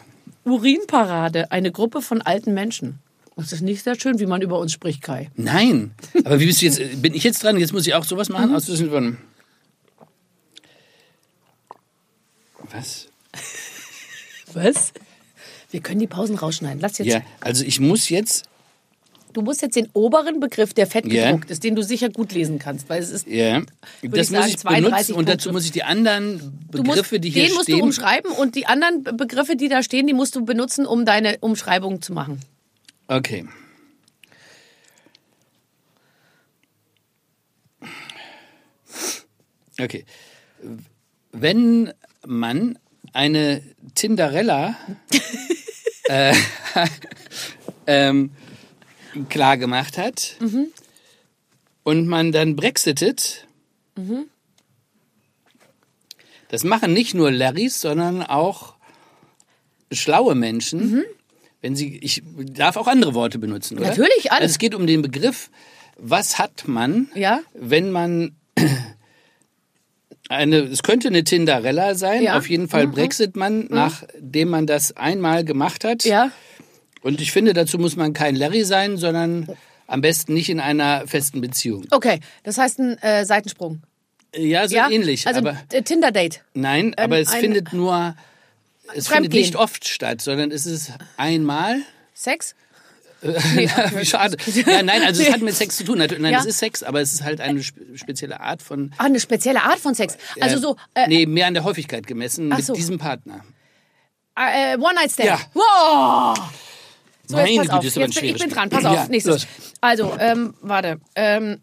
Urinparade, 0.46 1.52
eine 1.52 1.72
Gruppe 1.72 2.02
von 2.02 2.22
alten 2.22 2.54
Menschen. 2.54 3.00
Das 3.36 3.52
ist 3.52 3.62
nicht 3.62 3.84
sehr 3.84 4.00
schön, 4.00 4.20
wie 4.20 4.26
man 4.28 4.42
über 4.42 4.60
uns 4.60 4.72
spricht, 4.74 5.02
Kai. 5.02 5.30
Nein. 5.36 5.92
Aber 6.24 6.40
wie 6.40 6.46
bist 6.46 6.62
du 6.62 6.66
jetzt? 6.66 7.02
Bin 7.02 7.14
ich 7.16 7.24
jetzt 7.24 7.44
dran? 7.44 7.58
Jetzt 7.58 7.74
muss 7.74 7.88
ich 7.88 7.94
auch 7.96 8.04
sowas 8.04 8.30
machen? 8.30 8.54
Aus 8.56 8.66
Düsseldorf. 8.66 9.04
von. 9.04 9.18
Was? 12.72 13.08
Was? 14.54 14.94
Wir 15.72 15.80
können 15.82 16.00
die 16.00 16.08
Pausen 16.08 16.36
rausschneiden. 16.38 16.80
Lass 16.80 16.98
jetzt. 17.00 17.08
Ja, 17.08 17.22
also 17.42 17.64
ich 17.66 17.80
muss 17.80 18.10
jetzt. 18.10 18.46
Du 19.34 19.42
musst 19.42 19.64
jetzt 19.64 19.76
den 19.76 19.90
oberen 19.94 20.40
Begriff, 20.40 20.76
der 20.76 20.86
fett 20.86 21.08
Ja. 21.12 21.26
gedruckt 21.32 21.50
ist, 21.50 21.64
den 21.64 21.76
du 21.76 21.82
sicher 21.82 22.10
gut 22.10 22.32
lesen 22.34 22.60
kannst, 22.60 22.88
weil 22.88 23.02
es 23.02 23.10
ist. 23.10 23.26
Ja. 23.26 23.64
ich 24.04 24.12
Das 24.12 24.30
muss 24.30 24.40
sagen, 24.42 24.50
ich 24.50 24.58
32 24.60 25.08
benutzen 25.08 25.14
und 25.16 25.28
dazu 25.28 25.36
Punkte. 25.50 25.52
muss 25.54 25.66
ich 25.66 25.72
die 25.72 25.84
anderen 25.84 26.38
Du 26.72 26.78
musst, 26.84 26.90
Begriffe, 26.98 27.20
die 27.20 27.32
hier 27.32 27.46
den 27.48 27.54
musst 27.54 27.64
stehen. 27.64 27.80
du 27.80 27.84
umschreiben 27.86 28.32
und 28.32 28.54
die 28.54 28.68
anderen 28.68 29.02
Be- 29.02 29.14
Begriffe, 29.14 29.56
die 29.56 29.70
da 29.70 29.82
stehen, 29.82 30.06
die 30.06 30.14
musst 30.14 30.36
du 30.36 30.46
benutzen, 30.46 30.86
um 30.86 31.04
deine 31.06 31.40
Umschreibung 31.40 32.04
zu 32.04 32.14
machen. 32.14 32.40
Okay. 33.14 33.46
Okay. 39.80 40.06
Wenn 41.32 41.94
man 42.26 42.80
eine 43.12 43.62
Tinderella 43.94 44.76
äh, 46.06 46.34
ähm, 47.86 48.32
klar 49.30 49.58
gemacht 49.58 50.00
hat 50.00 50.38
und 51.84 52.08
man 52.08 52.32
dann 52.32 52.56
brexitet, 52.56 53.48
das 56.48 56.64
machen 56.64 56.94
nicht 56.94 57.14
nur 57.14 57.30
Larrys, 57.30 57.80
sondern 57.80 58.24
auch 58.24 58.74
schlaue 59.92 60.34
Menschen. 60.34 61.04
Wenn 61.64 61.76
sie, 61.78 61.98
ich 62.04 62.22
darf 62.54 62.76
auch 62.76 62.88
andere 62.88 63.14
Worte 63.16 63.40
benutzen, 63.40 63.80
oder? 63.80 63.88
Natürlich, 63.88 64.32
alles. 64.32 64.42
Also 64.42 64.46
es 64.52 64.58
geht 64.60 64.76
um 64.76 64.86
den 64.86 65.02
Begriff, 65.02 65.50
was 65.98 66.38
hat 66.38 66.68
man, 66.68 67.08
Ja. 67.16 67.40
wenn 67.54 67.90
man 67.90 68.36
eine, 70.30 70.58
es 70.58 70.84
könnte 70.84 71.08
eine 71.08 71.24
Tinderella 71.24 71.96
sein, 71.96 72.22
Ja. 72.24 72.34
Mhm. 72.34 72.38
auf 72.38 72.50
jeden 72.50 72.68
Fall 72.68 72.88
Brexit 72.88 73.36
man, 73.36 73.68
nachdem 73.70 74.50
man 74.50 74.68
das 74.68 74.96
einmal 74.98 75.44
gemacht 75.44 75.84
hat. 75.84 76.04
Ja? 76.04 76.32
Und 77.02 77.22
ich 77.22 77.32
finde, 77.32 77.54
dazu 77.54 77.78
muss 77.78 77.96
man 77.96 78.14
kein 78.14 78.36
Larry 78.36 78.64
sein, 78.64 78.98
sondern 78.98 79.48
am 79.88 80.02
besten 80.02 80.34
nicht 80.34 80.50
in 80.50 80.60
einer 80.60 81.08
festen 81.08 81.42
Beziehung. 81.42 81.86
Okay, 81.92 82.20
das 82.44 82.58
heißt 82.58 82.80
ein 82.80 82.98
äh, 83.02 83.26
Seitensprung. 83.26 83.82
Ja, 84.36 84.68
so 84.68 84.76
ja? 84.76 84.90
ähnlich. 84.90 85.28
Also 85.28 85.46
äh, 85.72 85.82
Tinder-Date. 85.82 86.42
nein, 86.56 86.94
aber 86.98 87.20
es 87.20 87.34
findet 87.34 87.72
nur, 87.74 88.16
es 88.96 89.08
findet 89.08 89.34
nicht 89.34 89.56
oft 89.56 89.88
statt, 89.88 90.22
sondern 90.22 90.52
es 90.52 90.66
ist 90.66 90.92
einmal 91.18 91.82
Sex? 92.14 92.56
Nee, 93.56 93.70
Wie 93.96 94.06
schade. 94.06 94.36
Nein, 94.66 94.86
nein, 94.86 95.02
also 95.02 95.22
es 95.24 95.32
hat 95.32 95.40
mit 95.40 95.56
Sex 95.56 95.78
zu 95.78 95.86
tun. 95.86 95.98
Nein, 96.00 96.26
Ja. 96.26 96.40
es 96.40 96.46
ist 96.46 96.60
Sex, 96.60 96.84
aber 96.84 97.00
es 97.00 97.14
ist 97.14 97.24
halt 97.24 97.40
eine 97.40 97.64
spe- 97.64 97.98
spezielle 97.98 98.42
Art 98.42 98.62
von. 98.62 98.92
Ah, 98.98 99.06
eine 99.06 99.18
spezielle 99.22 99.64
Art 99.64 99.80
von 99.80 99.96
Sex. 99.96 100.18
Also 100.42 100.60
so, 100.60 100.76
äh, 100.94 101.08
nee, 101.08 101.26
mehr 101.26 101.48
an 101.48 101.54
der 101.54 101.64
Häufigkeit 101.64 102.06
gemessen 102.06 102.52
Ach 102.52 102.58
mit 102.58 102.66
so. 102.66 102.74
diesem 102.74 102.98
Partner. 102.98 103.40
äh, 104.36 104.76
One-Night-Stand. 104.78 105.30
Ja. 105.30 105.40
Wow! 105.54 106.38
So, 107.26 107.38
jetzt 107.38 107.46
Meine 107.48 107.56
pass 107.60 107.64
Güte, 107.68 107.78
auf. 107.78 107.86
ist 107.86 107.96
aber 107.98 108.04
ein 108.06 108.12
Jetzt 108.12 108.20
bin, 108.22 108.36
ich 108.36 108.42
bin 108.42 108.50
dran. 108.50 108.70
Pass 108.70 108.84
auf, 108.84 108.94
Ja, 108.96 109.08
nächstes. 109.08 109.48
Also, 109.80 110.18
ähm, 110.20 110.54
warte. 110.60 111.00
Ähm, 111.16 111.62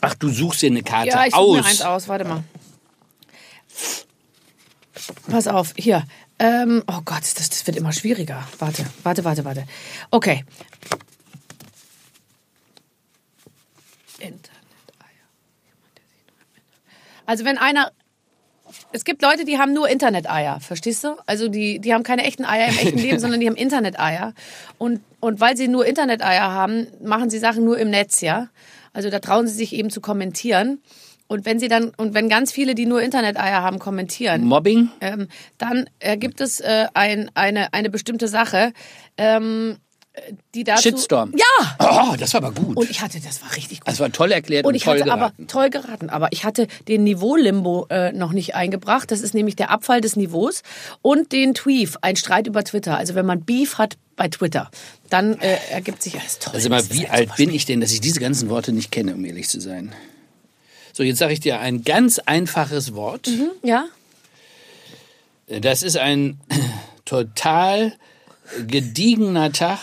Ach, 0.00 0.14
du 0.14 0.28
suchst 0.28 0.62
dir 0.62 0.70
eine 0.70 0.82
Karte 0.84 1.08
ja, 1.08 1.24
ich 1.26 1.32
suche 1.34 1.40
aus. 1.42 1.56
mir 1.56 1.64
eins 1.64 1.82
aus. 1.82 2.06
Warte 2.06 2.24
mal. 2.26 2.44
Pass 5.30 5.46
auf, 5.48 5.74
hier. 5.76 6.04
Ähm, 6.38 6.82
oh 6.86 7.00
Gott, 7.04 7.22
das, 7.22 7.34
das 7.50 7.66
wird 7.66 7.76
immer 7.76 7.92
schwieriger. 7.92 8.46
Warte, 8.58 8.84
warte, 9.02 9.24
warte, 9.24 9.44
warte. 9.44 9.64
Okay. 10.10 10.44
Internet-Eier. 14.18 15.28
Also 17.26 17.44
wenn 17.44 17.58
einer... 17.58 17.92
Es 18.94 19.04
gibt 19.04 19.22
Leute, 19.22 19.44
die 19.44 19.58
haben 19.58 19.72
nur 19.74 19.88
Internet-Eier, 19.88 20.60
verstehst 20.60 21.04
du? 21.04 21.16
Also 21.26 21.48
die, 21.48 21.78
die 21.78 21.92
haben 21.94 22.02
keine 22.02 22.24
echten 22.24 22.44
Eier 22.44 22.68
im 22.68 22.78
echten 22.78 22.98
Leben, 22.98 23.18
sondern 23.20 23.40
die 23.40 23.46
haben 23.46 23.56
Internet-Eier. 23.56 24.34
Und, 24.78 25.02
und 25.20 25.40
weil 25.40 25.56
sie 25.56 25.68
nur 25.68 25.86
Internet-Eier 25.86 26.50
haben, 26.50 26.86
machen 27.02 27.30
sie 27.30 27.38
Sachen 27.38 27.64
nur 27.64 27.78
im 27.78 27.90
Netz, 27.90 28.20
ja? 28.20 28.48
Also 28.92 29.10
da 29.10 29.20
trauen 29.20 29.46
sie 29.46 29.54
sich 29.54 29.72
eben 29.74 29.90
zu 29.90 30.00
kommentieren. 30.00 30.82
Und 31.32 31.46
wenn 31.46 31.58
sie 31.58 31.68
dann, 31.68 31.92
und 31.96 32.12
wenn 32.12 32.28
ganz 32.28 32.52
viele, 32.52 32.74
die 32.74 32.84
nur 32.84 33.00
Internet-Eier 33.00 33.62
haben, 33.62 33.78
kommentieren, 33.78 34.44
Mobbing? 34.44 34.90
ähm, 35.00 35.28
dann 35.56 35.88
ergibt 35.98 36.42
es 36.42 36.60
äh, 36.60 36.88
ein, 36.92 37.30
eine, 37.32 37.72
eine 37.72 37.88
bestimmte 37.88 38.28
Sache, 38.28 38.74
ähm, 39.16 39.78
die 40.54 40.64
dazu... 40.64 40.82
Shitstorm. 40.82 41.32
Ja! 41.34 41.76
Oh, 41.78 42.16
das 42.18 42.34
war 42.34 42.44
aber 42.44 42.52
gut. 42.52 42.76
Und 42.76 42.90
ich 42.90 43.00
hatte, 43.00 43.18
das 43.18 43.40
war 43.40 43.56
richtig 43.56 43.80
gut. 43.80 43.88
das 43.88 43.98
war 43.98 44.12
toll 44.12 44.30
erklärt 44.30 44.66
Und 44.66 44.72
und, 44.72 44.74
ich 44.74 44.84
toll 44.84 45.00
hatte 45.00 45.04
geraten. 45.04 45.22
aber 45.22 45.46
toll 45.46 45.70
geraten, 45.70 46.10
aber 46.10 46.28
ich 46.32 46.44
hatte 46.44 46.66
den 46.86 47.04
Niveau-Limbo 47.04 47.86
äh, 47.88 48.12
noch 48.12 48.32
nicht 48.32 48.54
eingebracht. 48.54 49.10
Das 49.10 49.22
ist 49.22 49.32
nämlich 49.32 49.56
der 49.56 49.70
Abfall 49.70 50.02
des 50.02 50.16
Niveaus 50.16 50.62
und 51.00 51.32
den 51.32 51.54
Tweef, 51.54 51.96
ein 52.02 52.16
Streit 52.16 52.46
über 52.46 52.62
Twitter. 52.62 52.98
Also 52.98 53.14
wenn 53.14 53.24
man 53.24 53.40
Beef 53.42 53.78
hat 53.78 53.96
bei 54.16 54.28
Twitter, 54.28 54.70
dann 55.08 55.38
äh, 55.40 55.56
ergibt 55.70 56.02
sich 56.02 56.20
alles 56.20 56.40
toll. 56.40 56.52
Also 56.54 56.68
mal, 56.68 56.82
wie 56.90 57.08
halt 57.08 57.30
alt 57.30 57.36
bin 57.36 57.48
ich 57.48 57.64
denn, 57.64 57.80
dass 57.80 57.90
ich 57.90 58.02
diese 58.02 58.20
ganzen 58.20 58.50
Worte 58.50 58.72
nicht 58.72 58.92
kenne, 58.92 59.14
um 59.14 59.24
ehrlich 59.24 59.48
zu 59.48 59.60
sein? 59.60 59.94
So, 60.92 61.02
jetzt 61.02 61.18
sage 61.18 61.32
ich 61.32 61.40
dir 61.40 61.60
ein 61.60 61.84
ganz 61.84 62.18
einfaches 62.18 62.94
Wort. 62.94 63.26
schwierig. 63.26 63.50
Ja? 63.62 63.86
Das 65.48 65.82
ist 65.82 65.96
ein 65.96 66.38
total 67.04 67.94
gediegener 68.66 69.52
Tag, 69.52 69.78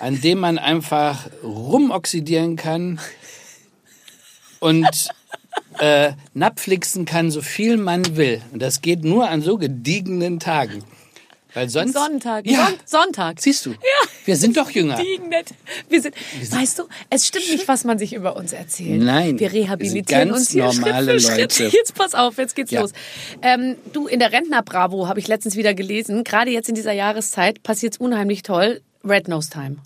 an 0.00 0.20
dem 0.20 0.40
man 0.40 0.58
einfach 0.58 1.26
rumoxidieren 1.42 2.56
kann 2.56 3.00
und 4.60 5.08
äh, 5.78 6.12
napflixen 6.34 7.06
kann, 7.06 7.30
so 7.30 7.40
viel 7.40 7.76
man 7.76 8.16
will. 8.16 8.42
Und 8.52 8.60
das 8.60 8.82
geht 8.82 9.02
nur 9.04 9.28
an 9.28 9.40
so 9.40 9.56
gediegenen 9.56 10.40
Tagen. 10.40 10.84
Weil 11.54 11.68
sonst. 11.68 11.94
Sonntag. 11.94 12.46
Ja. 12.46 12.66
Son 12.66 12.74
Sonntag. 12.84 13.40
Siehst 13.40 13.64
du? 13.66 13.70
Ja. 13.70 13.76
Wir 14.24 14.36
sind 14.36 14.56
doch 14.56 14.70
jünger. 14.70 14.96
Nett. 15.28 15.54
Wir 15.88 16.02
sind, 16.02 16.14
weißt 16.50 16.80
du, 16.80 16.84
es 17.10 17.26
stimmt 17.26 17.48
nicht, 17.50 17.68
was 17.68 17.84
man 17.84 17.98
sich 17.98 18.12
über 18.12 18.36
uns 18.36 18.52
erzählt. 18.52 19.02
Nein, 19.02 19.38
Wir 19.38 19.52
wir 19.52 19.52
rehabilitieren 19.52 20.04
sind 20.04 20.28
ganz 20.30 20.38
uns 20.38 20.50
hier 20.50 20.64
normale 20.64 21.20
Schritt 21.20 21.52
für 21.52 21.60
Schritt. 21.60 21.60
Leute. 21.60 21.76
Jetzt 21.76 21.94
pass 21.94 22.14
auf, 22.14 22.38
jetzt 22.38 22.54
geht's 22.56 22.70
Ja. 22.70 22.80
los. 22.80 22.92
Ähm, 23.42 23.76
du, 23.92 24.06
in 24.06 24.18
der 24.18 24.32
Rentner-Bravo 24.32 25.06
habe 25.08 25.20
ich 25.20 25.28
letztens 25.28 25.56
wieder 25.56 25.74
gelesen, 25.74 26.24
gerade 26.24 26.50
jetzt 26.50 26.68
in 26.68 26.74
dieser 26.74 26.92
Jahreszeit 26.92 27.62
passiert's 27.62 27.96
unheimlich 27.98 28.42
toll. 28.42 28.80
Red 29.06 29.28
Nose 29.28 29.50
Time 29.50 29.76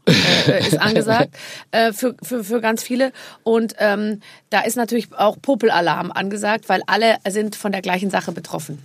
äh, 0.47 0.61
ist 0.61 0.79
angesagt 0.81 1.35
äh, 1.73 1.93
für, 1.93 2.15
für, 2.23 2.45
für 2.45 2.61
ganz 2.61 2.85
viele. 2.85 3.13
Und 3.43 3.75
ähm, 3.79 4.21
da 4.51 4.61
ist 4.61 4.77
natürlich 4.77 5.09
auch 5.13 5.37
Popelalarm 5.43 6.13
angesagt, 6.13 6.69
weil 6.69 6.83
alle 6.87 7.17
sind 7.29 7.57
von 7.57 7.73
der 7.73 7.83
gleichen 7.83 8.11
Sache 8.11 8.31
betroffen. 8.31 8.79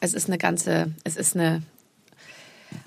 Es 0.00 0.12
ist 0.12 0.28
eine 0.28 0.36
ganze, 0.36 0.92
es 1.04 1.16
ist 1.16 1.34
eine, 1.36 1.62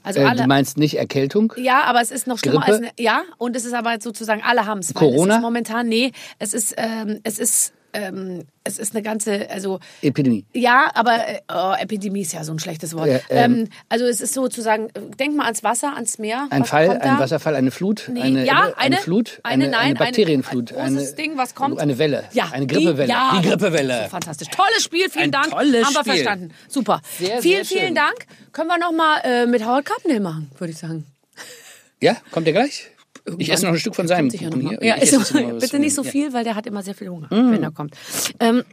also 0.04 0.20
Äh, 0.20 0.26
alle. 0.26 0.42
du 0.44 0.48
meinst 0.48 0.78
nicht 0.78 0.98
Erkältung? 0.98 1.54
Ja, 1.58 1.84
aber 1.84 2.02
es 2.02 2.12
ist 2.12 2.28
noch 2.28 2.38
schlimmer 2.40 2.60
Grippe? 2.62 2.72
als 2.74 2.82
eine, 2.82 2.92
ja 3.00 3.24
und 3.38 3.56
es 3.56 3.66
ist 3.66 3.74
aber 3.74 3.98
sozusagen 4.02 4.42
alle 4.44 4.66
haben 4.66 4.80
es. 4.80 4.94
Corona? 4.94 5.34
Es 5.34 5.38
ist 5.38 5.42
momentan 5.42 5.88
nee, 5.88 6.12
es 6.40 6.54
ist 6.54 6.74
ähm, 6.78 7.20
es 7.24 7.40
ist 7.40 7.74
ähm, 7.94 8.44
es 8.64 8.78
ist 8.78 8.94
eine 8.94 9.02
ganze 9.02 9.50
also 9.50 9.80
Epidemie. 10.02 10.46
ja, 10.54 10.92
aber 10.94 11.28
äh, 11.28 11.40
oh, 11.52 11.74
Epidemie 11.80 12.22
ist 12.22 12.34
ja 12.34 12.44
so 12.44 12.52
ein 12.52 12.60
schlechtes 12.60 12.96
Wort. 12.96 13.08
Ja, 13.08 13.20
ähm, 13.30 13.54
ähm, 13.56 13.70
also 13.90 14.06
es 14.06 14.22
ist 14.22 14.34
sozusagen 14.34 14.90
denk 15.20 15.36
mal 15.36 15.46
ans 15.46 15.64
Wasser, 15.64 15.96
ans 15.96 16.18
Meer. 16.20 16.48
Ein 16.52 16.62
Was 16.62 16.70
Fall, 16.70 16.90
ein? 17.00 17.20
Wasserfall, 17.20 17.56
eine 17.56 17.72
Flut, 17.72 18.10
Nee, 18.12 18.22
eine, 18.22 18.46
ja, 18.46 18.68
Ebbe, 18.68 18.78
eine, 18.78 18.98
Flut, 18.98 19.40
eine, 19.44 19.68
nein, 19.68 19.74
eine 19.74 19.96
Bakterienflut, 19.96 20.74
ein, 20.74 20.94
großes 20.96 21.16
Ding, 21.16 21.38
was 21.38 21.56
kommt? 21.56 21.80
Eine 21.80 21.98
Welle, 21.98 22.24
Ja, 22.34 22.50
eine 22.52 22.68
Grippewelle. 22.68 23.06
Die, 23.08 23.12
ja, 23.12 23.40
Die 23.42 23.48
Grippewelle. 23.50 24.08
Fantastisch. 24.10 24.50
Tolles 24.50 24.84
Spiel, 24.84 25.10
vielen 25.10 25.26
Ein 25.26 25.32
Dank. 25.32 25.50
tolles 25.50 25.86
Haben 25.86 25.94
wir 25.96 26.02
Spiel. 26.02 26.14
verstanden. 26.14 26.54
Super. 26.68 27.02
Sehr, 27.18 27.42
vielen, 27.42 27.64
sehr 27.64 27.66
vielen. 27.80 27.96
Dank. 27.96 28.26
Können 28.52 28.68
wir 28.68 28.78
noch 28.78 28.92
mal 28.92 29.20
äh, 29.24 29.46
mit 29.48 29.64
Howard 29.66 29.86
Carpendale 29.86 30.20
machen, 30.22 30.52
würde 30.58 30.72
ich 30.72 30.78
sagen. 30.78 31.06
Ja, 32.02 32.18
kommt 32.32 32.48
der 32.48 32.54
gleich? 32.54 32.88
Ich 33.38 33.52
esse 33.52 33.66
noch 33.66 33.74
ein 33.74 33.80
Stück 33.80 33.96
von 33.96 34.08
seinem 34.08 34.30
Kuchen 34.30 34.62
hier. 34.68 34.80
Ja, 34.82 34.96
Ich 35.02 35.12
was 35.14 35.32
bitte 35.32 35.80
nicht 35.80 35.96
so 35.96 36.04
viel, 36.04 36.34
weil 36.34 36.44
der 36.44 36.56
hat 36.56 36.66
immer 36.66 36.84
sehr 36.84 36.96
viel 36.96 37.10
Hunger, 37.10 37.28
wenn 37.30 37.64
er 37.64 37.72
kommt. 37.72 37.96
Ähm, 38.40 38.64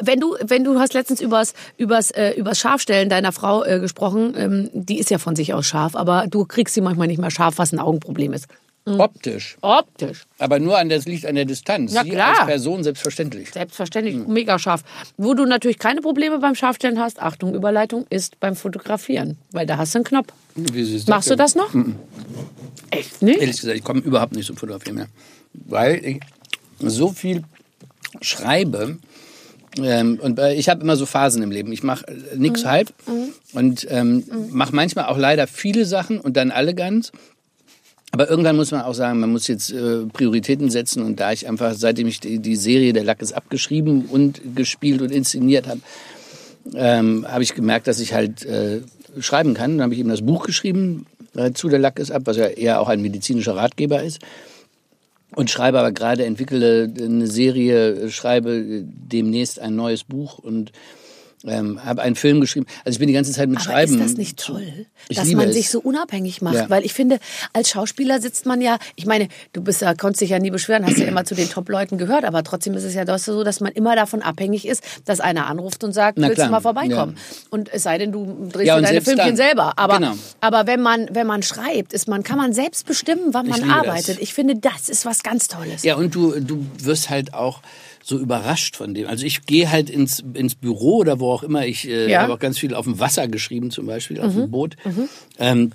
wenn 0.00 0.20
du, 0.20 0.36
wenn 0.40 0.64
du 0.64 0.78
hast 0.78 0.94
letztens 0.94 1.20
übers, 1.20 1.54
übers, 1.76 2.10
äh, 2.10 2.32
übers 2.32 2.58
Scharfstellen 2.58 3.08
deiner 3.08 3.32
Frau 3.32 3.64
äh, 3.64 3.80
gesprochen, 3.80 4.34
ähm, 4.36 4.70
die 4.72 4.98
ist 4.98 5.10
ja 5.10 5.18
von 5.18 5.36
sich 5.36 5.54
aus 5.54 5.66
scharf, 5.66 5.94
aber 5.96 6.26
du 6.28 6.44
kriegst 6.44 6.74
sie 6.74 6.80
manchmal 6.80 7.06
nicht 7.06 7.20
mehr 7.20 7.30
scharf, 7.30 7.58
was 7.58 7.72
ein 7.72 7.78
Augenproblem 7.78 8.32
ist. 8.32 8.46
Ja. 8.84 8.98
Optisch. 8.98 9.56
Optisch. 9.60 10.24
Aber 10.38 10.58
nur 10.58 10.76
an 10.76 10.88
das 10.88 11.04
liegt 11.06 11.24
an 11.24 11.36
der 11.36 11.44
Distanz. 11.44 11.92
Ja, 11.92 12.02
Sie 12.02 12.10
klar. 12.10 12.38
als 12.40 12.46
Person 12.46 12.82
selbstverständlich. 12.82 13.50
Selbstverständlich, 13.50 14.16
mega 14.26 14.58
scharf. 14.58 14.82
Wo 15.16 15.34
du 15.34 15.46
natürlich 15.46 15.78
keine 15.78 16.00
Probleme 16.00 16.40
beim 16.40 16.56
Scharfstellen 16.56 16.98
hast, 16.98 17.22
Achtung, 17.22 17.54
Überleitung, 17.54 18.06
ist 18.10 18.40
beim 18.40 18.56
Fotografieren, 18.56 19.38
weil 19.52 19.66
da 19.66 19.76
hast 19.76 19.94
du 19.94 19.98
einen 19.98 20.04
Knopf. 20.04 20.32
Machst 21.06 21.30
du 21.30 21.36
das 21.36 21.54
noch? 21.54 21.72
Echt 22.90 23.22
nicht? 23.22 23.40
Ehrlich 23.40 23.60
gesagt, 23.60 23.76
ich 23.76 23.84
komme 23.84 24.00
überhaupt 24.00 24.34
nicht 24.34 24.46
zum 24.46 24.56
Fotografieren 24.56 24.96
mehr. 24.96 25.08
Weil 25.52 26.04
ich 26.04 26.20
so 26.80 27.10
viel 27.10 27.44
schreibe. 28.20 28.98
Ähm, 29.78 30.18
und 30.20 30.38
äh, 30.38 30.54
ich 30.54 30.68
habe 30.68 30.82
immer 30.82 30.96
so 30.96 31.06
Phasen 31.06 31.42
im 31.42 31.50
Leben. 31.50 31.72
Ich 31.72 31.82
mache 31.82 32.06
äh, 32.08 32.36
nix 32.36 32.64
halb 32.64 32.92
und 33.54 33.86
ähm, 33.90 34.24
mache 34.50 34.74
manchmal 34.74 35.06
auch 35.06 35.16
leider 35.16 35.46
viele 35.46 35.86
Sachen 35.86 36.20
und 36.20 36.36
dann 36.36 36.50
alle 36.50 36.74
ganz. 36.74 37.12
Aber 38.14 38.28
irgendwann 38.28 38.56
muss 38.56 38.70
man 38.70 38.82
auch 38.82 38.92
sagen, 38.92 39.20
man 39.20 39.32
muss 39.32 39.48
jetzt 39.48 39.72
äh, 39.72 40.04
Prioritäten 40.12 40.70
setzen. 40.70 41.02
Und 41.02 41.18
da 41.18 41.32
ich 41.32 41.48
einfach, 41.48 41.72
seitdem 41.74 42.06
ich 42.06 42.20
die, 42.20 42.40
die 42.40 42.56
Serie 42.56 42.92
Der 42.92 43.04
Lack 43.04 43.22
ist 43.22 43.32
abgeschrieben 43.32 44.04
und 44.04 44.54
gespielt 44.54 45.00
und 45.00 45.10
inszeniert 45.10 45.66
habe, 45.66 45.80
ähm, 46.74 47.26
habe 47.26 47.42
ich 47.42 47.54
gemerkt, 47.54 47.86
dass 47.86 48.00
ich 48.00 48.12
halt 48.12 48.44
äh, 48.44 48.82
schreiben 49.18 49.54
kann. 49.54 49.78
Dann 49.78 49.84
habe 49.84 49.94
ich 49.94 50.00
eben 50.00 50.10
das 50.10 50.20
Buch 50.20 50.44
geschrieben 50.44 51.06
äh, 51.34 51.52
zu 51.52 51.70
Der 51.70 51.78
Lack 51.78 51.98
ist 51.98 52.10
ab, 52.10 52.22
was 52.26 52.36
ja 52.36 52.48
eher 52.48 52.82
auch 52.82 52.88
ein 52.90 53.00
medizinischer 53.00 53.56
Ratgeber 53.56 54.02
ist. 54.02 54.18
Und 55.34 55.50
schreibe 55.50 55.78
aber 55.78 55.92
gerade, 55.92 56.26
entwickle 56.26 56.92
eine 56.94 57.26
Serie, 57.26 58.10
schreibe 58.10 58.84
demnächst 58.84 59.58
ein 59.58 59.74
neues 59.74 60.04
Buch 60.04 60.38
und 60.38 60.72
ähm, 61.44 61.84
habe 61.84 62.02
einen 62.02 62.14
Film 62.14 62.40
geschrieben. 62.40 62.66
Also 62.84 62.94
ich 62.96 62.98
bin 62.98 63.08
die 63.08 63.14
ganze 63.14 63.32
Zeit 63.32 63.48
mit 63.48 63.58
Aber 63.58 63.64
Schreiben. 63.64 63.94
ist 63.94 64.04
das 64.10 64.16
nicht 64.16 64.38
toll, 64.38 64.86
Ich 65.08 65.16
dass 65.16 65.28
man 65.32 65.48
es. 65.48 65.54
sich 65.54 65.70
so 65.70 65.80
unabhängig 65.80 66.40
macht? 66.42 66.54
Ja. 66.54 66.70
Weil 66.70 66.84
ich 66.84 66.92
finde, 66.94 67.18
als 67.52 67.70
Schauspieler 67.70 68.20
sitzt 68.20 68.46
man 68.46 68.60
ja, 68.60 68.78
ich 68.96 69.06
meine, 69.06 69.28
du 69.52 69.60
bist 69.62 69.80
ja, 69.82 69.94
konntest 69.94 70.20
dich 70.20 70.30
ja 70.30 70.38
nie 70.38 70.50
beschweren, 70.50 70.86
hast 70.86 70.98
ja 70.98 71.06
immer 71.06 71.24
zu 71.24 71.34
den 71.34 71.48
Top-Leuten 71.50 71.98
gehört, 71.98 72.24
aber 72.24 72.42
trotzdem 72.44 72.74
ist 72.74 72.84
es 72.84 72.94
ja 72.94 73.04
doch 73.04 73.18
so, 73.18 73.42
dass 73.44 73.60
man 73.60 73.72
immer 73.72 73.96
davon 73.96 74.22
abhängig 74.22 74.66
ist, 74.68 74.82
dass 75.04 75.20
einer 75.20 75.46
anruft 75.46 75.82
und 75.84 75.92
sagt, 75.92 76.18
Na 76.18 76.28
willst 76.28 76.36
klar, 76.36 76.48
du 76.48 76.52
mal 76.52 76.60
vorbeikommen? 76.60 77.16
ja. 77.16 77.46
Und 77.50 77.72
es 77.72 77.82
sei 77.82 77.98
denn, 77.98 78.12
du 78.12 78.48
drehst 78.52 78.66
Ja, 78.68 78.80
deine 78.80 79.00
Filmchen 79.00 79.26
dann. 79.28 79.36
selber. 79.36 79.72
Aber, 79.78 79.98
Genau. 79.98 80.14
aber 80.40 80.66
wenn 80.66 80.80
man, 80.80 81.08
wenn 81.12 81.26
man 81.26 81.42
schreibt, 81.42 81.92
ist 81.92 82.08
man, 82.08 82.22
kann 82.22 82.36
man 82.38 82.52
selbst 82.52 82.86
bestimmen, 82.86 83.32
wann 83.34 83.48
man 83.48 83.68
arbeitet. 83.70 84.08
das. 84.16 84.18
Ich 84.18 84.32
finde, 84.34 84.56
das 84.56 84.88
ist 84.88 85.04
was 85.04 85.22
ganz 85.22 85.48
Tolles. 85.48 85.82
Ja, 85.82 85.96
und 85.96 86.14
du, 86.14 86.38
du 86.40 86.64
wirst 86.78 87.10
halt 87.10 87.34
auch 87.34 87.62
so 88.04 88.18
überrascht 88.18 88.76
von 88.76 88.94
dem. 88.94 89.06
Also 89.08 89.24
ich 89.24 89.46
gehe 89.46 89.70
halt 89.70 89.88
ins, 89.90 90.24
ins 90.34 90.54
Büro 90.54 90.96
oder 90.98 91.20
wo 91.20 91.30
auch 91.32 91.42
immer. 91.42 91.66
Ich 91.66 91.86
äh, 91.88 92.10
Ja. 92.10 92.18
Mhm. 92.18 92.22
habe 92.24 92.34
auch 92.34 92.38
ganz 92.38 92.58
viel 92.58 92.74
auf 92.74 92.84
dem 92.84 92.98
Wasser 92.98 93.28
geschrieben, 93.28 93.70
zum 93.70 93.86
Beispiel, 93.86 94.20
auf 94.20 94.32
dem 94.34 94.50
Boot. 94.50 94.76
Ähm, 95.38 95.72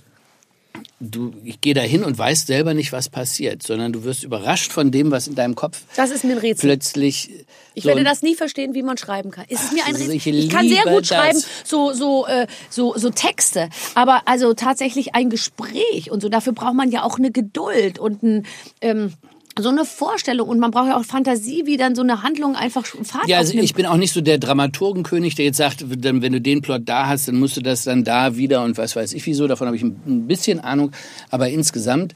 du, 1.00 1.34
ich 1.44 1.62
gehe 1.62 1.74
da 1.74 1.82
hin 1.82 2.04
und 2.04 2.18
weiß 2.18 2.46
selber 2.48 2.74
nicht, 2.74 2.92
was 2.92 3.10
passiert, 3.10 3.63
sondern 3.63 3.94
du 3.94 4.04
wirst 4.04 4.24
überrascht 4.24 4.72
von 4.72 4.92
dem, 4.92 5.12
was 5.12 5.28
in 5.28 5.36
deinem 5.36 5.56
Kopf 5.56 5.82
Das 5.96 6.12
ist 6.12 6.24
mir 6.24 6.34
ein 6.34 6.38
Rätsel. 6.40 6.68
plötzlich. 6.70 7.30
Ich 7.74 7.84
so 7.84 7.90
werde 7.90 8.04
das 8.04 8.22
nie 8.24 8.36
verstehen, 8.36 8.74
wie 8.74 8.84
man 8.84 8.98
schreiben 8.98 9.32
kann. 9.32 9.46
Es 9.50 9.63
ist 9.63 9.74
mir 9.74 9.86
ein 9.86 9.96
Rätsel. 9.96 10.16
ich 10.16 10.28
Ich, 10.28 10.50
kann 10.50 10.68
sehr 10.68 10.84
gut 10.84 11.02
das. 11.02 11.08
schreiben, 11.08 11.44
so 11.63 11.94
so 11.94 12.26
äh, 12.28 12.48
so 12.70 12.94
so 12.98 13.10
Texte, 13.12 13.70
aber 13.96 14.24
also 14.26 14.54
tatsächlich 14.54 15.13
ein 15.16 15.30
Gespräch 15.30 16.10
und 16.12 16.22
so. 16.22 16.30
Dafür 16.30 16.54
braucht 16.54 16.74
man 16.76 16.92
ja 16.92 17.04
auch 17.04 17.18
eine 17.20 17.32
Geduld 17.32 18.00
und 18.00 18.24
ein 18.24 18.46
ähm, 18.82 19.13
so 19.60 19.70
eine 19.70 19.86
Vorstellung 19.86 20.48
und 20.48 20.60
man 20.60 20.72
braucht 20.72 20.88
ja 20.88 20.98
auch 20.98 21.06
Fantasie, 21.06 21.63
wie 21.65 21.78
dann 21.78 21.96
so 21.96 22.02
eine 22.02 22.24
Handlung 22.24 22.56
einfach 22.56 22.86
Fahrt 22.86 23.28
Ja, 23.28 23.38
also 23.38 23.50
aufnimmt. 23.50 23.65
ich 23.65 23.74
bin 23.74 23.86
auch 23.86 23.98
nicht 23.98 24.13
so 24.13 24.22
der 24.22 24.38
Dramaturgenkönig, 24.38 25.36
der 25.36 25.46
jetzt 25.46 25.58
sagt, 25.58 25.86
wenn 25.88 26.22
du 26.22 26.41
den 26.41 26.62
Plot 26.62 26.84
da 26.86 27.08
hast, 27.08 27.28
dann 27.28 27.36
musst 27.36 27.58
du 27.58 27.62
das 27.62 27.84
dann 27.84 28.04
da 28.04 28.38
wieder 28.38 28.63
und 28.63 28.78
was 28.78 28.96
weiß 28.96 29.13
ich 29.13 29.26
wieso. 29.26 29.48
Davon 29.48 29.67
habe 29.67 29.76
ich 29.76 29.84
ein 29.84 29.98
ein 30.08 30.28
bisschen 30.28 30.60
Ahnung. 30.60 30.91
Aber 31.30 31.50
insgesamt 31.50 32.13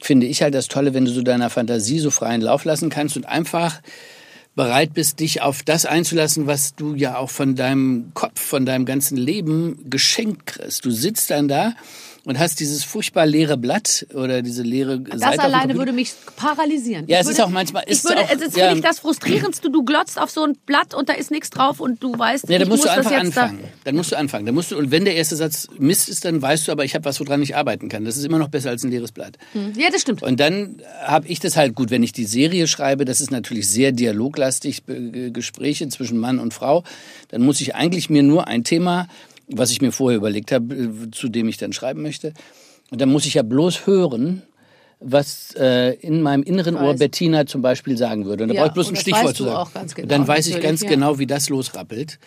finde 0.00 0.26
ich 0.26 0.42
halt 0.42 0.54
das 0.54 0.68
Tolle, 0.68 0.94
wenn 0.94 1.04
du 1.04 1.10
so 1.10 1.22
deiner 1.22 1.50
Fantasie 1.50 1.98
so 1.98 2.10
freien 2.10 2.40
Lauf 2.40 2.64
lassen 2.64 2.90
kannst 2.90 3.16
und 3.16 3.26
einfach 3.26 3.80
bereit 4.54 4.92
bist, 4.92 5.20
dich 5.20 5.40
auf 5.40 5.62
das 5.62 5.86
einzulassen, 5.86 6.46
was 6.46 6.74
du 6.74 6.94
ja 6.94 7.16
auch 7.16 7.30
von 7.30 7.54
deinem 7.54 8.12
Kopf, 8.12 8.38
von 8.40 8.66
deinem 8.66 8.84
ganzen 8.84 9.16
Leben 9.16 9.88
geschenkt 9.88 10.46
kriegst. 10.46 10.84
Du 10.84 10.90
sitzt 10.90 11.30
dann 11.30 11.48
da 11.48 11.74
und 12.24 12.38
hast 12.38 12.60
dieses 12.60 12.84
furchtbar 12.84 13.26
leere 13.26 13.56
Blatt 13.56 14.06
oder 14.14 14.42
diese 14.42 14.62
leere 14.62 15.00
das 15.00 15.20
Seite 15.20 15.32
dem 15.38 15.40
alleine 15.40 15.76
würde 15.76 15.92
mich 15.92 16.12
paralysieren. 16.36 17.06
Ja, 17.08 17.16
Ich 17.16 17.22
es 17.22 17.30
ist 17.30 17.38
würde, 17.38 17.46
auch 17.46 17.50
manchmal- 17.50 17.82
Ich 17.86 17.92
ist 17.92 18.04
würde, 18.04 18.20
auch- 18.20 18.30
es 18.30 18.40
ist 18.42 18.56
ja. 18.56 18.66
finde 18.68 18.78
ich 18.78 18.84
das 18.84 19.00
frustrierendste. 19.00 19.70
Du 19.70 19.84
glotzt 19.84 20.20
auf 20.20 20.30
so 20.30 20.44
ein 20.44 20.56
Blatt 20.66 20.94
und 20.94 21.08
da 21.08 21.14
ist 21.14 21.30
nichts 21.32 21.50
drauf 21.50 21.80
und 21.80 22.02
du 22.02 22.16
weißt, 22.16 22.48
Ja, 22.48 22.58
dann 22.58 22.62
ich 22.62 22.68
musst 22.68 22.84
muss 22.84 22.92
du 22.92 22.98
einfach 22.98 23.10
das 23.10 23.22
jetzt 23.24 23.38
anfangen. 23.38 23.58
Dann 23.84 23.96
musst 23.96 24.12
du 24.12 24.16
anfangen. 24.18 24.46
Dann 24.46 24.54
musst 24.54 24.70
du, 24.70 24.78
und 24.78 24.90
wenn 24.90 25.04
der 25.04 25.16
erste 25.16 25.34
Satz 25.36 25.66
Mist 25.78 26.08
ist, 26.08 26.24
dann 26.24 26.40
weißt 26.40 26.68
du 26.68 26.72
aber, 26.72 26.84
ich 26.84 26.94
habe 26.94 27.04
was, 27.04 27.18
woran 27.20 27.42
ich 27.42 27.56
arbeiten 27.56 27.88
kann. 27.88 28.04
Das 28.04 28.16
ist 28.16 28.24
immer 28.24 28.38
noch 28.38 28.48
besser 28.48 28.70
als 28.70 28.84
ein 28.84 28.90
leeres 28.90 29.10
Blatt. 29.12 29.36
Da. 29.54 29.60
Ja, 29.80 29.90
das 29.90 30.02
stimmt. 30.02 30.22
Und 30.22 30.38
dann 30.38 30.80
habe 31.04 31.26
ich 31.26 31.40
das 31.40 31.56
halt 31.56 31.74
gut, 31.74 31.90
wenn 31.90 32.02
ich 32.02 32.12
die 32.12 32.24
Serie 32.26 32.66
schreibe, 32.68 33.04
das 33.04 33.20
ist 33.20 33.30
natürlich 33.32 33.68
sehr 33.68 33.90
dialoglastig, 33.92 34.82
Gespräche 35.32 35.88
zwischen 35.88 36.18
Mann 36.18 36.38
und 36.38 36.54
Frau, 36.54 36.84
dann 37.28 37.42
muss 37.42 37.60
ich 37.60 37.74
eigentlich 37.74 38.10
mir 38.10 38.22
nur 38.22 38.46
ein 38.46 38.62
Thema, 38.64 39.08
was 39.56 39.70
ich 39.70 39.80
mir 39.80 39.92
vorher 39.92 40.16
überlegt 40.16 40.52
habe, 40.52 40.74
äh, 40.74 41.10
zu 41.10 41.28
dem 41.28 41.48
ich 41.48 41.56
dann 41.56 41.72
schreiben 41.72 42.02
möchte, 42.02 42.32
und 42.90 43.00
dann 43.00 43.10
muss 43.10 43.24
ich 43.26 43.34
ja 43.34 43.42
bloß 43.42 43.86
hören, 43.86 44.42
was 45.00 45.54
äh, 45.58 45.94
in 45.94 46.22
meinem 46.22 46.42
inneren 46.42 46.76
Ohr. 46.76 46.94
Bettina 46.94 47.46
zum 47.46 47.62
Beispiel 47.62 47.96
sagen 47.96 48.24
würde. 48.24 48.44
Und 48.44 48.50
da 48.50 48.54
Ja, 48.54 48.60
brauche 48.60 48.68
ich 48.68 48.74
bloß 48.74 48.88
ein 48.90 48.96
Stichwort 48.96 49.36
zu 49.36 49.44
sagen. 49.44 49.70
ganz 49.74 49.94
genau, 49.94 50.08
dann 50.08 50.28
weiß 50.28 50.46
ich 50.48 50.60
ganz 50.60 50.82
ja. 50.82 50.90
genau, 50.90 51.18
wie 51.18 51.26
das 51.26 51.48
losrappelt. 51.48 52.18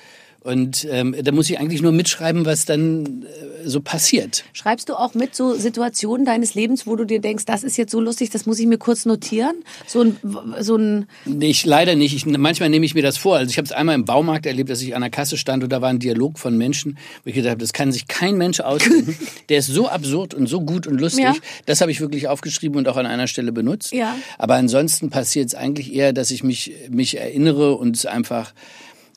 Und 0.46 0.88
ähm, 0.92 1.16
da 1.24 1.32
muss 1.32 1.50
ich 1.50 1.60
eigentlich 1.60 1.82
nur 1.82 1.92
mitschreiben, 1.92 2.46
was 2.46 2.66
dann 2.66 3.24
äh, 3.24 3.68
so 3.68 3.82
passiert. 3.82 4.44
Schreibst 4.54 4.90
du 4.90 4.94
auch 4.94 5.16
mit 5.16 5.34
so 5.34 5.56
Situationen 5.56 6.24
deines 6.24 6.54
Lebens, 6.54 6.86
wo 6.86 6.96
du 6.96 7.04
dir 7.04 7.20
denkst, 7.20 7.46
das 7.46 7.64
ist 7.64 7.78
jetzt 7.78 7.92
so 7.92 8.00
lustig, 8.00 8.30
das 8.30 8.46
muss 8.46 8.60
ich 8.60 8.68
mir 8.68 8.78
kurz 8.78 9.06
notieren? 9.06 9.56
So 9.88 10.02
ein, 10.02 10.18
so 10.60 10.76
ein 10.76 11.08
Nee, 11.26 11.50
Ich 11.50 11.66
leider 11.66 11.96
nicht. 11.96 12.16
Ich, 12.16 12.28
manchmal 12.28 12.70
nehme 12.70 12.86
ich 12.86 12.94
mir 12.94 13.02
das 13.02 13.18
vor. 13.18 13.38
Also 13.38 13.50
ich 13.50 13.58
habe 13.58 13.66
es 13.66 13.72
einmal 13.72 13.96
im 13.96 14.06
Baumarkt 14.06 14.46
erlebt, 14.46 14.70
dass 14.70 14.84
ich 14.84 14.96
an 14.96 15.02
der 15.02 15.10
Kasse 15.10 15.36
stand 15.38 15.64
und 15.64 15.72
da 15.72 15.82
war 15.82 15.90
ein 15.90 15.98
Dialog 15.98 16.38
von 16.38 16.56
Menschen, 16.56 17.00
wo 17.24 17.30
ich 17.30 17.34
gedacht 17.34 17.50
habe, 17.50 17.62
das 17.62 17.74
kann 17.74 17.92
sich 17.92 18.08
kein 18.08 18.38
Mensch 18.38 18.60
ausdenken. 18.60 19.18
Der 19.50 19.58
ist 19.58 19.68
so 19.68 19.88
absurd 19.88 20.36
und 20.36 20.46
so 20.46 20.62
gut 20.62 20.86
und 20.86 21.02
lustig. 21.02 21.24
Ja. 21.24 21.34
Das 21.66 21.82
habe 21.82 21.90
ich 21.90 22.02
wirklich 22.02 22.28
aufgeschrieben 22.28 22.78
und 22.78 22.88
auch 22.88 22.98
an 22.98 23.08
einer 23.08 23.26
Stelle 23.26 23.52
benutzt. 23.52 23.94
Ja. 23.94 24.16
Aber 24.38 24.54
ansonsten 24.54 25.10
passiert 25.10 25.48
es 25.48 25.56
eigentlich 25.56 25.92
eher, 25.92 26.14
dass 26.14 26.30
ich 26.30 26.44
mich, 26.44 26.72
mich 26.92 27.18
erinnere 27.18 27.74
und 27.78 27.96
es 27.96 28.06
einfach... 28.06 28.54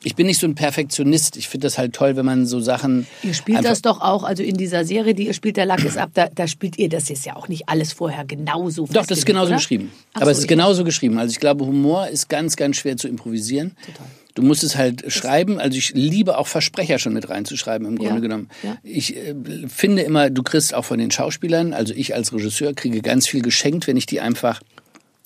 Ich 0.03 0.15
bin 0.15 0.27
nicht 0.27 0.39
so 0.39 0.47
ein 0.47 0.55
Perfektionist. 0.55 1.35
Ich 1.35 1.49
finde 1.49 1.67
das 1.67 1.77
halt 1.77 1.93
toll, 1.93 2.15
wenn 2.15 2.25
man 2.25 2.45
so 2.45 2.59
Sachen... 2.61 3.05
Ihr 3.21 3.33
spielt 3.33 3.65
das 3.65 3.81
doch 3.81 3.99
auch, 3.99 4.23
also 4.23 4.43
in 4.43 4.55
dieser 4.55 4.85
Serie, 4.85 5.13
die 5.13 5.27
ihr 5.27 5.33
spielt, 5.33 5.57
der 5.57 5.65
Lack 5.65 5.83
ist 5.83 5.97
ab, 5.97 6.11
da, 6.13 6.27
da 6.33 6.47
spielt 6.47 6.77
ihr 6.77 6.87
das 6.87 7.09
jetzt 7.09 7.25
ja 7.25 7.35
auch 7.35 7.49
nicht 7.49 7.67
alles 7.67 7.91
vorher 7.91 8.23
genauso 8.23 8.85
Doch, 8.85 9.05
das 9.05 9.19
ist 9.19 9.25
genauso 9.25 9.47
oder? 9.47 9.57
geschrieben. 9.57 9.91
Ach 10.13 10.21
Aber 10.21 10.25
so, 10.27 10.31
es 10.31 10.37
ist 10.39 10.47
genauso 10.47 10.83
geschrieben. 10.85 11.19
Also 11.19 11.31
ich 11.31 11.39
glaube, 11.39 11.65
Humor 11.65 12.07
ist 12.07 12.29
ganz, 12.29 12.55
ganz 12.55 12.77
schwer 12.77 12.95
zu 12.95 13.07
improvisieren. 13.09 13.75
Total. 13.85 14.05
Du 14.35 14.43
musst 14.43 14.63
es 14.63 14.77
halt 14.77 15.11
schreiben. 15.11 15.59
Also 15.59 15.77
ich 15.77 15.93
liebe 15.93 16.37
auch 16.37 16.47
Versprecher 16.47 16.97
schon 16.97 17.13
mit 17.13 17.27
reinzuschreiben 17.29 17.85
im 17.85 17.97
Grunde 17.97 18.13
Ja, 18.15 18.19
genommen. 18.21 18.49
ja. 18.63 18.77
Ich 18.83 19.17
äh, 19.17 19.35
finde 19.67 20.03
immer, 20.03 20.29
du 20.29 20.43
kriegst 20.43 20.73
auch 20.73 20.85
von 20.85 20.97
den 20.99 21.11
Schauspielern, 21.11 21.73
also 21.73 21.93
ich 21.93 22.15
als 22.15 22.31
Regisseur 22.31 22.73
kriege 22.73 23.01
ganz 23.01 23.27
viel 23.27 23.41
geschenkt, 23.41 23.87
wenn 23.87 23.97
ich 23.97 24.05
die 24.05 24.21
einfach 24.21 24.61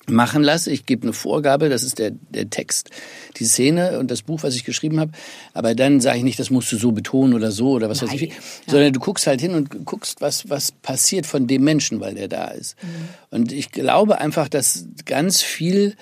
machen 0.08 0.42
lasse. 0.42 0.70
Ich 0.70 0.86
gebe 0.86 1.02
eine 1.02 1.12
Vorgabe, 1.12 1.68
das 1.68 1.82
ist 1.82 1.98
der, 1.98 2.10
der 2.10 2.50
Text, 2.50 2.90
die 3.36 3.44
Szene 3.44 3.98
und 3.98 4.10
das 4.10 4.22
Buch, 4.22 4.42
was 4.42 4.54
ich 4.54 4.64
geschrieben 4.64 5.00
habe. 5.00 5.12
Aber 5.52 5.74
dann 5.74 6.00
sage 6.00 6.18
ich 6.18 6.24
nicht, 6.24 6.38
das 6.38 6.50
musst 6.50 6.70
du 6.72 6.76
so 6.76 6.92
betonen 6.92 7.34
oder 7.34 7.50
so 7.50 7.70
oder 7.70 7.88
was 7.88 8.02
weiß 8.02 8.12
ich. 8.12 8.28
Nein. 8.28 8.38
Sondern 8.66 8.92
du 8.92 9.00
guckst 9.00 9.26
halt 9.26 9.40
hin 9.40 9.54
und 9.54 9.84
guckst, 9.84 10.20
was, 10.20 10.48
was 10.50 10.72
passiert 10.72 11.26
von 11.26 11.46
dem 11.46 11.64
Menschen, 11.64 12.00
weil 12.00 12.14
der 12.14 12.28
da 12.28 12.48
ist. 12.48 12.76
Mhm. 12.82 12.88
Und 13.30 13.52
ich 13.52 13.70
glaube 13.72 14.20
einfach, 14.20 14.48
dass 14.48 14.86
ganz 15.04 15.42
viel 15.42 15.96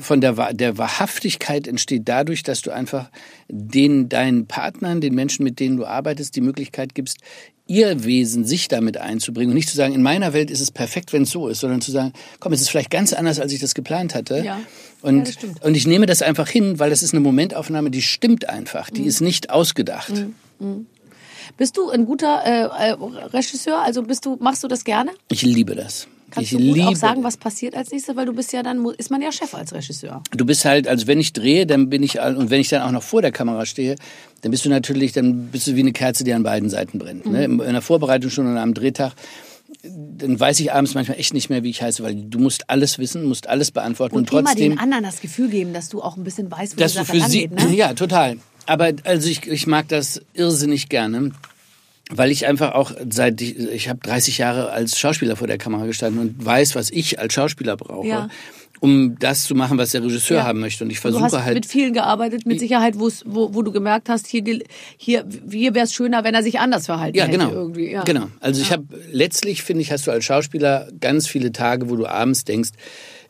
von 0.00 0.20
der, 0.20 0.52
der 0.52 0.76
Wahrhaftigkeit 0.76 1.68
entsteht 1.68 2.02
dadurch, 2.06 2.42
dass 2.42 2.62
du 2.62 2.72
einfach 2.72 3.10
den, 3.48 4.08
deinen 4.08 4.46
Partnern, 4.46 5.00
den 5.00 5.14
Menschen, 5.14 5.44
mit 5.44 5.60
denen 5.60 5.76
du 5.76 5.84
arbeitest, 5.84 6.34
die 6.34 6.40
Möglichkeit 6.40 6.94
gibst, 6.94 7.18
ihr 7.66 8.04
Wesen 8.04 8.44
sich 8.44 8.68
damit 8.68 8.96
einzubringen 8.98 9.50
und 9.50 9.54
nicht 9.54 9.68
zu 9.70 9.76
sagen, 9.76 9.94
in 9.94 10.02
meiner 10.02 10.32
Welt 10.34 10.50
ist 10.50 10.60
es 10.60 10.70
perfekt, 10.70 11.12
wenn 11.12 11.22
es 11.22 11.30
so 11.30 11.48
ist, 11.48 11.60
sondern 11.60 11.80
zu 11.80 11.90
sagen, 11.90 12.12
komm, 12.40 12.52
es 12.52 12.60
ist 12.60 12.68
vielleicht 12.68 12.90
ganz 12.90 13.12
anders, 13.12 13.40
als 13.40 13.52
ich 13.52 13.60
das 13.60 13.74
geplant 13.74 14.14
hatte. 14.14 14.42
Ja. 14.44 14.60
Und, 15.02 15.18
Ja, 15.18 15.24
das 15.24 15.34
stimmt. 15.34 15.62
und 15.64 15.74
ich 15.74 15.86
nehme 15.86 16.06
das 16.06 16.20
einfach 16.22 16.48
hin, 16.48 16.78
weil 16.78 16.90
das 16.90 17.02
ist 17.02 17.14
eine 17.14 17.20
Momentaufnahme, 17.20 17.90
die 17.90 18.02
stimmt 18.02 18.48
einfach, 18.48 18.90
Mhm. 18.90 18.94
die 18.96 19.04
ist 19.04 19.20
nicht 19.20 19.50
ausgedacht. 19.50 20.12
Bist 21.56 21.76
du 21.76 21.90
ein 21.90 22.06
guter 22.06 22.42
äh, 22.44 22.88
äh, 22.90 22.96
Regisseur? 23.32 23.80
Also 23.82 24.02
bist 24.02 24.24
du, 24.26 24.36
machst 24.40 24.62
du 24.64 24.68
das 24.68 24.84
gerne? 24.84 25.10
Ich 25.30 25.42
liebe 25.42 25.74
das. 25.74 26.06
Kannst 26.34 26.52
ich 26.52 26.58
du 26.58 26.64
gut 26.64 26.76
liebe 26.76 26.88
auch 26.88 26.96
sagen, 26.96 27.22
was 27.22 27.36
passiert 27.36 27.76
als 27.76 27.90
nächstes? 27.90 28.16
Weil 28.16 28.26
du 28.26 28.32
bist 28.32 28.52
ja 28.52 28.62
dann, 28.62 28.84
ist 28.98 29.10
man 29.10 29.22
ja 29.22 29.30
Chef 29.30 29.54
als 29.54 29.72
Regisseur. 29.72 30.22
Du 30.32 30.44
bist 30.44 30.64
halt, 30.64 30.88
also 30.88 31.06
wenn 31.06 31.20
ich 31.20 31.32
drehe, 31.32 31.66
dann 31.66 31.88
bin 31.88 32.02
ich, 32.02 32.18
und 32.20 32.50
wenn 32.50 32.60
ich 32.60 32.68
dann 32.68 32.82
auch 32.82 32.90
noch 32.90 33.02
vor 33.02 33.22
der 33.22 33.32
Kamera 33.32 33.66
stehe, 33.66 33.96
dann 34.40 34.50
bist 34.50 34.64
du 34.64 34.68
natürlich, 34.68 35.12
dann 35.12 35.46
bist 35.46 35.66
du 35.66 35.76
wie 35.76 35.80
eine 35.80 35.92
Kerze, 35.92 36.24
die 36.24 36.32
an 36.32 36.42
beiden 36.42 36.68
Seiten 36.70 36.98
brennt. 36.98 37.26
Ne? 37.26 37.44
In 37.44 37.58
der 37.58 37.82
Vorbereitung 37.82 38.30
schon 38.30 38.46
und 38.46 38.56
am 38.56 38.74
Drehtag, 38.74 39.12
dann 39.82 40.38
weiß 40.38 40.60
ich 40.60 40.72
abends 40.72 40.94
manchmal 40.94 41.18
echt 41.18 41.34
nicht 41.34 41.50
mehr, 41.50 41.62
wie 41.62 41.70
ich 41.70 41.82
heiße, 41.82 42.02
weil 42.02 42.14
du 42.14 42.38
musst 42.38 42.70
alles 42.70 42.98
wissen, 42.98 43.24
musst 43.24 43.48
alles 43.48 43.70
beantworten 43.70 44.16
und, 44.16 44.32
Und, 44.32 44.38
immer 44.38 44.50
trotzdem, 44.50 44.72
den 44.72 44.78
anderen 44.78 45.04
das 45.04 45.20
Gefühl 45.20 45.48
geben, 45.48 45.72
dass 45.72 45.88
du 45.88 46.02
auch 46.02 46.16
ein 46.16 46.24
bisschen 46.24 46.50
weißt, 46.50 46.76
wo 46.76 46.80
dass 46.80 46.92
die 46.92 46.98
du 46.98 47.04
Sache 47.04 47.20
für 47.20 47.28
sie. 47.28 47.48
Ne? 47.48 47.74
ja, 47.74 47.94
total. 47.94 48.38
Aber 48.66 48.92
also 49.04 49.28
ich, 49.28 49.46
ich 49.46 49.66
mag 49.66 49.88
das 49.88 50.22
irrsinnig 50.32 50.88
gerne. 50.88 51.32
Weil 52.10 52.30
ich 52.30 52.46
einfach 52.46 52.72
auch 52.72 52.92
seit 53.10 53.40
ich, 53.40 53.58
ich 53.58 53.88
habe 53.88 53.98
30 54.02 54.38
Jahre 54.38 54.70
als 54.70 54.98
Schauspieler 54.98 55.36
vor 55.36 55.46
der 55.46 55.56
Kamera 55.58 55.86
gestanden 55.86 56.20
und 56.20 56.44
weiß, 56.44 56.74
was 56.74 56.90
ich 56.90 57.18
als 57.18 57.32
Schauspieler 57.32 57.78
brauche, 57.78 58.06
Ja. 58.06 58.28
um 58.80 59.16
das 59.18 59.44
zu 59.44 59.54
machen, 59.54 59.78
was 59.78 59.92
der 59.92 60.02
Regisseur 60.02 60.38
Ja. 60.38 60.44
haben 60.44 60.60
möchte. 60.60 60.84
Und 60.84 60.90
ich 60.90 60.98
Du 60.98 61.02
versuche 61.02 61.22
hast 61.24 61.32
halt 61.42 61.54
mit 61.54 61.64
vielen 61.64 61.94
gearbeitet, 61.94 62.44
mit 62.44 62.60
Sicherheit, 62.60 62.98
wo, 62.98 63.08
wo 63.24 63.62
du 63.62 63.72
gemerkt 63.72 64.10
hast, 64.10 64.26
hier, 64.26 64.42
hier, 64.98 65.24
hier 65.50 65.74
wäre 65.74 65.86
es 65.86 65.94
schöner, 65.94 66.24
wenn 66.24 66.34
er 66.34 66.42
sich 66.42 66.60
anders 66.60 66.84
verhalten 66.84 67.16
Ja, 67.16 67.24
hätte. 67.24 67.38
genau. 67.38 67.50
Irgendwie. 67.52 67.90
Ja. 67.92 68.02
Genau. 68.04 68.26
Also 68.40 68.60
ich 68.60 68.70
habe 68.70 68.84
letztlich 69.10 69.62
finde 69.62 69.80
ich, 69.80 69.90
hast 69.90 70.06
du 70.06 70.10
als 70.10 70.26
Schauspieler 70.26 70.88
ganz 71.00 71.26
viele 71.26 71.52
Tage, 71.52 71.88
wo 71.88 71.96
du 71.96 72.04
abends 72.06 72.44
denkst, 72.44 72.70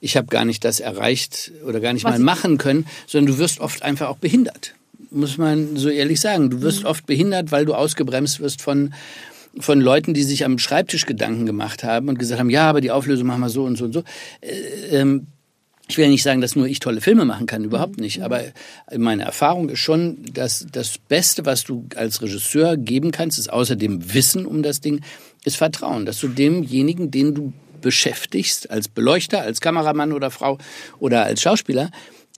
ich 0.00 0.16
habe 0.16 0.26
gar 0.26 0.44
nicht 0.44 0.64
das 0.64 0.80
erreicht 0.80 1.52
oder 1.64 1.78
gar 1.78 1.92
nicht 1.92 2.04
Was 2.04 2.18
mal 2.18 2.18
machen 2.18 2.58
können, 2.58 2.86
sondern 3.06 3.32
du 3.34 3.38
wirst 3.38 3.60
oft 3.60 3.82
einfach 3.84 4.08
auch 4.08 4.18
behindert. 4.18 4.74
Muss 5.14 5.38
man 5.38 5.76
so 5.76 5.88
ehrlich 5.88 6.20
sagen. 6.20 6.50
Du 6.50 6.58
Mhm. 6.58 6.62
wirst 6.62 6.84
oft 6.84 7.06
behindert, 7.06 7.52
weil 7.52 7.64
du 7.64 7.74
ausgebremst 7.74 8.40
wirst 8.40 8.60
von 8.60 8.92
von 9.60 9.80
Leuten, 9.80 10.14
die 10.14 10.24
sich 10.24 10.44
am 10.44 10.58
Schreibtisch 10.58 11.06
Gedanken 11.06 11.46
gemacht 11.46 11.84
haben 11.84 12.08
und 12.08 12.18
gesagt 12.18 12.40
haben, 12.40 12.50
ja, 12.50 12.68
aber 12.68 12.80
die 12.80 12.90
Auflösung 12.90 13.28
machen 13.28 13.40
wir 13.40 13.50
so 13.50 13.62
und 13.62 13.76
so 13.76 13.84
und 13.84 13.92
so. 13.92 14.02
Äh, 14.40 14.96
ähm, 14.96 15.28
ich 15.86 15.96
will 15.96 16.06
ja 16.06 16.10
nicht 16.10 16.24
sagen, 16.24 16.40
dass 16.40 16.56
nur 16.56 16.66
ich 16.66 16.80
tolle 16.80 17.00
Filme 17.00 17.24
machen 17.24 17.46
kann, 17.46 17.62
überhaupt 17.62 18.00
nicht. 18.00 18.22
Aber 18.24 18.40
meine 18.96 19.22
Erfahrung 19.22 19.68
ist 19.68 19.78
schon, 19.78 20.24
dass 20.32 20.66
das 20.72 20.98
Beste, 20.98 21.44
was 21.46 21.62
du 21.62 21.86
als 21.94 22.20
Regisseur 22.20 22.76
geben 22.76 23.12
kannst, 23.12 23.38
ist 23.38 23.52
außerdem 23.52 24.12
Wissen 24.12 24.44
um 24.44 24.62
das 24.64 24.80
Ding, 24.80 25.02
ist 25.44 25.56
Vertrauen. 25.56 26.04
Dass 26.04 26.18
du 26.18 26.26
demjenigen, 26.28 27.12
den 27.12 27.34
du 27.34 27.52
beschäftigst, 27.80 28.70
als 28.70 28.88
Beleuchter, 28.88 29.42
als 29.42 29.60
Kameramann 29.60 30.12
oder 30.12 30.30
Frau 30.32 30.58
oder 30.98 31.22
als 31.24 31.42
Schauspieler, 31.42 31.90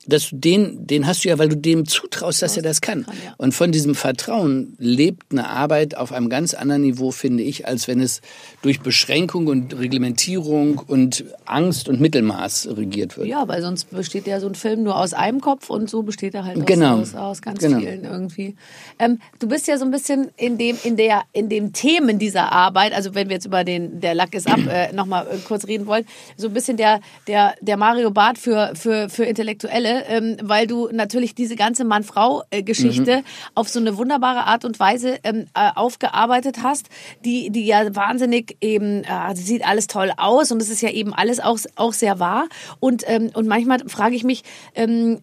dass 0.07 0.31
du 0.31 0.37
den, 0.37 0.87
den 0.87 1.07
hast 1.07 1.25
du 1.25 1.29
ja, 1.29 1.38
weil 1.38 1.49
du 1.49 1.57
dem 1.57 1.87
zutraust, 1.87 2.42
dass 2.42 2.57
er 2.57 2.62
das 2.62 2.81
kann. 2.81 3.07
Und 3.38 3.53
von 3.53 3.73
diesem 3.73 3.95
Vertrauen 3.95 4.75
lebt 4.79 5.33
eine 5.33 5.49
Arbeit 5.49 5.97
auf 5.97 6.12
einem 6.12 6.29
ganz 6.29 6.55
anderen 6.55 6.83
Niveau, 6.83 7.11
finde 7.11 7.42
ich, 7.42 7.66
als 7.66 7.88
wenn 7.88 8.01
es 8.01 8.21
durch 8.62 8.81
Beschränkung 8.81 9.47
und 9.47 9.79
Reglementierung 9.79 10.79
und 10.87 11.25
Angst 11.45 11.88
und 11.88 12.01
Mittelmaß 12.01 12.69
regiert 12.77 13.16
wird. 13.16 13.27
Ja, 13.29 13.47
weil 13.49 13.62
sonst 13.62 13.90
besteht 13.90 14.27
ja 14.27 14.40
so 14.40 14.47
ein 14.49 14.55
Film 14.55 14.83
nur 14.83 14.97
aus 14.99 15.12
einem 15.14 15.40
Kopf 15.40 15.71
und 15.71 15.90
so 15.90 16.03
besteht 16.03 16.35
er 16.35 16.45
halt 16.45 16.64
Genau. 16.66 16.99
aus, 16.99 17.14
aus 17.14 17.42
ganz 17.42 17.59
Genau. 17.61 17.79
vielen 17.81 18.05
irgendwie. 18.05 18.55
Ähm, 18.99 19.21
du 19.38 19.49
bist 19.49 19.66
ja 19.69 19.79
so 19.79 19.85
ein 19.85 19.90
bisschen 19.90 20.29
in 20.37 20.59
dem, 20.59 20.77
in 20.85 20.97
der, 20.97 21.23
in 21.33 21.49
dem 21.49 21.73
Themen 21.73 22.19
dieser 22.19 22.53
Arbeit, 22.53 22.92
also 22.92 23.14
wenn 23.14 23.29
wir 23.29 23.35
jetzt 23.37 23.47
über 23.47 23.64
den, 23.64 24.01
der 24.01 24.14
Lack 24.14 24.35
ist 24.35 24.47
ab, 24.49 24.61
äh, 24.69 24.92
nochmal 24.92 25.27
äh, 25.27 25.37
kurz 25.47 25.66
reden 25.66 25.87
wollen, 25.87 26.05
so 26.37 26.49
ein 26.49 26.55
bisschen 26.55 26.77
der, 26.77 27.01
der, 27.27 27.55
der 27.61 27.77
Mario 27.77 28.11
Barth 28.11 28.38
für, 28.38 28.73
für, 28.75 29.09
für 29.09 29.25
Intellektuelle, 29.25 29.96
ähm, 30.09 30.37
weil 30.43 30.67
du 30.67 30.89
natürlich 30.93 31.35
diese 31.35 31.57
ganze 31.57 31.85
Mann-Frau-Geschichte 31.85 33.23
auf 33.55 33.69
so 33.69 33.79
eine 33.79 33.97
wunderbare 33.97 34.45
Art 34.45 34.65
und 34.65 34.79
Weise 34.79 35.19
ähm, 35.25 35.47
äh, 35.55 35.71
aufgearbeitet 35.75 36.59
hast, 36.63 36.87
die, 37.25 37.51
die 37.51 37.67
ja 37.67 37.95
wahnsinnig 37.95 38.57
eben, 38.61 39.05
äh, 39.05 39.35
sieht 39.35 39.67
alles 39.67 39.87
toll 39.87 40.12
aus 40.16 40.53
und 40.53 40.61
es 40.61 40.70
ist 40.70 40.83
ja 40.83 40.91
eben 40.91 41.14
alles 41.14 41.41
auch, 41.41 41.59
auch 41.77 41.93
sehr 41.93 42.18
wahr. 42.18 42.47
Und, 42.81 43.05
ähm, 43.07 43.31
und 43.35 43.47
manchmal 43.47 43.81
frage 43.89 44.16
ich 44.16 44.25
mich, 44.25 44.43
ähm, 44.75 45.20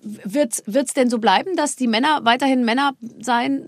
wird 0.00 0.62
es 0.74 0.94
denn 0.94 1.10
so 1.10 1.18
bleiben, 1.18 1.56
dass 1.56 1.76
die 1.76 1.88
Männer 1.88 2.20
weiterhin 2.22 2.64
Männer 2.64 2.92
sein 3.20 3.62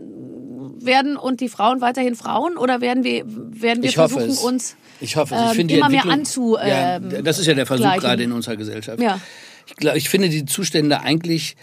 werden 0.84 1.16
und 1.16 1.40
die 1.40 1.48
Frauen 1.48 1.80
weiterhin 1.80 2.14
Frauen? 2.14 2.56
Oder 2.56 2.80
werden 2.80 3.04
wir, 3.04 3.24
werden 3.26 3.82
wir 3.82 3.88
Ich 3.88 3.94
versuchen, 3.94 4.38
uns 4.46 4.76
Ich 5.00 5.16
hoffe, 5.16 5.34
ähm, 5.34 5.46
ich 5.48 5.56
finde 5.56 5.74
immer 5.74 5.88
mehr 5.88 6.06
anzu. 6.06 6.56
ja, 6.56 6.96
ähm, 6.96 7.24
das 7.24 7.38
ist 7.38 7.46
ja 7.46 7.54
der 7.54 7.66
Versuch 7.66 7.84
gleichen. 7.84 8.00
gerade 8.00 8.22
in 8.22 8.32
unserer 8.32 8.56
Gesellschaft. 8.56 9.00
Ja. 9.00 9.20
Ich, 9.70 9.76
glaub, 9.76 9.96
ich 9.96 10.08
finde 10.08 10.28
die 10.28 10.44
Zustände 10.44 11.00
eigentlich 11.00 11.56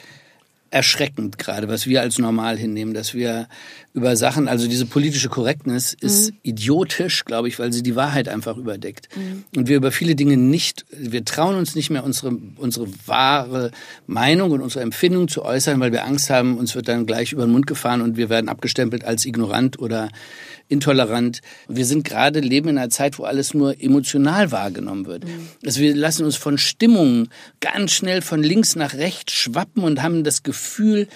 erschreckend 0.69 1.37
gerade, 1.37 1.69
was 1.69 1.87
wir 1.87 2.01
als 2.01 2.19
normal 2.19 2.57
hinnehmen, 2.57 2.93
dass 2.93 3.13
wir 3.13 3.47
über 3.93 4.17
Sachen, 4.17 4.49
also 4.49 4.67
diese 4.67 4.85
politische 4.85 5.29
Korrektness 5.29 5.93
ist 5.93 6.31
Mhm. 6.31 6.37
idiotisch, 6.43 7.23
glaube 7.23 7.47
ich, 7.47 7.57
weil 7.57 7.71
sie 7.71 7.81
die 7.83 7.95
Wahrheit 7.95 8.27
einfach 8.27 8.57
überdeckt. 8.57 9.07
Und 9.55 9.69
wir 9.69 9.77
über 9.77 9.93
viele 9.93 10.13
Dinge 10.15 10.35
nicht, 10.35 10.85
wir 10.91 11.23
trauen 11.23 11.55
uns 11.55 11.73
nicht 11.73 11.89
mehr 11.89 12.03
unsere, 12.03 12.37
unsere 12.57 12.87
wahre 13.05 13.71
Meinung 14.07 14.51
und 14.51 14.59
unsere 14.59 14.83
Empfindung 14.83 15.29
zu 15.29 15.45
äußern, 15.45 15.79
weil 15.79 15.93
wir 15.93 16.03
Angst 16.03 16.29
haben, 16.29 16.57
uns 16.57 16.75
wird 16.75 16.89
dann 16.89 17.05
gleich 17.05 17.31
über 17.31 17.45
den 17.45 17.51
Mund 17.53 17.65
gefahren 17.65 18.01
und 18.01 18.17
wir 18.17 18.29
werden 18.29 18.49
abgestempelt 18.49 19.05
als 19.05 19.25
ignorant 19.25 19.79
oder 19.79 20.09
intolerant. 20.69 21.41
Wir 21.67 21.85
sind 21.85 22.03
gerade 22.03 22.39
leben 22.39 22.69
in 22.69 22.77
einer 22.77 22.89
Zeit, 22.89 23.19
wo 23.19 23.23
alles 23.23 23.53
nur 23.53 23.81
emotional 23.81 24.51
wahrgenommen 24.51 25.05
wird. 25.05 25.23
Also 25.65 25.81
wir 25.81 25.95
lassen 25.95 26.25
uns 26.25 26.35
von 26.35 26.57
Stimmungen 26.57 27.29
ganz 27.59 27.91
schnell 27.91 28.21
von 28.21 28.43
links 28.43 28.75
nach 28.75 28.93
rechts 28.93 29.33
schwappen 29.33 29.83
und 29.83 30.01
haben 30.01 30.23
das 30.23 30.43
Gefühl, 30.43 31.07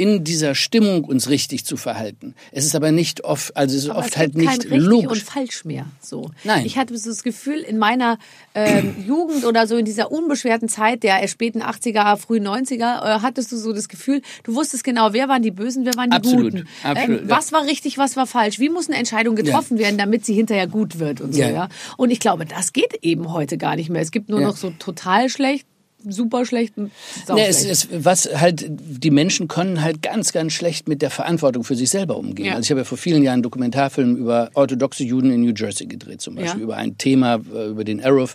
in 0.00 0.24
dieser 0.24 0.54
Stimmung 0.54 1.04
uns 1.04 1.28
richtig 1.28 1.66
zu 1.66 1.76
verhalten. 1.76 2.34
Es 2.52 2.64
ist 2.64 2.74
aber 2.74 2.90
nicht 2.90 3.22
oft, 3.24 3.54
also 3.54 3.76
es 3.76 3.84
ist 3.84 3.90
Aber 3.90 3.98
oft 3.98 4.12
es 4.12 4.16
halt 4.16 4.34
nicht 4.34 4.48
kein 4.48 4.60
richtig 4.60 4.80
logisch. 4.82 5.10
und 5.10 5.22
falsch 5.22 5.64
mehr. 5.66 5.84
So. 6.00 6.30
Nein. 6.44 6.64
Ich 6.64 6.78
hatte 6.78 6.96
so 6.96 7.10
das 7.10 7.22
Gefühl, 7.22 7.58
in 7.58 7.76
meiner 7.76 8.18
ähm, 8.54 8.94
Jugend 9.06 9.44
oder 9.44 9.66
so 9.66 9.76
in 9.76 9.84
dieser 9.84 10.10
unbeschwerten 10.10 10.70
Zeit 10.70 11.02
der 11.02 11.26
späten 11.28 11.60
80er, 11.62 12.16
frühen 12.16 12.46
90er, 12.48 12.80
äh, 13.18 13.20
hattest 13.20 13.52
du 13.52 13.58
so 13.58 13.74
das 13.74 13.88
Gefühl, 13.88 14.22
du 14.44 14.54
wusstest 14.54 14.84
genau, 14.84 15.12
wer 15.12 15.28
waren 15.28 15.42
die 15.42 15.50
Bösen, 15.50 15.84
wer 15.84 15.94
waren 15.96 16.08
die 16.10 16.16
Absolut, 16.16 16.52
Guten. 16.52 16.68
absolut, 16.82 17.20
ähm, 17.20 17.28
ja. 17.28 17.36
was 17.36 17.52
war 17.52 17.64
richtig, 17.66 17.98
was 17.98 18.16
war 18.16 18.26
falsch? 18.26 18.58
Wie 18.58 18.70
muss 18.70 18.88
eine 18.88 18.96
Entscheidung 18.96 19.36
getroffen 19.36 19.78
werden, 19.78 19.98
damit 19.98 20.24
sie 20.24 20.32
hinterher 20.32 20.66
gut 20.66 20.98
wird 20.98 21.20
und 21.20 21.34
so. 21.34 21.40
Ja. 21.42 21.50
Ja. 21.50 21.68
Und 21.98 22.10
ich 22.10 22.20
glaube, 22.20 22.46
das 22.46 22.72
geht 22.72 22.98
eben 23.02 23.32
heute 23.32 23.58
gar 23.58 23.76
nicht 23.76 23.90
mehr. 23.90 24.00
Es 24.00 24.12
gibt 24.12 24.30
nur 24.30 24.40
Ja. 24.40 24.46
noch 24.46 24.56
so 24.56 24.70
total 24.78 25.28
schlecht, 25.28 25.66
super 26.08 26.44
schlecht, 26.46 26.76
und 26.78 26.90
sau 27.26 27.34
Nee, 27.34 27.46
es, 27.48 27.60
schlecht. 27.62 27.88
es, 27.92 28.04
was 28.04 28.28
halt, 28.40 28.66
die 28.68 29.10
Menschen 29.10 29.48
können 29.48 29.82
halt 29.82 30.02
ganz, 30.02 30.32
ganz 30.32 30.52
schlecht 30.52 30.88
mit 30.88 31.02
der 31.02 31.10
Verantwortung 31.10 31.64
für 31.64 31.76
sich 31.76 31.90
selber 31.90 32.16
umgehen. 32.16 32.46
Ja. 32.46 32.52
Also 32.54 32.62
ich 32.64 32.70
habe 32.70 32.80
ja 32.80 32.84
vor 32.84 32.98
vielen 32.98 33.22
Jahren 33.22 33.34
einen 33.34 33.42
Dokumentarfilm 33.42 34.16
über 34.16 34.50
orthodoxe 34.54 35.04
Juden 35.04 35.30
in 35.30 35.42
New 35.42 35.52
Jersey 35.56 35.86
gedreht, 35.86 36.20
zum 36.20 36.34
Beispiel, 36.36 36.60
Ja. 36.60 36.64
über 36.64 36.76
ein 36.76 36.96
Thema, 36.98 37.40
äh, 37.54 37.66
über 37.68 37.84
den 37.84 38.02
Arrow, 38.04 38.34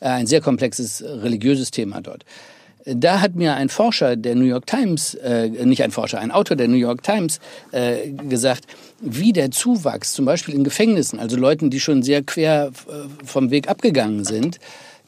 äh, 0.00 0.06
ein 0.08 0.26
sehr 0.26 0.40
komplexes 0.40 1.00
äh, 1.00 1.08
religiöses 1.08 1.70
Thema 1.70 2.00
dort. 2.00 2.24
Da 2.84 3.20
hat 3.20 3.36
mir 3.36 3.54
ein 3.54 3.68
Forscher 3.68 4.16
der 4.16 4.34
New 4.34 4.44
York 4.44 4.66
Times, 4.66 5.14
äh, 5.14 5.48
nicht 5.64 5.84
ein 5.84 5.92
Forscher, 5.92 6.18
ein 6.18 6.32
Autor 6.32 6.56
der 6.56 6.66
New 6.66 6.76
York 6.76 7.04
Times 7.04 7.38
äh, 7.70 8.10
gesagt, 8.10 8.64
wie 9.00 9.32
der 9.32 9.52
Zuwachs, 9.52 10.14
zum 10.14 10.24
Beispiel 10.24 10.54
in 10.56 10.64
Gefängnissen, 10.64 11.20
also 11.20 11.36
Leuten, 11.36 11.70
die 11.70 11.78
schon 11.78 12.02
sehr 12.02 12.24
quer 12.24 12.72
vom 13.24 13.52
Weg 13.52 13.68
abgegangen 13.68 14.24
sind, 14.24 14.58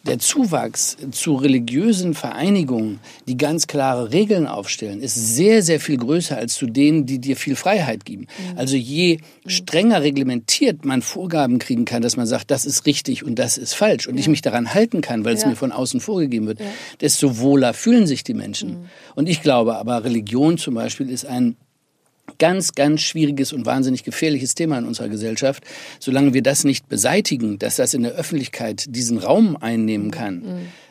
der 0.07 0.19
Zuwachs 0.19 0.97
zu 1.13 1.35
religiösen 1.35 2.15
Vereinigungen, 2.15 3.01
die 3.27 3.37
ganz 3.37 3.67
klare 3.67 4.13
Regeln 4.13 4.47
aufstellen, 4.47 5.01
ist 5.01 5.15
sehr, 5.15 5.63
sehr 5.63 5.81
viel 5.81 5.97
größer 5.97 6.37
als 6.37 6.55
zu 6.55 6.67
denen, 6.67 7.07
die 7.07 7.19
dir 7.19 7.37
viel 7.37 7.57
Freiheit 7.57 8.05
geben. 8.05 8.27
Also 8.57 8.77
je 8.77 9.19
strenger 9.47 10.03
reglementiert 10.03 10.85
man 10.85 11.01
Vorgaben 11.03 11.59
kriegen 11.59 11.85
kann, 11.85 12.03
dass 12.03 12.17
man 12.17 12.27
sagt, 12.27 12.51
das 12.51 12.67
ist 12.67 12.87
richtig 12.87 13.25
und 13.25 13.39
das 13.39 13.57
ist 13.57 13.75
falsch 13.75 14.07
und 14.07 14.19
ich 14.19 14.29
mich 14.29 14.43
daran 14.43 14.75
halten 14.75 15.01
kann, 15.01 15.25
weil 15.25 15.35
es 15.35 15.43
Ja. 15.43 15.49
mir 15.49 15.57
von 15.57 15.73
außen 15.73 16.01
vorgegeben 16.01 16.47
wird, 16.47 16.61
desto 17.01 17.39
wohler 17.39 17.73
fühlen 17.75 18.07
sich 18.07 18.25
die 18.25 18.35
Menschen. 18.35 18.89
Und 19.15 19.29
ich 19.29 19.43
glaube 19.43 19.77
aber, 19.77 20.05
Religion 20.05 20.59
zum 20.59 20.75
Beispiel 20.75 21.09
ist 21.09 21.25
ein 21.27 21.57
ganz, 22.39 22.73
ganz 22.73 23.01
schwieriges 23.01 23.53
und 23.53 23.67
wahnsinnig 23.67 24.05
gefährliches 24.05 24.55
Thema 24.55 24.79
in 24.79 24.87
unserer 24.87 25.09
Gesellschaft. 25.09 25.63
Solange 25.99 26.35
wir 26.35 26.43
das 26.43 26.65
nicht 26.65 26.89
beseitigen, 26.89 27.59
dass 27.59 27.77
das 27.77 27.95
in 27.95 28.03
der 28.03 28.13
Öffentlichkeit 28.13 28.87
diesen 28.89 29.19
Raum 29.19 29.57
einnehmen 29.57 30.11
kann. 30.11 30.43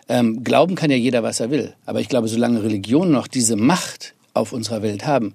Ähm, 0.10 0.44
glauben 0.44 0.76
kann 0.76 0.92
ja 0.92 0.98
jeder, 0.98 1.24
was 1.24 1.40
er 1.40 1.50
will. 1.50 1.74
Aber 1.86 2.02
ich 2.02 2.10
glaube, 2.10 2.28
solange 2.28 2.64
Religionen 2.64 3.12
noch 3.12 3.28
diese 3.28 3.56
Macht 3.56 4.14
auf 4.34 4.54
unserer 4.54 4.82
Welt 4.82 5.06
haben, 5.06 5.34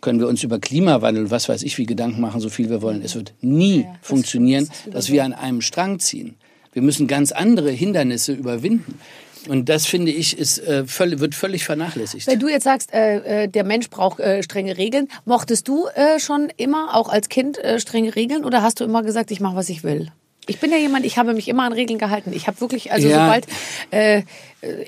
können 0.00 0.20
wir 0.20 0.28
uns 0.28 0.42
über 0.42 0.58
Klimawandel, 0.58 1.30
was 1.30 1.48
weiß 1.48 1.62
ich, 1.62 1.78
wie 1.78 1.86
Gedanken 1.86 2.20
machen, 2.20 2.40
so 2.40 2.48
viel 2.48 2.70
wir 2.70 2.82
wollen. 2.82 3.02
Es 3.02 3.14
wird 3.14 3.34
nie 3.40 3.82
das 3.82 4.08
funktionieren, 4.08 4.68
das 4.84 4.94
dass 4.94 5.10
wir 5.10 5.24
an 5.24 5.32
einem 5.32 5.60
Strang 5.60 5.98
ziehen. 5.98 6.36
Wir 6.72 6.82
müssen 6.82 7.06
ganz 7.06 7.32
andere 7.32 7.70
Hindernisse 7.70 8.32
überwinden. 8.32 9.00
Und 9.48 9.68
das 9.68 9.86
finde 9.86 10.10
ich, 10.10 10.36
ist, 10.38 10.58
äh, 10.58 10.84
völl, 10.86 11.20
wird 11.20 11.34
völlig 11.34 11.64
vernachlässigt. 11.64 12.26
Wenn 12.26 12.40
du 12.40 12.48
jetzt 12.48 12.64
sagst, 12.64 12.92
äh, 12.92 13.44
äh, 13.44 13.48
der 13.48 13.64
Mensch 13.64 13.88
braucht 13.90 14.20
äh, 14.20 14.42
strenge 14.42 14.76
Regeln, 14.76 15.08
mochtest 15.24 15.68
du 15.68 15.86
äh, 15.94 16.18
schon 16.18 16.48
immer, 16.56 16.94
auch 16.96 17.08
als 17.08 17.28
Kind, 17.28 17.58
äh, 17.58 17.78
strenge 17.80 18.14
Regeln 18.16 18.44
oder 18.44 18.62
hast 18.62 18.80
du 18.80 18.84
immer 18.84 19.02
gesagt, 19.02 19.30
ich 19.30 19.40
mache, 19.40 19.56
was 19.56 19.68
ich 19.68 19.84
will? 19.84 20.10
Ich 20.46 20.58
bin 20.60 20.70
ja 20.72 20.78
jemand, 20.78 21.04
ich 21.04 21.18
habe 21.18 21.34
mich 21.34 21.46
immer 21.48 21.64
an 21.64 21.72
Regeln 21.74 21.98
gehalten. 21.98 22.32
Ich 22.32 22.46
habe 22.46 22.60
wirklich, 22.62 22.90
also 22.90 23.06
Ja. 23.06 23.26
sobald, 23.26 23.46
äh, 23.90 24.22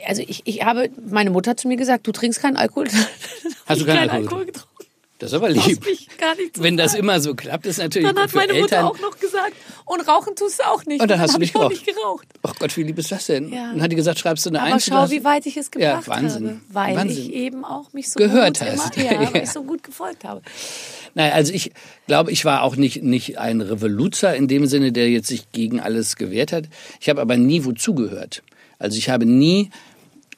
also 0.06 0.22
ich, 0.26 0.42
ich 0.46 0.64
habe, 0.64 0.88
meine 1.08 1.30
Mutter 1.30 1.50
hat 1.52 1.60
zu 1.60 1.68
mir 1.68 1.76
gesagt, 1.76 2.06
du 2.06 2.12
trinkst 2.12 2.40
keinen 2.40 2.56
Alkohol. 2.56 2.88
Hast 3.66 3.80
du 3.80 3.84
keinen 3.86 4.08
keinen 4.08 4.10
Alkohol 4.10 4.46
getrunken. 4.46 4.70
Das 5.18 5.32
ist 5.32 5.34
aber 5.34 5.50
lieb. 5.50 5.84
mich 5.84 6.08
gar 6.16 6.34
nicht 6.34 6.56
zu 6.56 6.62
Wenn 6.62 6.78
das 6.78 6.94
immer 6.94 7.20
so 7.20 7.34
klappt, 7.34 7.66
ist 7.66 7.76
natürlich 7.78 8.08
Dann 8.08 8.18
hat 8.22 8.34
meine 8.34 8.54
Mutter 8.54 8.62
Eltern. 8.76 8.84
auch 8.86 8.98
noch 9.00 9.18
gesagt, 9.20 9.52
und 9.90 10.00
rauchen 10.08 10.34
tust 10.36 10.60
du 10.60 10.64
auch 10.68 10.84
nicht. 10.86 11.00
Und 11.02 11.10
dann 11.10 11.20
hast 11.20 11.34
du 11.34 11.38
nicht 11.38 11.50
ich 11.50 11.56
auch 11.56 11.68
geraucht. 11.68 11.86
nicht 11.86 11.86
geraucht. 11.96 12.26
Ach 12.42 12.54
Gott, 12.58 12.76
wie 12.76 12.82
lieb 12.84 12.98
ist 12.98 13.10
das 13.12 13.26
denn? 13.26 13.52
Ja. 13.52 13.72
Und 13.72 13.82
hat 13.82 13.90
die 13.92 13.96
gesagt, 13.96 14.18
schreibst 14.18 14.46
du 14.46 14.50
eine 14.50 14.60
Aber 14.62 14.74
Eins? 14.74 14.86
und 14.86 14.94
schau, 14.94 15.00
hast- 15.02 15.10
wie 15.10 15.24
weit 15.24 15.46
ich 15.46 15.56
es 15.56 15.70
Ja, 15.76 15.98
gebracht 16.00 16.08
Wahnsinn. 16.08 16.46
habe. 16.48 16.60
Weil 16.70 16.96
Wahnsinn. 16.96 17.18
ich 17.22 17.32
eben 17.32 17.64
auch 17.64 17.92
mich 17.92 18.10
so 18.10 18.18
Gehört 18.18 18.58
gut 18.60 18.68
hast. 18.68 18.96
Immer, 18.96 19.04
ja, 19.12 19.22
Ja. 19.34 19.42
ich 19.42 19.50
so 19.50 19.62
gut 19.62 19.82
gefolgt 19.82 20.24
habe. 20.24 20.42
Nein, 21.14 21.32
also 21.32 21.52
ich 21.52 21.72
glaube, 22.06 22.30
ich 22.30 22.44
war 22.44 22.62
auch 22.62 22.76
nicht, 22.76 23.02
nicht 23.02 23.38
ein 23.38 23.60
Revoluzer 23.60 24.34
in 24.34 24.46
dem 24.48 24.66
Sinne, 24.66 24.92
der 24.92 25.10
jetzt 25.10 25.26
sich 25.28 25.50
gegen 25.52 25.80
alles 25.80 26.16
gewehrt 26.16 26.52
hat. 26.52 26.64
Ich 27.00 27.08
habe 27.08 27.20
aber 27.20 27.36
nie 27.36 27.64
wozu 27.64 27.94
gehört. 27.94 28.42
Also 28.78 28.96
ich 28.96 29.10
habe 29.10 29.26
nie, 29.26 29.70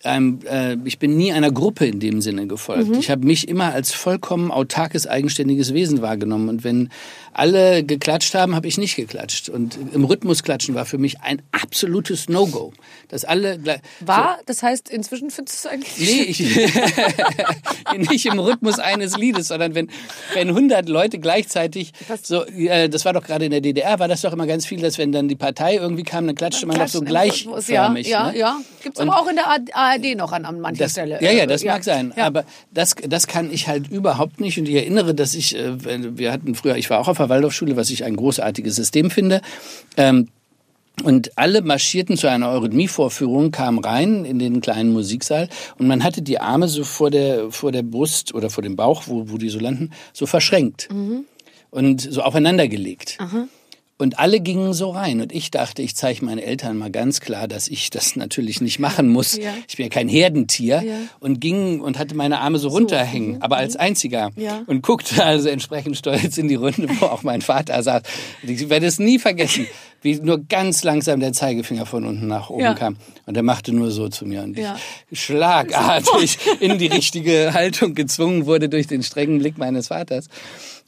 ähm, 0.04 0.40
äh, 0.50 0.76
ich 0.84 0.98
bin 0.98 1.16
nie 1.16 1.32
einer 1.32 1.52
Gruppe 1.52 1.86
in 1.86 2.00
dem 2.00 2.20
Sinne 2.22 2.46
gefolgt. 2.46 2.88
Mhm. 2.88 2.94
Ich 2.98 3.10
habe 3.10 3.24
mich 3.26 3.46
immer 3.48 3.72
als 3.72 3.92
vollkommen 3.92 4.50
autarkes, 4.50 5.06
eigenständiges 5.06 5.74
Wesen 5.74 6.00
wahrgenommen. 6.02 6.48
Und 6.48 6.64
wenn 6.64 6.88
alle 7.34 7.82
geklatscht 7.84 8.34
haben, 8.34 8.54
habe 8.54 8.66
ich 8.68 8.78
nicht 8.78 8.96
geklatscht. 8.96 9.48
Und 9.48 9.78
im 9.92 10.04
Rhythmus 10.04 10.42
klatschen 10.42 10.74
war 10.74 10.84
für 10.86 10.98
mich 10.98 11.20
ein 11.20 11.42
absolutes 11.52 12.28
No-Go. 12.28 12.72
Dass 13.08 13.24
alle 13.24 13.58
gleich- 13.58 13.80
War, 14.00 14.38
das 14.46 14.62
heißt, 14.62 14.90
inzwischen 14.90 15.30
findest 15.30 15.64
du 15.64 15.68
es 15.68 15.72
eigentlich 15.72 15.98
Nee, 15.98 16.22
ich, 16.22 16.40
nicht 18.10 18.26
im 18.26 18.38
Rhythmus 18.38 18.78
eines 18.78 19.16
Liedes, 19.16 19.48
sondern 19.48 19.74
wenn, 19.74 19.88
wenn 20.34 20.48
100 20.48 20.88
Leute 20.88 21.18
gleichzeitig 21.18 21.92
so, 22.22 22.44
äh, 22.46 22.88
das 22.88 23.04
war 23.04 23.12
doch 23.12 23.22
gerade 23.22 23.44
in 23.44 23.50
der 23.50 23.60
DDR, 23.60 23.98
war 23.98 24.08
das 24.08 24.22
doch 24.22 24.32
immer 24.32 24.46
ganz 24.46 24.66
viel, 24.66 24.80
dass 24.80 24.98
wenn 24.98 25.12
dann 25.12 25.28
die 25.28 25.36
Partei 25.36 25.76
irgendwie 25.76 26.02
kam, 26.02 26.26
dann 26.26 26.34
klatschte 26.36 26.66
man 26.66 26.78
doch 26.78 26.88
so 26.88 27.00
gleichförmig. 27.00 28.08
Ja, 28.08 28.26
ja, 28.26 28.32
ne? 28.32 28.38
ja. 28.38 28.60
Gibt 28.82 28.96
es 28.96 29.02
Und- 29.02 29.10
aber 29.10 29.20
auch 29.20 29.28
in 29.28 29.36
der 29.36 29.46
ARD 29.48 30.16
noch 30.16 30.32
an, 30.32 30.44
an 30.44 30.60
mancher 30.60 30.84
Das, 30.84 30.92
Stelle. 30.92 31.18
ja, 31.22 31.30
ja, 31.30 31.44
Äh, 31.44 31.46
das 31.46 31.64
mag 31.64 31.84
sein. 31.84 32.12
Ja. 32.16 32.26
Aber 32.26 32.44
das, 32.72 32.94
das 33.06 33.26
kann 33.26 33.52
ich 33.52 33.68
halt 33.68 33.88
überhaupt 33.90 34.40
nicht. 34.40 34.58
Und 34.58 34.68
ich 34.68 34.74
erinnere, 34.74 35.14
dass 35.14 35.34
ich, 35.34 35.56
äh, 35.56 35.72
wir 36.18 36.32
hatten 36.32 36.54
früher, 36.54 36.76
ich 36.76 36.90
war 36.90 36.98
auch 37.00 37.08
auf 37.08 37.18
der 37.22 37.28
Waldorfschule, 37.28 37.76
was 37.76 37.90
ich 37.90 38.04
ein 38.04 38.16
großartiges 38.16 38.76
System 38.76 39.10
finde. 39.10 39.40
Ähm, 39.96 40.28
und 41.04 41.36
alle 41.38 41.62
marschierten 41.62 42.16
zu 42.16 42.28
einer 42.28 42.50
Eurythmie-Vorführung, 42.50 43.50
kamen 43.50 43.78
rein 43.78 44.24
in 44.26 44.38
den 44.38 44.60
kleinen 44.60 44.92
Musiksaal 44.92 45.48
und 45.78 45.86
man 45.86 46.04
hatte 46.04 46.20
die 46.20 46.38
Arme 46.38 46.68
so 46.68 46.84
vor 46.84 47.10
der, 47.10 47.50
vor 47.50 47.72
der 47.72 47.82
Brust 47.82 48.34
oder 48.34 48.50
vor 48.50 48.62
dem 48.62 48.76
Bauch, 48.76 49.04
wo, 49.06 49.30
wo 49.30 49.38
die 49.38 49.48
so 49.48 49.58
landen, 49.58 49.90
so 50.12 50.26
verschränkt 50.26 50.88
und 51.70 52.00
so 52.00 52.20
aufeinander 52.20 52.68
gelegt. 52.68 53.16
Und 54.02 54.18
alle 54.18 54.40
gingen 54.40 54.72
so 54.72 54.90
rein. 54.90 55.20
Und 55.20 55.30
ich 55.32 55.52
dachte, 55.52 55.80
ich 55.80 55.94
zeige 55.94 56.24
meinen 56.24 56.40
Eltern 56.40 56.76
mal 56.76 56.90
ganz 56.90 57.20
klar, 57.20 57.46
dass 57.46 57.68
ich 57.68 57.88
das 57.88 58.16
natürlich 58.16 58.60
nicht 58.60 58.80
machen 58.80 59.08
muss. 59.08 59.36
Ja. 59.36 59.54
Ich 59.68 59.76
bin 59.76 59.86
ja 59.86 59.90
kein 59.90 60.08
Herdentier. 60.08 60.82
Ja. 60.84 60.96
Und 61.20 61.40
ging 61.40 61.80
und 61.80 62.00
hatte 62.00 62.16
meine 62.16 62.40
Arme 62.40 62.58
so 62.58 62.68
runterhängen, 62.68 63.40
aber 63.42 63.58
als 63.58 63.76
einziger. 63.76 64.30
Ja. 64.34 64.64
Und 64.66 64.82
guckte 64.82 65.24
also 65.24 65.48
entsprechend 65.48 65.96
stolz 65.96 66.36
in 66.36 66.48
die 66.48 66.56
Runde, 66.56 66.88
wo 66.98 67.06
auch 67.06 67.22
mein 67.22 67.42
Vater 67.42 67.80
saß. 67.80 68.02
Und 68.42 68.50
Ich 68.50 68.68
werde 68.68 68.86
es 68.86 68.98
nie 68.98 69.20
vergessen, 69.20 69.68
wie 70.02 70.16
nur 70.16 70.38
ganz 70.46 70.84
langsam 70.84 71.20
der 71.20 71.32
Zeigefinger 71.32 71.86
von 71.86 72.04
unten 72.04 72.26
nach 72.26 72.50
oben 72.50 72.60
Ja. 72.60 72.74
kam. 72.74 72.96
Und 73.26 73.36
er 73.36 73.42
machte 73.42 73.72
nur 73.72 73.90
so 73.90 74.08
zu 74.08 74.26
mir. 74.26 74.42
Und 74.42 74.58
Ja. 74.58 74.76
ich 75.10 75.22
schlagartig 75.24 76.38
in 76.60 76.78
die 76.78 76.88
richtige 76.88 77.54
Haltung 77.54 77.94
gezwungen 77.94 78.46
wurde 78.46 78.68
durch 78.68 78.86
den 78.86 79.02
strengen 79.02 79.38
Blick 79.38 79.58
meines 79.58 79.88
Vaters. 79.88 80.26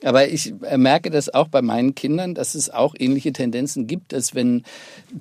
Aber 0.03 0.29
ich 0.29 0.53
äh, 0.69 0.77
merke 0.77 1.11
das 1.11 1.33
auch 1.33 1.49
bei 1.49 1.63
meinen 1.63 1.95
Kindern, 1.95 2.35
dass 2.35 2.55
es 2.55 2.69
auch 2.69 2.95
ähnliche 2.99 3.33
Tendenzen 3.33 3.87
gibt, 3.87 4.13
dass 4.13 4.35
wenn 4.35 4.65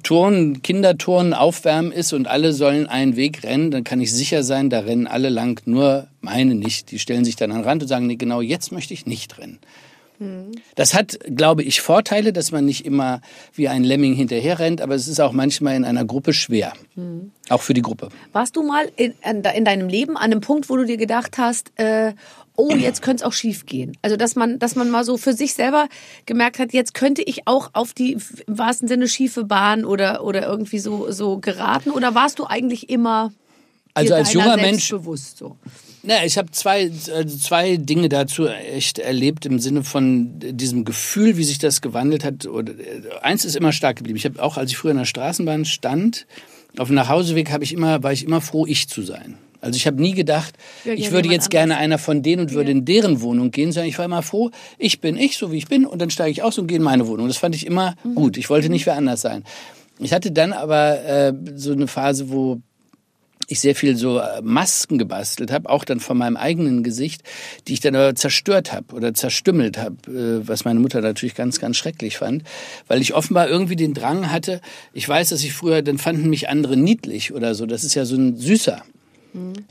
Turnen, 0.01 0.61
Kinderturnen 0.61 1.33
aufwärmen 1.33 1.91
ist 1.91 2.11
und 2.13 2.27
alle 2.27 2.51
sollen 2.51 2.87
einen 2.87 3.15
Weg 3.15 3.43
rennen, 3.43 3.71
dann 3.71 3.83
kann 3.83 4.01
ich 4.01 4.11
sicher 4.11 4.43
sein, 4.43 4.69
da 4.69 4.79
rennen 4.79 5.07
alle 5.07 5.29
lang, 5.29 5.61
nur 5.65 6.07
meine 6.19 6.55
nicht. 6.55 6.91
Die 6.91 6.99
stellen 6.99 7.23
sich 7.23 7.35
dann 7.35 7.51
an 7.51 7.59
den 7.59 7.63
Rand 7.65 7.83
und 7.83 7.87
sagen, 7.87 8.07
nee, 8.07 8.15
genau 8.15 8.41
jetzt 8.41 8.71
möchte 8.71 8.93
ich 8.93 9.05
nicht 9.05 9.37
rennen. 9.37 9.59
Das 10.76 10.93
hat, 10.93 11.19
glaube 11.36 11.63
ich, 11.63 11.82
Vorteile, 11.82 12.34
dass 12.34 12.51
man 12.51 12.65
nicht 12.65 12.86
immer 12.86 13.21
wie 13.53 13.67
ein 13.67 13.84
Lemming 13.84 14.13
hinterher 14.13 14.59
rennt, 14.59 14.82
aber 14.82 14.95
es 14.95 15.07
ist 15.07 15.19
auch 15.19 15.32
manchmal 15.32 15.76
in 15.76 15.86
einer 15.86 16.05
Gruppe 16.05 16.34
schwer. 16.34 16.74
Auch 17.49 17.61
für 17.61 17.74
die 17.74 17.82
Gruppe. 17.82 18.09
Warst 18.32 18.55
du 18.55 18.63
mal 18.63 18.89
in, 18.95 19.13
in, 19.30 19.43
in 19.43 19.65
deinem 19.65 19.89
Leben 19.89 20.17
an 20.17 20.24
einem 20.32 20.41
Punkt, 20.41 20.69
wo 20.69 20.78
du 20.78 20.86
dir 20.86 20.97
gedacht 20.97 21.38
hast, 21.38 21.71
äh, 21.80 22.13
oh, 22.55 22.71
jetzt 22.76 23.01
könnte 23.01 23.24
es 23.24 23.28
auch 23.28 23.34
schief 23.34 23.65
gehen? 23.65 23.97
Also, 24.01 24.15
dass 24.17 24.36
man, 24.36 24.59
dass 24.59 24.76
man 24.76 24.89
mal 24.89 25.03
so 25.03 25.17
für 25.17 25.34
sich 25.34 25.53
selber 25.53 25.88
gemerkt 26.26 26.59
hat, 26.59 26.74
jetzt 26.74 26.93
könnte 26.93 27.21
ich 27.21 27.47
auch 27.47 27.71
auf 27.74 27.93
die 27.93 28.13
im 28.13 28.57
wahrsten 28.57 28.88
Sinne 28.88 29.07
schiefe 29.07 29.43
Bahn 29.45 29.86
oder, 29.86 30.24
oder 30.24 30.45
irgendwie 30.45 30.80
so, 30.80 31.11
so 31.11 31.39
geraten? 31.39 31.89
Oder 31.91 32.15
warst 32.15 32.39
du 32.39 32.45
eigentlich 32.45 32.89
immer 32.89 33.32
Also 33.93 34.13
als 34.13 34.34
junger 34.34 34.57
Mensch- 34.57 34.89
bewusst 34.89 35.38
so? 35.38 35.57
Na, 36.05 36.25
ich 36.25 36.37
habe 36.37 36.51
zwei, 36.51 36.91
also 37.15 37.37
zwei 37.37 37.77
Dinge 37.77 38.09
dazu 38.09 38.47
echt 38.47 38.99
erlebt 38.99 39.45
im 39.45 39.57
Sinne 39.59 39.83
von 39.85 40.33
diesem 40.37 40.83
Gefühl, 40.83 41.37
wie 41.37 41.45
sich 41.45 41.59
das 41.59 41.79
gewandelt 41.81 42.25
hat. 42.25 42.43
Äh, 42.45 42.69
eins 43.21 43.45
ist 43.45 43.55
immer 43.55 43.71
stark 43.71 43.97
geblieben. 43.97 44.17
Ich 44.17 44.25
habe 44.25 44.43
auch, 44.43 44.57
als 44.57 44.69
ich 44.71 44.77
früher 44.77 44.91
in 44.91 44.97
der 44.97 45.05
Straßenbahn 45.05 45.63
stand, 45.63 46.27
auf 46.77 46.87
dem 46.89 46.95
Nachhauseweg 46.95 47.51
habe 47.51 47.63
ich 47.63 47.71
immer, 47.71 48.03
war 48.03 48.11
ich 48.11 48.25
immer 48.25 48.41
froh, 48.41 48.65
ich 48.65 48.89
zu 48.89 49.01
sein. 49.01 49.37
Also 49.61 49.77
ich 49.77 49.87
habe 49.87 50.01
nie 50.01 50.11
gedacht, 50.13 50.55
Ja, 50.83 50.91
ich 50.91 51.11
würde 51.11 51.29
jetzt 51.29 51.49
gerne 51.49 51.77
einer 51.77 51.97
von 51.97 52.21
denen 52.21 52.41
und 52.41 52.51
würde 52.51 52.71
Ja. 52.71 52.77
in 52.77 52.83
deren 52.83 53.21
Wohnung 53.21 53.51
gehen, 53.51 53.71
sondern 53.71 53.87
ich 53.87 53.97
war 53.97 54.03
immer 54.03 54.23
froh, 54.23 54.51
ich 54.77 54.99
bin 54.99 55.15
ich, 55.15 55.37
so 55.37 55.53
wie 55.53 55.57
ich 55.57 55.67
bin, 55.67 55.85
und 55.85 56.01
dann 56.01 56.09
steige 56.09 56.31
ich 56.31 56.43
aus 56.43 56.57
und 56.57 56.67
gehe 56.67 56.75
in 56.77 56.83
meine 56.83 57.07
Wohnung. 57.07 57.29
Das 57.29 57.37
fand 57.37 57.55
ich 57.55 57.65
immer 57.65 57.95
Mhm. 58.03 58.15
gut. 58.15 58.35
Ich 58.35 58.49
wollte 58.49 58.67
nicht 58.67 58.85
wer 58.87 58.95
anders 58.97 59.21
sein. 59.21 59.45
Ich 59.99 60.11
hatte 60.11 60.31
dann 60.33 60.51
aber 60.51 61.05
äh, 61.05 61.33
so 61.55 61.71
eine 61.71 61.87
Phase, 61.87 62.29
wo 62.29 62.59
ich 63.47 63.59
sehr 63.59 63.75
viel 63.75 63.95
so 63.95 64.19
äh, 64.19 64.41
Masken 64.41 64.97
gebastelt 64.97 65.51
habe, 65.51 65.69
auch 65.69 65.83
dann 65.83 65.99
von 65.99 66.17
meinem 66.17 66.37
eigenen 66.37 66.83
Gesicht, 66.83 67.23
die 67.67 67.73
ich 67.73 67.79
dann 67.79 67.95
aber 67.95 68.15
zerstört 68.15 68.73
habe 68.73 68.93
oder 68.95 69.13
zerstümmelt 69.13 69.77
habe, 69.77 69.95
äh, 70.11 70.47
was 70.47 70.65
meine 70.65 70.79
Mutter 70.79 71.01
natürlich 71.01 71.35
ganz, 71.35 71.59
ganz 71.59 71.77
schrecklich 71.77 72.17
fand, 72.17 72.43
weil 72.87 73.01
ich 73.01 73.13
offenbar 73.13 73.49
irgendwie 73.49 73.75
den 73.75 73.93
Drang 73.93 74.31
hatte, 74.31 74.61
ich 74.93 75.07
weiß, 75.07 75.29
dass 75.29 75.43
ich 75.43 75.53
früher, 75.53 75.81
dann 75.81 75.97
fanden 75.97 76.29
mich 76.29 76.49
andere 76.49 76.77
niedlich 76.77 77.33
oder 77.33 77.55
so, 77.55 77.65
das 77.65 77.83
ist 77.83 77.95
ja 77.95 78.05
so 78.05 78.15
ein 78.15 78.37
Süßer. 78.37 78.83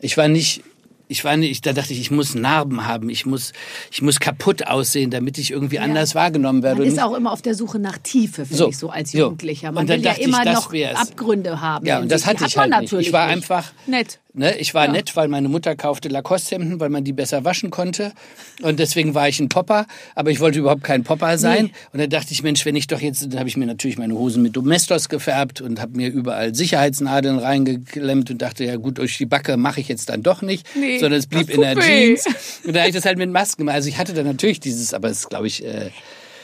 Ich 0.01 0.17
war 0.17 0.27
nicht, 0.29 0.63
ich 1.13 1.25
war 1.25 1.37
nicht, 1.37 1.65
da 1.67 1.73
dachte 1.73 1.93
ich, 1.93 2.01
ich 2.01 2.11
muss 2.11 2.35
Narben 2.35 2.87
haben, 2.87 3.09
ich 3.11 3.25
muss, 3.27 3.53
ich 3.93 4.03
muss 4.03 4.19
kaputt 4.19 4.67
aussehen, 4.67 5.11
damit 5.11 5.39
ich 5.39 5.51
irgendwie 5.53 5.79
anders 5.79 6.15
wahrgenommen 6.15 6.63
werde. 6.63 6.81
Man 6.81 6.89
ist 6.89 7.01
auch 7.01 7.15
immer 7.15 7.33
auf 7.33 7.43
der 7.43 7.55
Suche 7.55 7.79
nach 7.79 7.99
Tiefe, 7.99 8.45
finde 8.47 8.57
So. 8.57 8.69
ich 8.71 8.77
so 8.79 8.91
als. 8.91 9.13
Jugendlicher. 9.13 9.71
Man 9.73 9.83
Und 9.83 9.91
dann 9.91 9.99
will 10.01 10.07
ja 10.07 10.15
ich, 10.19 10.23
immer 10.27 10.45
das 10.45 10.55
noch 10.55 10.73
wär's. 10.73 10.99
Abgründe 10.99 11.61
haben. 11.61 11.87
Ja, 11.87 12.01
und 12.01 12.11
das 12.11 12.27
hatte 12.27 12.45
ich 12.47 12.57
halt 12.57 12.71
nicht. 12.71 12.81
natürlich 12.83 13.07
Ich 13.09 13.13
war 13.13 13.27
nicht. 13.27 13.37
einfach 13.37 13.73
nett. 13.87 14.19
Ne, 14.35 14.57
ich 14.57 14.73
war 14.73 14.87
Ja. 14.87 14.93
nett, 14.93 15.15
weil 15.15 15.29
meine 15.29 15.51
Mutter 15.51 15.77
kaufte 15.77 16.09
Lacoste-Hemden, 16.09 16.81
weil 16.81 16.89
man 16.89 17.05
die 17.05 17.13
besser 17.13 17.45
waschen 17.45 17.69
konnte. 17.71 18.13
Und 18.63 18.79
deswegen 18.79 19.15
war 19.15 19.29
ich 19.29 19.39
ein 19.41 19.51
Popper. 19.51 19.85
Aber 20.15 20.31
ich 20.31 20.41
wollte 20.41 20.59
überhaupt 20.59 20.83
kein 20.85 21.05
Popper 21.05 21.37
sein. 21.37 21.65
Nee. 21.67 21.73
Und 21.93 21.99
dann 22.01 22.09
dachte 22.09 22.29
ich, 22.33 22.43
Mensch, 22.43 22.65
wenn 22.65 22.75
ich 22.75 22.87
doch 22.87 23.01
jetzt, 23.03 23.31
dann 23.31 23.39
habe 23.39 23.51
ich 23.51 23.59
mir 23.59 23.67
natürlich 23.67 23.99
meine 23.99 24.15
Hosen 24.15 24.43
mit 24.43 24.57
Domestos 24.57 25.11
gefärbt 25.11 25.61
und 25.61 25.83
habe 25.83 25.99
mir 25.99 26.09
überall 26.09 26.55
Sicherheitsnadeln 26.55 27.39
reingeklemmt 27.41 28.31
und 28.31 28.41
dachte, 28.41 28.65
ja 28.65 28.77
gut, 28.77 28.97
durch 28.97 29.19
die 29.19 29.27
Backe 29.27 29.59
mache 29.59 29.81
ich 29.83 29.89
jetzt 29.89 30.09
dann 30.09 30.23
doch 30.23 30.41
nicht. 30.41 30.67
Nee, 30.77 30.99
sondern 31.03 31.19
es 31.19 31.27
blieb 31.27 31.51
in 31.51 31.61
der. 31.61 31.77
Jeans. 31.77 32.25
Und 32.65 32.75
da 32.75 32.81
habe 32.81 32.89
ich 32.89 32.95
das 32.95 33.05
halt 33.05 33.19
mit 33.19 33.31
Masken 33.31 33.63
gemacht. 33.63 33.75
Also 33.77 33.89
ich 33.89 33.99
hatte 33.99 34.15
dann 34.15 34.27
natürlich 34.27 34.61
dieses, 34.61 34.95
aber 34.95 35.09
es 35.11 35.21
ist, 35.21 35.31
glaube 35.31 35.47
ich, 35.47 35.65
äh, 35.65 35.91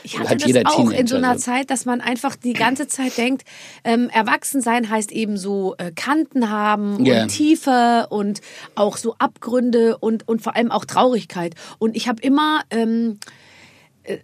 Ich 0.03 0.17
hatte 0.17 0.29
hat 0.29 0.41
das 0.41 0.65
auch 0.65 0.89
in 0.91 1.07
so 1.07 1.15
Teenager 1.15 1.17
einer. 1.17 1.37
Zeit, 1.37 1.69
dass 1.71 1.85
man 1.85 2.01
einfach 2.01 2.35
die 2.35 2.53
ganze 2.53 2.87
Zeit 2.87 3.17
denkt, 3.17 3.43
ähm, 3.83 4.09
erwachsen 4.09 4.61
sein 4.61 4.89
heißt 4.89 5.11
eben 5.11 5.37
so 5.37 5.75
äh, 5.77 5.91
Kanten 5.91 6.49
haben 6.49 7.03
Ja. 7.05 7.23
und 7.23 7.29
Tiefe 7.29 8.07
und 8.09 8.41
auch 8.75 8.97
so 8.97 9.15
Abgründe 9.17 9.97
und, 9.97 10.27
und 10.27 10.41
vor 10.41 10.55
allem 10.55 10.71
auch 10.71 10.85
Traurigkeit. 10.85 11.55
Und 11.79 11.95
ich 11.95 12.07
habe 12.07 12.21
immer 12.21 12.61
ähm, 12.71 13.19
äh, 14.03 14.17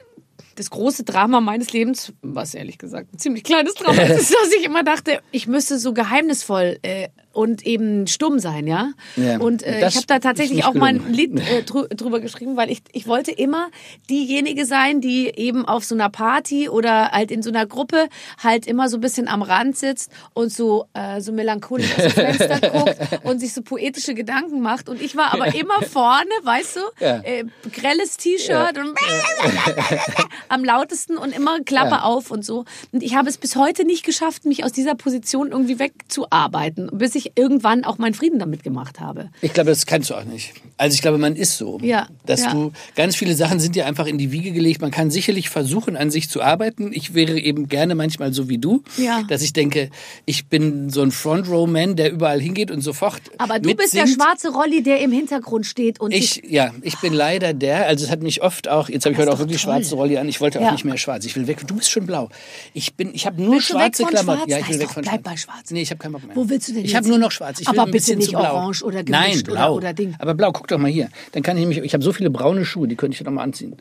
das 0.55 0.69
große 0.69 1.03
Drama 1.03 1.41
meines 1.41 1.73
Lebens, 1.73 2.13
was 2.21 2.53
ehrlich 2.53 2.77
gesagt 2.77 3.13
ein 3.13 3.19
ziemlich 3.19 3.43
kleines 3.43 3.73
Drama 3.73 4.01
ist, 4.03 4.31
dass 4.31 4.53
ich 4.57 4.63
immer 4.65 4.83
dachte, 4.83 5.19
ich 5.31 5.47
müsste 5.47 5.77
so 5.77 5.93
geheimnisvoll 5.93 6.79
äh, 6.81 7.09
und 7.35 7.65
eben 7.65 8.07
stumm 8.07 8.39
sein, 8.39 8.65
ja. 8.65 8.91
Ja. 9.17 9.37
Und 9.39 9.61
äh, 9.63 9.87
ich 9.87 9.95
habe 9.95 10.05
da 10.07 10.19
tatsächlich 10.19 10.63
auch 10.65 10.73
mal 10.73 10.87
ein 10.87 10.97
gelungen. 10.99 11.13
Lied 11.13 11.39
äh, 11.49 11.63
drü 11.63 11.87
drüber 11.89 12.19
geschrieben, 12.19 12.55
weil 12.57 12.71
ich, 12.71 12.81
ich 12.93 13.07
wollte 13.07 13.31
immer 13.31 13.67
diejenige 14.09 14.65
sein, 14.65 15.01
die 15.01 15.27
eben 15.35 15.65
auf 15.65 15.83
so 15.83 15.95
einer 15.95 16.09
Party 16.09 16.69
oder 16.69 17.11
halt 17.11 17.31
in 17.31 17.41
so 17.43 17.49
einer 17.49 17.65
Gruppe 17.65 18.07
halt 18.41 18.65
immer 18.67 18.87
so 18.89 18.97
ein 18.97 19.01
bisschen 19.01 19.27
am 19.27 19.41
Rand 19.41 19.77
sitzt 19.77 20.11
und 20.33 20.51
so, 20.51 20.85
äh, 20.93 21.19
so 21.21 21.31
melancholisch 21.33 21.91
aus 21.97 22.03
dem 22.03 22.11
Fenster 22.37 22.69
guckt 22.69 22.97
und 23.23 23.39
sich 23.39 23.53
so 23.53 23.61
poetische 23.61 24.13
Gedanken 24.13 24.61
macht. 24.61 24.87
Und 24.89 25.01
ich 25.01 25.15
war 25.17 25.33
aber 25.33 25.53
immer 25.55 25.81
vorne, 25.81 26.29
weißt 26.43 26.77
du, 26.77 26.79
Ja. 27.05 27.19
äh, 27.23 27.43
grelles 27.73 28.17
T-Shirt 28.17 28.77
und 28.77 28.95
am 30.49 30.63
lautesten 30.63 31.17
und 31.17 31.35
immer 31.35 31.59
Klappe 31.61 31.95
Ja. 31.95 32.01
auf 32.03 32.31
und 32.31 32.45
so. 32.45 32.65
Und 32.91 33.03
ich 33.03 33.15
habe 33.15 33.29
es 33.29 33.37
bis 33.37 33.55
heute 33.55 33.83
nicht 33.85 34.05
geschafft, 34.05 34.45
mich 34.45 34.63
aus 34.63 34.71
dieser 34.71 34.95
Position 34.95 35.51
irgendwie 35.51 35.79
wegzuarbeiten, 35.79 36.89
bis 36.93 37.15
ich 37.15 37.24
irgendwann 37.35 37.83
auch 37.83 37.97
meinen 37.97 38.13
Frieden 38.13 38.39
damit 38.39 38.63
gemacht 38.63 38.99
habe. 38.99 39.29
Ich 39.41 39.53
glaube, 39.53 39.69
das 39.71 39.85
kannst 39.85 40.09
du 40.09 40.15
auch 40.15 40.23
nicht. 40.23 40.53
Also 40.77 40.93
ich 40.95 41.01
glaube, 41.01 41.17
man 41.17 41.35
ist 41.35 41.57
so. 41.57 41.79
Ja, 41.81 42.07
Dass 42.25 42.41
ja. 42.43 42.51
du, 42.53 42.71
ganz 42.95 43.15
viele 43.15 43.35
Sachen 43.35 43.59
sind 43.59 43.75
dir 43.75 43.85
einfach 43.85 44.05
in 44.05 44.17
die 44.17 44.31
Wiege 44.31 44.51
gelegt. 44.51 44.81
Man 44.81 44.91
kann 44.91 45.09
sicherlich 45.11 45.49
versuchen, 45.49 45.95
an 45.97 46.11
sich 46.11 46.29
zu 46.29 46.41
arbeiten. 46.41 46.91
Ich 46.93 47.13
wäre 47.13 47.39
eben 47.39 47.67
gerne 47.69 47.95
manchmal 47.95 48.33
so 48.33 48.49
wie 48.49 48.57
du. 48.57 48.83
Ja. 48.97 49.23
Dass 49.23 49.41
ich 49.41 49.53
denke, 49.53 49.89
ich 50.25 50.47
bin 50.47 50.89
so 50.89 51.01
ein 51.01 51.11
Front-Row-Man, 51.11 51.95
der 51.95 52.11
überall 52.11 52.39
hingeht 52.41 52.71
und 52.71 52.81
sofort 52.81 53.21
Aber 53.37 53.59
du 53.59 53.73
bist 53.75 53.93
der 53.93 54.03
mitsingt. 54.03 54.21
schwarze 54.21 54.49
Rolli, 54.53 54.83
der 54.83 54.99
im 55.01 55.11
Hintergrund 55.11 55.65
steht 55.65 55.99
und 55.99 56.11
Ich, 56.13 56.41
ja, 56.47 56.71
ich 56.81 56.99
bin 56.99 57.13
leider 57.13 57.53
der, 57.53 57.87
also 57.87 58.05
es 58.05 58.11
hat 58.11 58.21
mich 58.21 58.41
oft 58.41 58.67
auch, 58.67 58.89
jetzt 58.89 59.05
habe 59.05 59.13
ich 59.13 59.19
heute 59.19 59.31
auch 59.31 59.39
wirklich 59.39 59.61
toll. 59.61 59.73
schwarze 59.73 59.95
Rolli 59.95 60.17
an, 60.17 60.27
ich 60.27 60.41
wollte 60.41 60.59
auch 60.59 60.71
nicht 60.71 60.85
mehr 60.85 60.97
schwarz, 60.97 61.25
ich 61.25 61.35
will 61.35 61.47
weg, 61.47 61.65
du 61.65 61.75
bist 61.75 61.89
schon 61.89 62.05
blau. 62.05 62.29
Ich 62.73 62.93
bin, 62.95 63.13
ich 63.13 63.25
habe 63.25 63.41
nur 63.41 63.55
Willst 63.55 63.67
schwarze 63.67 64.03
Klamotten. 64.05 64.49
Ja, 64.49 64.59
ich 64.59 64.69
will 64.69 64.79
weg 64.79 64.89
von 64.89 65.03
bleib 65.03 65.15
schwarz. 65.15 65.23
bei 65.23 65.37
schwarz. 65.37 65.71
Nee, 65.71 65.81
ich 65.81 65.89
habe 65.91 65.99
keinen 65.99 66.13
Bock 66.13 66.25
mehr. 66.25 66.35
Wo 66.35 66.49
willst 66.49 66.67
du 66.69 66.73
denn 66.73 66.85
Ich 66.85 66.91
jetzt 66.91 67.07
nur 67.17 67.27
noch 67.27 67.31
schwarz. 67.31 67.59
Ich 67.59 67.67
Aber 67.67 67.81
ein 67.83 67.85
bitte 67.85 67.97
bisschen 67.97 68.17
nicht 68.19 68.35
orange 68.35 68.83
oder 68.83 69.03
Nein, 69.03 69.29
gemischt 69.31 69.47
oder- 69.49 69.55
blau. 69.57 69.75
oder 69.75 69.93
Ding. 69.93 70.15
Aber 70.19 70.33
blau, 70.33 70.51
guck 70.51 70.67
doch 70.67 70.77
mal 70.77 70.89
hier. 70.91 71.09
Dann 71.31 71.43
kann 71.43 71.57
ich 71.57 71.65
mich, 71.65 71.77
ich 71.79 71.93
habe 71.93 72.03
so 72.03 72.11
viele 72.13 72.29
braune 72.29 72.65
Schuhe, 72.65 72.87
die 72.87 72.95
könnte 72.95 73.17
ich 73.17 73.23
doch 73.23 73.31
mal 73.31 73.43
anziehen. 73.43 73.75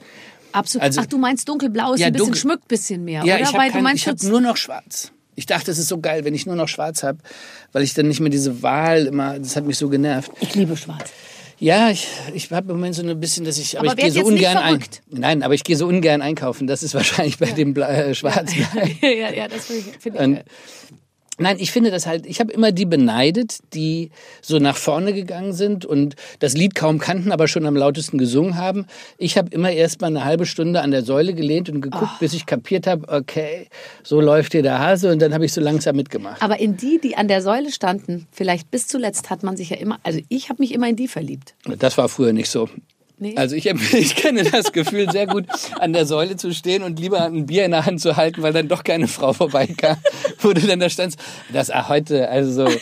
absolut. 0.53 0.82
also- 0.85 1.01
Ach, 1.03 1.07
du 1.07 1.18
meinst 1.18 1.49
dunkelblau 1.49 1.95
ist 1.95 2.01
Ja, 2.01 2.07
ein 2.07 2.12
bisschen 2.12 2.26
dunkel- 2.28 2.39
schmückt 2.41 2.68
bisschen 2.68 3.05
mehr, 3.05 3.24
Ja, 3.24 3.35
oder? 3.35 3.43
ich 3.45 3.53
Weil 3.53 3.59
habe 3.61 3.66
du 3.68 3.72
kein, 3.74 3.82
meinst 3.82 4.03
ich 4.03 4.09
hab 4.09 4.22
nur 4.22 4.41
noch 4.41 4.57
schwarz. 4.57 5.11
Ich 5.37 5.47
dachte, 5.47 5.70
es 5.72 5.78
ist 5.78 5.89
so 5.89 5.99
geil, 6.01 6.24
wenn 6.24 6.32
ich 6.35 6.47
nur 6.47 6.55
noch 6.55 6.68
schwarz 6.68 7.03
habe, 7.03 7.18
weil 7.72 7.82
ich 7.82 7.93
dann 7.95 8.07
nicht 8.07 8.20
mehr 8.20 8.30
diese 8.30 8.62
Wahl 8.62 9.07
immer, 9.07 9.37
das 9.39 9.57
hat 9.57 9.64
mich 9.64 9.76
so 9.78 9.89
genervt. 9.89 10.30
ich 10.41 10.55
liebe 10.55 10.76
schwarz. 10.76 11.11
Ja, 11.59 11.89
ich, 11.91 12.07
ich 12.35 12.51
habe 12.53 12.70
im 12.72 12.76
Moment 12.78 12.95
so 12.97 13.03
ein 13.03 13.18
bisschen, 13.20 13.45
dass 13.45 13.59
ich, 13.59 13.78
aber, 13.78 13.91
Aber 13.93 13.99
ich 13.99 14.12
gehe 14.12 14.22
so 14.22 14.28
ungern 14.28 14.57
ein. 14.59 14.64
verrückt. 14.76 15.03
Nein, 15.11 15.43
aber 15.43 15.55
ich 15.55 15.62
gehe 15.64 15.76
so 15.76 15.87
ungern 15.87 16.20
einkaufen. 16.22 16.66
Das 16.66 16.82
ist 16.82 16.95
wahrscheinlich 16.95 17.39
bei 17.39 17.47
dem 17.53 17.74
Bla 17.74 17.89
äh, 17.91 18.14
Schwarzen. 18.14 18.66
ja, 19.03 19.09
ja, 19.09 19.32
ja, 19.32 19.49
das 19.49 19.66
finde 19.66 19.82
ich. 19.91 20.03
Find 20.03 20.16
ich 20.16 20.20
Nein, 21.39 21.57
ich 21.59 21.72
finde 21.72 21.91
das 21.91 22.07
halt, 22.07 22.26
ich 22.26 22.39
habe 22.39 22.53
immer 22.53 22.70
die 22.70 22.85
beneidet, 22.87 23.59
die 23.74 24.11
so 24.41 24.59
nach 24.61 24.76
vorne 24.76 25.12
gegangen 25.12 25.53
sind 25.53 25.85
und 25.85 26.14
das 26.39 26.55
Lied 26.55 26.74
kaum 26.76 26.99
kannten, 27.01 27.32
aber 27.32 27.49
schon 27.49 27.66
am 27.66 27.76
lautesten 27.76 28.18
gesungen 28.18 28.57
haben. 28.57 28.87
Ich 29.18 29.37
habe 29.37 29.51
immer 29.51 29.70
erst 29.72 30.01
mal 30.01 30.07
eine 30.09 30.24
halbe 30.24 30.47
Stunde 30.47 30.80
an 30.80 30.93
der 30.93 31.03
Säule 31.03 31.35
gelehnt 31.35 31.68
und 31.68 31.80
geguckt, 31.80 32.05
Ah. 32.05 32.16
bis 32.20 32.35
ich 32.35 32.47
kapiert 32.47 32.87
habe, 32.87 33.09
okay, 33.09 33.66
so 34.05 34.20
läuft 34.20 34.53
hier 34.53 34.62
der 34.62 34.78
Hase 34.78 35.11
und 35.11 35.20
dann 35.20 35.35
habe 35.35 35.45
ich 35.45 35.53
so 35.53 35.61
langsam 35.61 35.97
mitgemacht. 35.97 36.41
Aber 36.41 36.61
in 36.61 36.76
die, 36.76 37.01
die 37.03 37.16
an 37.16 37.26
der 37.26 37.43
Säule 37.43 37.72
standen, 37.72 38.26
vielleicht 38.30 38.70
bis 38.70 38.87
zuletzt 38.87 39.28
hat 39.30 39.43
man 39.43 39.57
sich 39.57 39.70
ja 39.70 39.76
immer, 39.76 39.99
also 40.05 40.20
ich 40.28 40.51
habe 40.51 40.62
mich 40.62 40.72
immer 40.72 40.89
in 40.89 40.97
die 40.97 41.09
verliebt. 41.09 41.55
Das 41.78 41.99
war 41.99 42.09
früher 42.09 42.32
nicht 42.32 42.49
so. 42.49 42.68
Nee. 43.19 43.37
Also 43.37 43.55
ich, 43.57 43.67
ich 43.93 44.17
kenne 44.17 44.45
das 44.45 44.73
Gefühl 44.73 45.11
sehr 45.11 45.27
gut, 45.27 45.47
an 45.79 45.93
der 45.93 46.07
Säule 46.07 46.37
zu 46.37 46.53
stehen 46.53 46.83
und 46.83 46.99
lieber 46.99 47.23
ein 47.23 47.47
Bier 47.47 47.65
in 47.65 47.71
der 47.71 47.87
Hand 47.87 48.01
zu 48.01 48.17
halten, 48.17 48.43
weil 48.43 48.53
dann 48.53 48.69
doch 48.69 48.85
keine 48.85 49.09
Frau 49.09 49.33
vorbeikam, 49.33 49.97
wo 50.41 50.53
du 50.53 50.61
dann 50.61 50.81
da 50.81 50.91
standst. 50.91 51.19
Das 51.53 51.71
ah, 51.71 51.89
heute, 51.89 52.29
also 52.29 52.67
so 52.67 52.77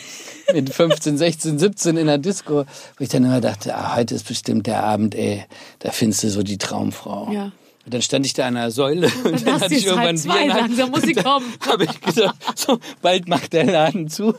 mit 0.53 0.73
15, 0.73 1.17
16, 1.17 1.59
17 1.59 1.97
in 1.97 2.07
der 2.07 2.17
Disco, 2.17 2.65
wo 2.97 3.03
ich 3.03 3.09
dann 3.09 3.23
immer 3.23 3.41
dachte, 3.41 3.75
ah, 3.75 3.95
heute 3.95 4.15
ist 4.15 4.27
bestimmt 4.27 4.67
der 4.67 4.83
Abend, 4.83 5.15
ey, 5.15 5.45
da 5.79 5.91
findest 5.91 6.23
du 6.23 6.29
so 6.29 6.43
die 6.43 6.57
Traumfrau. 6.57 7.31
Ja. 7.31 7.51
Und 7.85 7.93
dann 7.93 8.01
stand 8.01 8.25
ich 8.25 8.33
da 8.33 8.47
an 8.47 8.55
der 8.55 8.71
Säule 8.71 9.11
und 9.25 9.45
dann 9.45 9.55
hast 9.55 9.63
hatte 9.63 9.73
du 9.73 9.79
ich 9.79 9.85
irgendwann 9.85 10.17
zwei, 10.17 10.33
Bier 10.33 10.41
in 10.41 10.47
der 10.47 10.55
Hand. 10.55 10.77
langsam 10.77 10.91
muss 10.91 11.01
dann 11.01 11.23
kommen. 11.23 11.53
Habe 11.67 11.83
ich 11.83 12.01
gesagt, 12.01 12.57
so, 12.57 12.79
bald 13.01 13.27
macht 13.27 13.51
der 13.51 13.65
Laden 13.65 14.07
zu. 14.07 14.35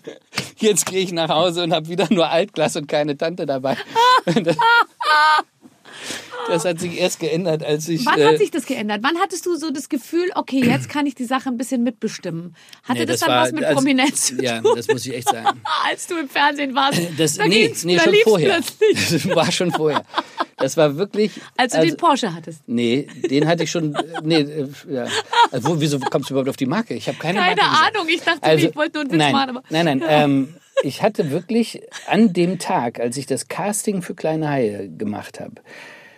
Jetzt 0.56 0.86
gehe 0.86 1.00
ich 1.00 1.12
nach 1.12 1.28
Hause 1.28 1.62
und 1.62 1.72
habe 1.74 1.88
wieder 1.88 2.06
nur 2.10 2.30
Altglas 2.30 2.74
und 2.76 2.88
keine 2.88 3.18
Tante 3.18 3.44
dabei. 3.44 3.76
Das, 6.46 6.62
das 6.62 6.72
hat 6.72 6.80
sich 6.80 6.98
erst 7.00 7.20
geändert, 7.20 7.62
als 7.64 7.88
ich. 7.88 8.04
Wann 8.04 8.20
äh, 8.20 8.26
hat 8.26 8.38
sich 8.38 8.50
das 8.50 8.66
geändert? 8.66 9.00
Wann 9.02 9.18
hattest 9.18 9.46
du 9.46 9.56
so 9.56 9.70
das 9.70 9.88
Gefühl, 9.88 10.30
okay, 10.34 10.60
jetzt 10.62 10.90
kann 10.90 11.06
ich 11.06 11.14
die 11.14 11.24
Sache 11.24 11.48
ein 11.48 11.56
bisschen 11.56 11.82
mitbestimmen? 11.82 12.54
Hatte 12.82 13.00
nee, 13.00 13.06
das, 13.06 13.20
dann 13.20 13.28
war- 13.30 13.42
was 13.44 13.52
mit 13.52 13.64
also, 13.64 13.76
Prominenz 13.76 14.26
zu 14.26 14.42
Ja, 14.42 14.60
tun? 14.60 14.72
das 14.76 14.86
muss 14.88 15.06
ich 15.06 15.14
echt 15.14 15.28
sagen. 15.30 15.60
Als 15.88 16.06
du 16.06 16.18
im 16.18 16.28
Fernsehen 16.28 16.74
warst, 16.74 17.00
Das, 17.16 17.34
da 17.38 17.46
nee, 17.46 17.72
nee, 17.84 17.96
da 17.96 18.02
schon 18.04 18.14
vorher. 18.24 18.48
plötzlich. 18.60 19.10
Das 19.24 19.34
war 19.36 19.50
schon 19.52 19.70
vorher. 19.72 20.04
Das 20.58 20.76
war 20.76 20.96
wirklich. 20.96 21.32
Als 21.56 21.72
du 21.72 21.80
den 21.80 21.96
Porsche 21.96 22.34
hattest. 22.34 22.60
Nee, 22.66 23.08
den 23.30 23.46
hatte 23.46 23.62
ich 23.64 23.70
schon. 23.70 23.94
äh, 23.94 24.02
Nee, 24.22 24.40
äh, 24.40 24.68
ja. 24.90 25.06
Also, 25.50 25.80
wieso 25.80 25.98
kommst 25.98 26.28
du 26.30 26.34
überhaupt 26.34 26.50
auf 26.50 26.56
die 26.56 26.66
Marke? 26.66 26.94
Ich 26.94 27.08
habe 27.08 27.16
keine, 27.18 27.38
Keine. 27.40 27.62
Ahnung, 27.62 28.06
ich 28.08 28.20
dachte, 28.20 28.42
Also, 28.42 28.68
ich 28.68 28.76
wollte 28.76 28.98
nur 28.98 29.02
einen 29.02 29.10
Witz 29.12 29.18
nein, 29.18 29.32
machen. 29.32 29.58
Nein, 29.70 29.84
nein. 29.98 30.02
Ähm, 30.08 30.54
ich 30.82 31.02
hatte 31.02 31.30
wirklich 31.30 31.82
an 32.06 32.32
dem 32.32 32.58
Tag, 32.58 33.00
als 33.00 33.16
ich 33.16 33.26
das 33.26 33.48
Casting 33.48 34.02
für 34.02 34.14
Kleine 34.14 34.48
Haie 34.48 34.88
gemacht 34.88 35.40
habe, 35.40 35.54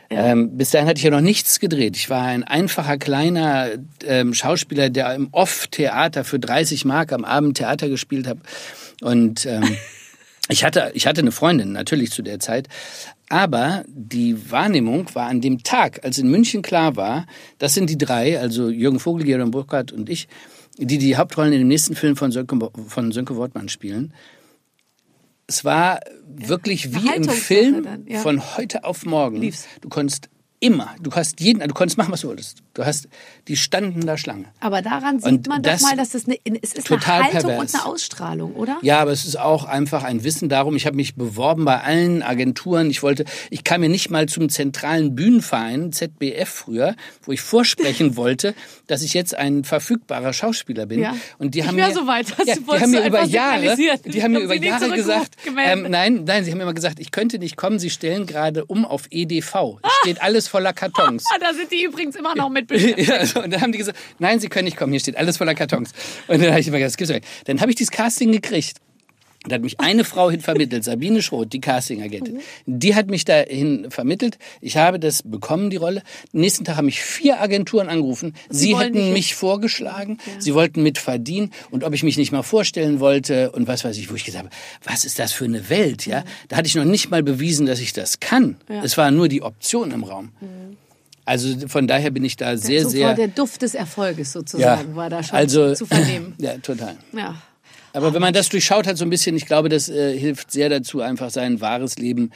Ähm, 0.09 0.57
bis 0.57 0.71
dahin 0.71 0.87
hatte 0.87 0.99
ich 0.99 1.05
ja 1.05 1.11
noch 1.11 1.21
nichts 1.21 1.59
gedreht. 1.59 1.97
Ich 1.97 2.09
war 2.11 2.23
ein 2.23 2.45
einfacher 2.45 2.97
kleiner 2.97 3.71
ähm, 4.05 4.35
Schauspieler, 4.35 4.89
der 4.89 5.13
im 5.15 5.29
Off-Theater 5.33 6.23
für 6.25 6.39
30 6.39 6.85
Mark 6.85 7.13
am 7.13 7.25
Abend 7.25 7.57
Theater 7.57 7.89
gespielt 7.89 8.29
hat. 8.29 8.39
Und 9.01 9.47
ähm, 9.47 9.77
ich 10.49 10.65
hatte, 10.65 10.93
ich 10.95 11.09
hatte 11.09 11.23
eine 11.23 11.33
Freundin 11.33 11.73
natürlich 11.73 12.13
zu 12.13 12.23
der 12.23 12.39
Zeit. 12.39 12.69
Aber 13.29 13.83
die 13.89 14.51
Wahrnehmung 14.51 15.13
war 15.15 15.27
an 15.27 15.41
dem 15.41 15.65
Tag, 15.65 16.05
als 16.05 16.19
in 16.19 16.29
München 16.29 16.63
klar 16.63 16.95
war, 16.95 17.27
das 17.59 17.75
sind 17.75 17.91
die 17.91 17.99
drei, 17.99 18.39
also 18.39 18.69
Jürgen 18.69 19.01
Vogel, 19.01 19.25
Georg 19.25 19.51
Burkhardt 19.51 19.91
und 19.91 20.09
ich, 20.09 20.29
die 20.79 20.99
die 20.99 21.17
Hauptrollen 21.17 21.53
in 21.53 21.61
dem 21.61 21.69
nächsten 21.69 21.97
Film 21.97 22.17
von 22.17 22.31
Sönke, 22.31 22.57
von 22.87 23.11
Sönke 23.11 23.35
Wortmann 23.35 23.69
spielen. 23.69 24.13
Es 25.47 25.64
war 25.64 26.01
wirklich 26.26 26.94
wie 26.94 27.14
im 27.14 27.24
Film 27.24 27.84
dann, 27.84 28.07
ja. 28.07 28.20
von 28.20 28.57
heute 28.57 28.84
auf 28.84 29.05
morgen. 29.05 29.36
Lief's. 29.36 29.66
Du 29.80 29.88
konntest 29.88 30.28
immer, 30.61 30.95
du 31.01 31.11
hast 31.13 31.41
jeden, 31.41 31.61
du 31.61 31.75
konntest 31.75 31.99
machen, 31.99 32.13
was 32.13 32.23
du 32.23 32.29
wolltest. 32.29 32.59
Du 32.75 32.85
hast, 32.85 33.09
die 33.49 33.57
standen 33.57 34.07
da 34.07 34.17
Schlange. 34.17 34.47
Aber 34.61 34.83
daran 34.83 35.19
sieht 35.19 35.29
Und 35.33 35.49
man 35.49 35.63
doch 35.63 35.73
das- 35.73 35.83
mal, 35.83 35.97
dass 35.97 36.11
das 36.11 36.27
eine, 36.27 36.37
es 36.63 36.73
ist 36.73 36.87
Total 36.87 37.23
eine 37.23 37.33
Haltung 37.33 37.51
pervers. 37.51 37.75
und 37.75 37.81
eine 37.81 37.87
Ausstrahlung, 37.93 38.55
oder? 38.55 38.79
Ja, 38.83 39.01
aber 39.01 39.13
es 39.13 39.25
ist 39.25 39.39
auch 39.39 39.65
einfach 39.65 40.03
ein 40.05 40.25
Wissen 40.25 40.49
darum. 40.49 40.77
Ich 40.77 40.87
habe 40.87 40.97
mich 40.97 41.15
beworben 41.15 41.65
bei 41.65 41.81
allen 41.83 42.23
Agenturen. 42.23 42.91
Ich 42.91 43.03
wollte, 43.03 43.25
ich 43.51 43.65
kam 43.65 43.81
mir 43.83 43.89
nicht 43.89 44.11
mal 44.11 44.27
zum 44.29 44.49
zentralen 44.49 45.15
Bühnenverein 45.15 45.93
ZBF 45.93 46.49
früher, 46.49 46.95
wo 47.23 47.33
ich 47.33 47.41
vorsprechen 47.41 48.17
wollte, 48.17 48.55
dass 48.87 49.03
ich 49.03 49.15
jetzt 49.15 49.35
ein 49.35 49.65
verfügbarer 49.65 50.33
Schauspieler 50.33 50.87
bin. 50.87 51.01
Ja. 51.01 51.15
Und 51.39 51.55
die 51.55 51.61
Ich 51.61 51.67
haben 51.67 51.77
mir, 51.77 51.93
so 51.93 52.07
weit, 52.07 52.31
dass 52.39 52.47
ja, 52.47 52.55
du 52.57 52.63
die 52.63 52.81
haben 52.81 52.91
mir 52.91 53.07
über 53.07 53.25
Jahre, 53.25 53.77
die 54.05 54.23
haben 54.23 54.33
mir 54.33 54.41
über 54.41 54.55
Jahre 54.55 54.91
gesagt, 54.91 55.37
ähm, 55.47 55.87
nein, 55.89 56.25
nein, 56.25 56.45
sie 56.45 56.51
haben 56.51 56.59
mir 56.59 56.65
immer 56.65 56.75
gesagt, 56.75 56.99
ich 57.01 57.11
könnte 57.11 57.39
nicht 57.39 57.57
kommen. 57.57 57.79
Sie 57.79 57.91
stellen 57.91 58.27
gerade 58.27 58.65
um 58.65 58.85
auf 58.85 59.05
EDV. 59.11 59.79
Es 59.83 59.91
steht 60.03 60.23
alles 60.23 60.45
voller 60.49 60.72
Kartons. 60.72 61.24
Ah, 61.32 61.38
da 61.40 61.53
sind 61.55 61.70
die 61.70 61.84
übrigens 61.84 62.16
immer 62.16 62.34
noch 62.34 62.49
mit 62.49 62.66
beschäftigt. 62.68 63.09
Ja, 63.16 63.24
so, 63.24 63.42
und 63.42 63.53
dann 63.53 63.61
haben 63.61 63.72
die 63.72 63.78
gesagt, 63.78 63.99
nein, 64.18 64.40
Sie 64.40 64.49
können 64.49 64.64
nicht 64.64 64.76
kommen, 64.76 64.92
hier 64.92 65.01
steht 65.01 65.16
alles 65.16 65.36
voller 65.36 65.55
Kartons. 65.55 65.92
Und 66.28 66.40
dann 66.42 66.51
habe 66.51 66.61
ich 66.61 66.68
immer 66.68 66.78
gesagt, 66.78 66.92
das 66.92 66.97
gibt's 66.97 67.12
doch 67.12 67.16
nicht. 67.16 67.49
Dann 67.49 67.61
habe 67.61 67.70
ich 67.70 67.76
dieses 67.76 67.90
Casting 67.90 68.32
gekriegt. 68.32 68.78
Da 69.49 69.57
hat 69.57 69.62
mich 69.62 69.78
eine 69.80 70.05
Frau 70.05 70.30
hin 70.30 70.40
vermittelt, 70.40 70.84
Sabine 70.84 71.22
Schroth, 71.22 71.53
die 71.53 71.61
Casting-Agentin. 71.61 72.40
Die 72.66 72.94
hat 72.94 73.09
mich 73.09 73.24
dahin 73.24 73.90
vermittelt. 73.90 74.38
Ich 74.61 74.76
habe 74.76 74.99
das 74.99 75.22
bekommen, 75.22 75.70
die 75.70 75.76
Rolle. 75.76 76.03
Nächsten 76.32 76.64
Tag 76.64 76.76
haben 76.76 76.86
mich 76.86 77.01
vier 77.01 77.40
Agenturen 77.40 77.88
angerufen. 77.88 78.34
Sie, 78.49 78.68
dich 78.68 78.78
hätten 78.78 79.12
mich 79.12 79.34
vorgeschlagen. 79.34 80.18
Sie 80.38 80.55
wollten 80.55 80.82
mit 80.82 80.99
verdienen. 80.99 81.53
Und 81.70 81.84
ob 81.84 81.94
ich 81.94 82.03
mich 82.03 82.16
nicht 82.16 82.32
mal 82.32 82.42
vorstellen 82.42 83.01
wollte 83.01 83.53
und 83.53 83.68
was 83.68 83.84
weiß 83.84 83.97
ich, 83.99 84.11
wo 84.11 84.14
ich 84.14 84.24
gesagt 84.24 84.44
habe, 84.44 84.55
was 84.84 85.05
ist 85.05 85.18
das 85.18 85.32
für 85.32 85.44
eine 85.44 85.68
Welt, 85.70 86.07
ja? 86.07 86.24
Da 86.49 86.57
hatte 86.57 86.66
ich 86.66 86.74
noch 86.74 86.84
nicht 86.84 87.11
mal 87.11 87.22
bewiesen, 87.22 87.66
dass 87.66 87.80
ich 87.80 87.92
das 87.92 88.20
kann. 88.20 88.57
Es 88.82 88.97
war 88.97 89.11
nur 89.11 89.28
die 89.28 89.42
Option 89.42 89.90
im 89.90 90.05
Raum. 90.05 90.32
Also 91.26 91.68
von 91.68 91.88
daher 91.88 92.12
bin 92.12 92.24
ich 92.24 92.36
da 92.36 92.57
sehr, 92.57 92.88
sehr... 92.88 93.14
der 93.14 93.26
Duft 93.26 93.62
des 93.62 93.74
Erfolges 93.74 94.32
sozusagen 94.32 94.94
war 94.94 95.11
da 95.11 95.24
schon 95.24 95.36
also, 95.36 95.74
zu 95.74 95.84
vernehmen. 95.84 96.34
Ja, 96.38 96.57
total. 96.59 96.97
Ja. 97.12 97.34
Aber 97.97 98.12
wenn 98.12 98.20
man 98.20 98.34
das 98.34 98.51
durchschaut 98.51 98.86
hat 98.86 98.99
so 98.99 99.05
ein 99.05 99.11
bisschen, 99.11 99.36
ich 99.36 99.47
glaube, 99.47 99.68
das 99.70 99.88
äh, 99.88 100.16
hilft 100.18 100.53
sehr 100.53 100.68
dazu, 100.68 101.01
einfach 101.01 101.30
sein 101.30 101.62
wahres 101.62 101.97
Leben 101.97 102.30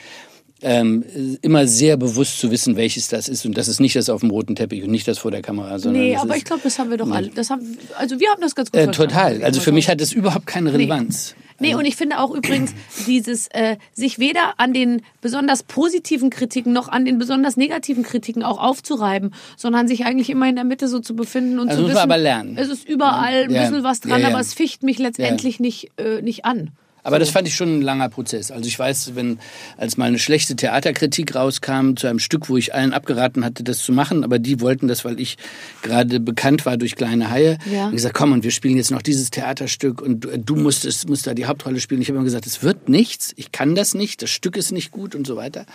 ähm, 0.63 1.05
äh, 1.15 1.37
immer 1.43 1.67
sehr 1.67 1.97
bewusst 1.97 2.39
zu 2.39 2.51
wissen, 2.51 2.77
welches 2.77 3.09
das 3.09 3.29
ist. 3.29 3.45
Und 3.45 3.59
das 3.59 3.69
ist 3.69 3.79
nicht 3.79 3.95
das 3.95 4.09
auf 4.09 4.21
dem 4.21 4.31
roten 4.31 4.57
Teppich 4.57 4.83
und 4.83 4.91
nicht 4.91 5.07
das 5.07 5.19
vor 5.19 5.31
der 5.31 5.43
Kamera, 5.43 5.79
sondern 5.79 6.03
Nee, 6.03 6.17
aber 6.17 6.37
ich 6.37 6.45
glaube, 6.45 6.63
das 6.65 6.79
haben 6.79 6.91
wir 6.91 6.97
doch 6.97 7.11
alle. 7.11 7.29
Das 7.29 7.51
haben, 7.51 7.77
also 7.99 8.19
wir 8.19 8.31
haben 8.31 8.41
das 8.41 8.55
ganz 8.55 8.71
gut 8.71 8.81
äh, 8.81 8.85
verstanden. 8.85 9.13
total. 9.13 9.43
Also 9.43 9.61
für 9.61 9.73
mich 9.73 9.89
hat 9.89 10.01
das 10.01 10.13
überhaupt 10.13 10.47
keine 10.47 10.73
Relevanz. 10.73 11.35
Nee, 11.37 11.50
und 11.61 11.85
ich 11.85 11.97
finde 11.97 12.19
auch 12.19 12.31
übrigens 12.35 12.75
dieses, 13.07 13.47
äh, 13.49 13.77
sich 13.93 14.19
weder 14.19 14.55
an 14.57 14.73
den 14.73 15.03
besonders 15.21 15.63
positiven 15.63 16.31
Kritiken 16.31 16.73
noch 16.73 16.89
an 16.89 17.05
den 17.05 17.19
besonders 17.19 17.57
negativen 17.57 18.03
Kritiken 18.03 18.43
auch 18.43 18.59
aufzureiben, 18.59 19.33
sondern 19.57 19.87
sich 19.87 20.05
eigentlich 20.05 20.31
immer 20.31 20.49
in 20.49 20.57
der 20.57 20.65
Mitte 20.65 20.89
so 20.89 20.99
zu 21.01 21.15
befinden 21.15 21.59
und 21.59 21.69
Also 21.69 21.83
zu 21.83 21.89
wissen, 21.89 21.99
aber 21.99 22.19
lernen. 22.19 22.57
es 22.59 22.69
ist 22.69 22.89
überall 22.89 23.45
ein 23.45 23.51
Ja. 23.51 23.61
bisschen 23.63 23.85
was 23.85 24.01
dran, 24.01 24.21
Ja, 24.21 24.29
ja. 24.29 24.29
aber 24.29 24.41
es 24.41 24.55
ficht 24.55 24.83
mich 24.83 24.99
letztendlich 24.99 25.61
nicht, 25.61 25.91
äh, 25.99 26.23
nicht 26.23 26.45
an. 26.45 26.71
Aber 27.03 27.19
das 27.19 27.31
fand 27.31 27.49
ich 27.49 27.55
schon 27.55 27.79
ein 27.79 27.83
langer 27.83 28.09
Prozess. 28.09 28.51
Also 28.51 28.67
ich 28.67 28.79
weiß, 28.79 29.13
wenn 29.15 29.39
als 29.77 29.97
mal 29.97 30.07
eine 30.07 30.19
schlechte 30.19 30.57
Theaterkritik 30.57 31.35
rauskam 31.35 31.95
zu 31.97 32.07
einem 32.07 32.19
Stück, 32.19 32.49
wo 32.49 32.57
ich 32.57 32.75
allen 32.75 32.93
abgeraten 32.93 33.45
hatte, 33.45 33.65
das 33.65 33.79
zu 33.79 33.93
machen, 33.93 34.25
aber 34.25 34.39
die 34.39 34.61
wollten 34.61 34.89
das, 34.89 35.05
weil 35.05 35.21
ich 35.21 35.39
gerade 35.83 36.21
bekannt 36.21 36.67
war 36.67 36.77
durch 36.77 36.97
kleine 36.97 37.31
Haie. 37.31 37.59
Ja. 37.71 37.87
Und 37.87 37.93
gesagt, 37.93 38.15
komm 38.15 38.33
und 38.33 38.45
wir 38.45 38.51
spielen 38.51 38.77
jetzt 38.77 38.91
noch 38.91 39.03
dieses 39.03 39.31
Theaterstück 39.31 40.03
und 40.03 40.21
du, 40.21 40.39
du 40.39 40.57
musst 40.57 40.85
es 40.85 41.07
musst 41.07 41.27
da 41.27 41.35
die 41.35 41.47
Hauptrolle 41.47 41.81
spielen. 41.81 42.03
Ich 42.03 42.09
habe 42.09 42.17
immer 42.17 42.25
gesagt, 42.25 42.47
es 42.47 42.63
wird 42.63 42.89
nichts, 42.89 43.33
ich 43.37 43.53
kann 43.53 43.75
das 43.75 43.95
nicht, 43.95 44.23
das 44.23 44.31
Stück 44.31 44.57
ist 44.57 44.73
nicht 44.73 44.91
gut 44.91 45.15
und 45.15 45.27
so 45.27 45.37
weiter. 45.37 45.67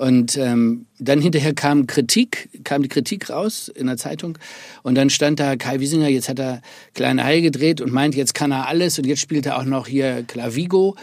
Und 0.00 0.38
ähm, 0.38 0.86
dann 0.98 1.20
hinterher 1.20 1.52
kam 1.52 1.86
Kritik, 1.86 2.48
kam 2.64 2.82
die 2.82 2.88
Kritik 2.88 3.28
raus 3.28 3.68
in 3.68 3.86
der 3.86 3.98
Zeitung 3.98 4.38
und 4.82 4.94
dann 4.94 5.10
stand 5.10 5.38
da 5.38 5.56
Kai 5.56 5.78
Wiesinger, 5.80 6.08
jetzt 6.08 6.30
hat 6.30 6.38
er 6.38 6.62
Kleine 6.94 7.22
Haie 7.22 7.42
gedreht 7.42 7.82
und 7.82 7.92
meint, 7.92 8.14
jetzt 8.14 8.32
kann 8.32 8.50
er 8.50 8.66
alles 8.66 8.98
und 8.98 9.06
jetzt 9.06 9.20
spielt 9.20 9.44
er 9.44 9.58
auch 9.58 9.64
noch 9.64 9.86
hier 9.86 10.22
Clavigo. 10.22 10.96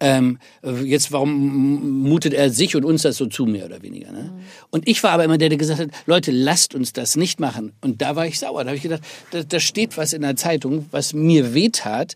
Ähm, 0.00 0.38
jetzt, 0.84 1.12
warum 1.12 2.00
mutet 2.00 2.32
er 2.32 2.48
sich 2.48 2.74
und 2.74 2.86
uns 2.86 3.02
das 3.02 3.18
so 3.18 3.26
zu, 3.26 3.44
mehr 3.44 3.66
oder 3.66 3.82
weniger? 3.82 4.10
Ne? 4.10 4.32
Und 4.70 4.88
ich 4.88 5.02
war 5.02 5.10
aber 5.10 5.24
immer 5.24 5.36
der, 5.36 5.50
der 5.50 5.58
gesagt 5.58 5.78
hat, 5.78 5.90
Leute, 6.06 6.30
lasst 6.30 6.74
uns 6.74 6.94
das 6.94 7.16
nicht 7.16 7.40
machen. 7.40 7.72
Und 7.82 8.00
da 8.00 8.16
war 8.16 8.26
ich 8.26 8.38
sauer. 8.38 8.64
Da 8.64 8.68
habe 8.68 8.76
ich 8.78 8.82
gedacht, 8.82 9.02
da, 9.32 9.42
da 9.42 9.60
steht 9.60 9.98
was 9.98 10.14
in 10.14 10.22
der 10.22 10.36
Zeitung, 10.36 10.86
was 10.92 11.12
mir 11.12 11.52
wehtat. 11.52 12.14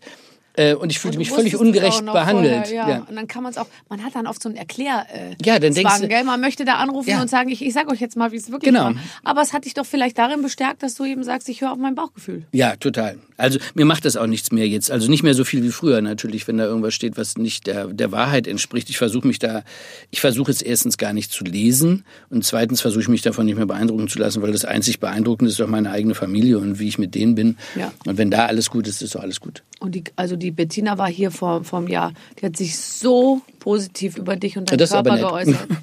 Äh, 0.57 0.73
und 0.75 0.89
ich 0.91 0.99
fühlte 0.99 1.17
Und 1.17 1.19
mich 1.19 1.29
völlig 1.31 1.55
ungerecht 1.57 2.05
behandelt. 2.05 2.67
Vorher, 2.67 2.87
ja. 2.89 3.05
Und 3.09 3.15
dann 3.15 3.27
kann 3.27 3.43
man 3.43 3.51
es 3.51 3.57
auch, 3.57 3.67
man 3.89 4.03
hat 4.03 4.15
dann 4.15 4.25
oft 4.27 4.41
so 4.41 4.49
einen 4.49 4.57
Erklär, 4.57 5.05
äh, 5.13 5.35
Ja, 5.43 5.59
dann 5.59 5.73
denkst 5.73 5.91
Zwang, 5.91 6.01
du- 6.03 6.07
gell? 6.07 6.23
Man 6.23 6.39
möchte 6.41 6.65
da 6.65 6.75
anrufen 6.75 7.09
Ja. 7.09 7.21
und 7.21 7.29
sagen, 7.29 7.49
ich, 7.49 7.61
ich 7.63 7.73
sag 7.73 7.89
euch 7.91 7.99
jetzt 7.99 8.15
mal, 8.15 8.31
wie 8.31 8.37
es 8.37 8.51
wirklich 8.51 8.71
Genau. 8.73 8.85
war. 8.85 8.95
Aber 9.23 9.41
es 9.41 9.53
hat 9.53 9.65
dich 9.65 9.73
doch 9.73 9.85
vielleicht 9.85 10.17
darin 10.17 10.41
bestärkt, 10.41 10.83
dass 10.83 10.95
du 10.95 11.03
eben 11.05 11.23
sagst, 11.23 11.49
ich 11.49 11.61
höre 11.61 11.71
auf 11.71 11.77
mein 11.77 11.95
Bauchgefühl. 11.95 12.43
Ja, 12.51 12.75
total. 12.77 13.17
Also 13.37 13.59
mir 13.73 13.85
macht 13.85 14.05
das 14.05 14.15
auch 14.15 14.27
nichts 14.27 14.51
mehr 14.51 14.67
jetzt. 14.67 14.89
Also 14.91 15.09
nicht 15.09 15.23
mehr 15.23 15.33
so 15.33 15.43
viel 15.43 15.61
wie 15.63 15.71
früher 15.71 16.01
natürlich, 16.01 16.47
wenn 16.47 16.57
da 16.57 16.63
irgendwas 16.65 16.93
steht, 16.93 17.17
was 17.17 17.37
nicht 17.37 17.67
der, 17.67 17.87
der 17.87 18.11
Wahrheit 18.11 18.47
entspricht. 18.47 18.89
Ich 18.89 18.97
versuche 18.97 19.27
mich 19.27 19.39
da, 19.39 19.63
ich 20.11 20.21
versuche 20.21 20.51
es 20.51 20.61
erstens 20.61 20.97
gar 20.97 21.11
nicht 21.11 21.31
zu 21.31 21.43
lesen 21.43 22.05
und 22.29 22.45
zweitens 22.45 22.79
versuche 22.81 23.01
ich 23.01 23.07
mich 23.09 23.21
davon 23.21 23.45
nicht 23.45 23.57
mehr 23.57 23.65
beeindrucken 23.65 24.07
zu 24.07 24.19
lassen, 24.19 24.41
weil 24.41 24.51
das 24.53 24.63
einzig 24.63 24.99
beeindruckende 25.01 25.51
ist 25.51 25.59
doch 25.59 25.67
meine 25.67 25.91
eigene 25.91 26.15
Familie 26.15 26.59
und 26.59 26.79
wie 26.79 26.87
ich 26.87 26.97
mit 26.97 27.13
denen 27.13 27.35
bin. 27.35 27.57
Ja. 27.75 27.91
Und 28.05 28.17
wenn 28.17 28.31
da 28.31 28.45
alles 28.45 28.69
gut 28.69 28.87
ist, 28.87 29.01
ist 29.01 29.15
doch 29.15 29.21
alles 29.21 29.41
gut. 29.41 29.63
Und 29.79 29.95
die, 29.95 30.03
also 30.15 30.35
die 30.37 30.44
Bettina 30.51 30.97
war 30.97 31.07
hier 31.09 31.31
vor, 31.31 31.63
vor 31.63 31.79
einem 31.79 31.87
Jahr. 31.87 32.13
Die 32.39 32.45
hat 32.45 32.57
sich 32.57 32.77
so 32.77 33.41
positiv 33.59 34.17
über 34.17 34.35
dich 34.35 34.57
und 34.57 34.69
deinen 34.71 34.77
Das 34.77 34.91
Körper 34.91 35.17
geäußert. 35.17 35.67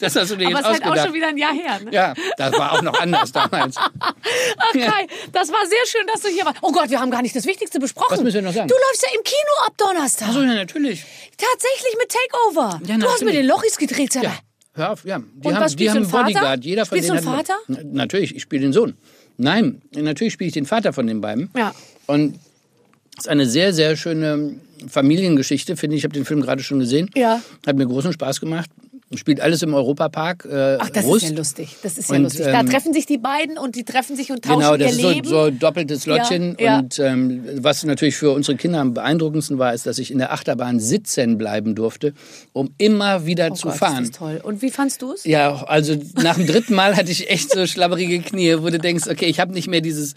Das 0.00 0.14
hast 0.14 0.30
du 0.30 0.36
dir 0.36 0.46
Aber 0.46 0.58
jetzt 0.58 0.60
es 0.60 0.66
ist 0.66 0.72
halt 0.74 0.82
auch 0.84 0.86
ausgedacht. 0.90 1.06
schon 1.06 1.14
wieder 1.16 1.26
ein 1.26 1.36
Jahr 1.36 1.52
her. 1.52 1.80
Ne? 1.84 1.90
ja, 1.92 2.14
das 2.36 2.52
war 2.52 2.70
auch 2.72 2.82
noch 2.82 3.00
anders 3.00 3.32
damals. 3.32 3.74
Ach 3.78 4.72
Kai, 4.72 5.08
das 5.32 5.48
war 5.50 5.66
sehr 5.66 5.84
schön, 5.88 6.06
dass 6.06 6.20
du 6.22 6.28
hier 6.28 6.44
warst. 6.44 6.58
Oh 6.62 6.70
Gott, 6.70 6.88
wir 6.88 7.00
haben 7.00 7.10
gar 7.10 7.20
nicht 7.20 7.34
das 7.34 7.46
Wichtigste 7.46 7.80
besprochen. 7.80 8.12
Was 8.12 8.22
müssen 8.22 8.36
wir 8.36 8.42
noch 8.42 8.52
sagen? 8.52 8.68
Du 8.68 8.74
läufst 8.76 9.02
ja 9.02 9.08
im 9.18 9.24
Kino 9.24 9.66
ab 9.66 9.72
Donnerstag. 9.76 10.32
So, 10.32 10.40
ja, 10.42 10.54
natürlich. 10.54 11.04
Tatsächlich 11.36 11.96
mit 12.00 12.12
Takeover. 12.12 12.80
Ja, 12.86 12.96
du 12.98 13.06
hast 13.08 13.24
mit 13.24 13.34
den 13.34 13.46
Lochis 13.46 13.76
gedreht, 13.76 14.12
sag 14.12 14.22
mal. 14.22 14.28
Ja, 14.30 14.38
hör 14.74 14.92
auf, 14.92 15.04
ja. 15.04 15.18
Die 15.18 15.48
Und 15.48 15.54
haben, 15.56 15.64
was 15.64 15.74
die 15.74 15.90
haben 15.90 15.96
du, 15.96 16.04
den 16.08 16.14
einen 16.14 16.24
Vater? 16.24 16.24
Bodyguard. 16.32 16.64
Jeder 16.64 16.86
von 16.86 16.96
Spielst 16.98 17.10
du 17.10 17.14
denen 17.14 17.24
den 17.26 17.36
hat- 17.36 17.46
Vater? 17.48 17.58
Na, 17.66 17.78
natürlich, 17.84 18.36
ich 18.36 18.42
spiele 18.42 18.62
den 18.62 18.72
Sohn. 18.72 18.96
Nein, 19.36 19.82
natürlich 19.96 20.32
spiele 20.32 20.46
ich 20.46 20.54
den 20.54 20.66
Vater 20.66 20.92
von 20.92 21.08
den 21.08 21.20
beiden. 21.20 21.50
Ja. 21.56 21.74
Und 22.06 22.38
es 23.18 23.24
ist 23.24 23.28
eine 23.28 23.46
sehr, 23.46 23.72
sehr 23.72 23.96
schöne 23.96 24.54
Familiengeschichte, 24.88 25.76
finde 25.76 25.96
ich. 25.96 26.00
Ich 26.00 26.04
habe 26.04 26.14
den 26.14 26.24
Film 26.24 26.40
gerade 26.40 26.62
schon 26.62 26.78
gesehen. 26.78 27.10
Ja. 27.16 27.40
Hat 27.66 27.76
mir 27.76 27.86
großen 27.86 28.12
Spaß 28.12 28.40
gemacht. 28.40 28.70
Spielt 29.14 29.40
alles 29.40 29.62
im 29.62 29.72
Europapark. 29.72 30.44
Äh, 30.44 30.76
Ach, 30.78 30.90
das 30.90 31.04
Rust. 31.06 31.22
ist 31.22 31.30
ja 31.30 31.36
lustig. 31.36 31.76
Das 31.82 31.96
ist 31.96 32.10
ja 32.10 32.16
Und, 32.16 32.24
lustig. 32.24 32.44
Da 32.44 32.60
ähm, 32.60 32.68
treffen 32.68 32.92
sich 32.92 33.06
die 33.06 33.16
beiden 33.16 33.56
und 33.56 33.74
die 33.74 33.84
treffen 33.84 34.16
sich 34.16 34.30
und 34.30 34.44
tauschen 34.44 34.58
Genau, 34.60 34.72
ihr 34.72 34.78
das 34.78 34.92
ist 34.92 35.00
so, 35.00 35.08
Leben. 35.08 35.26
so 35.26 35.50
doppeltes 35.50 36.04
Lottchen. 36.04 36.56
Ja, 36.60 36.64
ja. 36.64 36.78
Und 36.80 36.98
ähm, 36.98 37.42
was 37.54 37.84
natürlich 37.84 38.16
für 38.16 38.32
unsere 38.32 38.58
Kinder 38.58 38.80
am 38.80 38.92
beeindruckendsten 38.92 39.58
war, 39.58 39.72
ist, 39.72 39.86
dass 39.86 39.98
ich 39.98 40.10
in 40.10 40.18
der 40.18 40.32
Achterbahn 40.34 40.78
sitzen 40.78 41.38
bleiben 41.38 41.74
durfte, 41.74 42.12
um 42.52 42.68
immer 42.76 43.24
wieder 43.24 43.48
oh 43.50 43.54
zu 43.54 43.68
Gott, 43.68 43.78
fahren. 43.78 44.02
Ist 44.02 44.12
das 44.12 44.18
toll. 44.18 44.40
Und 44.42 44.60
wie 44.60 44.70
fandst 44.70 45.00
du 45.00 45.14
es? 45.14 45.24
Ja, 45.24 45.64
also 45.64 45.96
nach 46.22 46.36
dem 46.36 46.46
dritten 46.46 46.74
Mal 46.74 46.94
hatte 46.94 47.10
ich 47.10 47.30
echt 47.30 47.50
so 47.50 47.66
schlabberige 47.66 48.20
Knie, 48.20 48.56
wo 48.60 48.68
du 48.68 48.78
denkst, 48.78 49.04
okay, 49.10 49.24
ich 49.26 49.40
habe 49.40 49.54
nicht 49.54 49.68
mehr 49.68 49.80
dieses, 49.80 50.16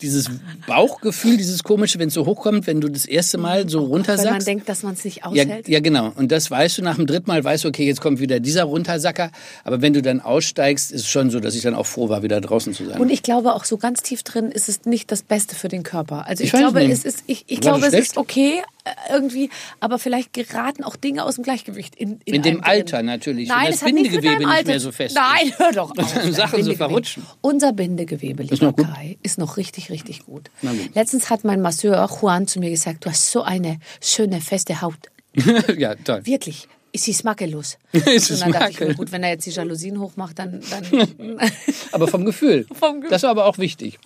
dieses 0.00 0.30
Bauchgefühl, 0.66 1.36
dieses 1.36 1.62
komische, 1.64 1.98
wenn 1.98 2.08
es 2.08 2.14
so 2.14 2.26
hochkommt, 2.26 2.66
wenn 2.66 2.80
du 2.80 2.88
das 2.88 3.04
erste 3.06 3.38
Mal 3.38 3.68
so 3.68 3.78
Wenn 3.78 3.82
man 3.84 3.92
runtersackst. 3.92 4.46
denkt, 4.46 4.68
dass 4.68 4.82
man 4.82 4.94
es 4.94 5.04
nicht 5.04 5.18
Ja, 5.18 5.24
aushält. 5.26 5.68
ja, 5.68 5.80
genau. 5.80 6.12
Und 6.16 6.30
das 6.32 6.50
weißt 6.50 6.78
du 6.78 6.82
nach 6.82 6.96
dem 6.96 7.06
dritten 7.06 7.28
Mal, 7.30 7.42
weißt 7.42 7.64
du, 7.64 7.68
okay, 7.68 7.86
jetzt 7.86 8.00
kommt 8.00 8.20
wieder 8.20 8.40
dieser 8.40 8.64
Runtersacker. 8.64 9.30
Aber 9.64 9.80
wenn 9.82 9.92
du 9.92 10.02
dann 10.02 10.20
aussteigst, 10.20 10.92
ist 10.92 11.02
es 11.02 11.08
schon 11.08 11.30
so, 11.30 11.40
dass 11.40 11.54
ich 11.54 11.62
dann 11.62 11.74
auch 11.74 11.86
froh 11.86 12.08
war, 12.08 12.22
wieder 12.22 12.40
draußen 12.40 12.72
zu 12.74 12.86
sein. 12.86 12.98
Und 13.00 13.10
ich 13.10 13.22
glaube 13.22 13.54
auch 13.54 13.64
so 13.64 13.76
ganz 13.76 14.02
tief 14.02 14.22
drin 14.22 14.50
ist 14.50 14.68
es 14.68 14.84
nicht 14.84 15.10
das 15.10 15.22
Beste 15.22 15.54
für 15.54 15.68
den 15.68 15.82
Körper. 15.82 16.26
Also 16.26 16.44
ich, 16.44 16.52
Ich 16.52 16.58
glaube, 16.58 16.80
nicht. 16.80 16.90
es 16.92 17.04
ist, 17.04 17.24
ich, 17.26 17.44
ich 17.46 17.60
das 17.60 17.78
glaube, 17.80 17.86
es 17.86 17.94
ist 17.94 18.16
okay 18.16 18.62
äh, 18.84 18.90
irgendwie, 19.12 19.50
aber 19.80 19.98
vielleicht 19.98 20.32
geraten 20.32 20.84
auch 20.84 20.96
Dinge 20.96 21.24
aus 21.24 21.34
dem 21.36 21.44
Gleichgewicht 21.44 21.94
in, 21.96 22.20
in 22.24 22.34
In 22.34 22.42
dem 22.42 22.62
Alter 22.64 22.98
drin. 22.98 23.06
natürlich, 23.06 23.48
wenn 23.48 23.56
Nein, 23.56 23.70
das 23.70 23.82
hat 23.82 23.92
nichts 23.92 24.12
mit 24.14 24.22
Bindegewebe 24.22 24.50
nicht 24.54 24.66
mehr 24.66 24.80
so 24.80 24.92
fest 24.92 25.14
Nein, 25.16 25.52
hör 25.56 25.72
doch 25.72 25.90
auf. 25.96 26.14
Sachen 26.32 26.62
so 26.62 26.74
verrutschen. 26.74 27.22
Unser 27.40 27.72
Bindegewebe, 27.72 28.42
lieber 28.42 28.66
noch 28.66 28.76
gut? 28.76 28.86
Kai, 28.86 29.18
ist 29.22 29.38
noch 29.38 29.56
richtig, 29.56 29.87
richtig 29.90 30.26
gut. 30.26 30.50
Na 30.62 30.72
gut. 30.72 30.94
Letztens 30.94 31.30
hat 31.30 31.44
mein 31.44 31.60
Masseur 31.60 32.08
Juan 32.08 32.46
zu 32.46 32.60
mir 32.60 32.70
gesagt, 32.70 33.04
du 33.04 33.10
hast 33.10 33.30
so 33.30 33.42
eine 33.42 33.78
schöne, 34.00 34.40
feste 34.40 34.80
Haut. 34.80 34.98
ja, 35.76 35.94
toll. 35.94 36.24
Wirklich. 36.24 36.68
Ist 37.06 37.18
sie 37.18 37.24
makellos. 37.24 37.78
Ist 37.92 38.06
und 38.06 38.14
es 38.14 38.40
dann 38.40 38.52
dachte 38.52 38.70
ich 38.70 38.80
mir, 38.80 38.86
makellos. 38.86 38.96
gut, 38.96 39.12
wenn 39.12 39.22
er 39.22 39.30
jetzt 39.30 39.46
die 39.46 39.50
Jalousien 39.50 39.98
hochmacht, 40.00 40.38
dann... 40.38 40.60
dann 40.70 41.38
Aber 41.92 42.08
vom 42.08 42.24
Gefühl. 42.24 42.66
Vom 42.78 42.96
Gefühl. 43.00 43.10
Das 43.10 43.22
war 43.22 43.30
aber 43.30 43.46
auch 43.46 43.58
wichtig. 43.58 43.98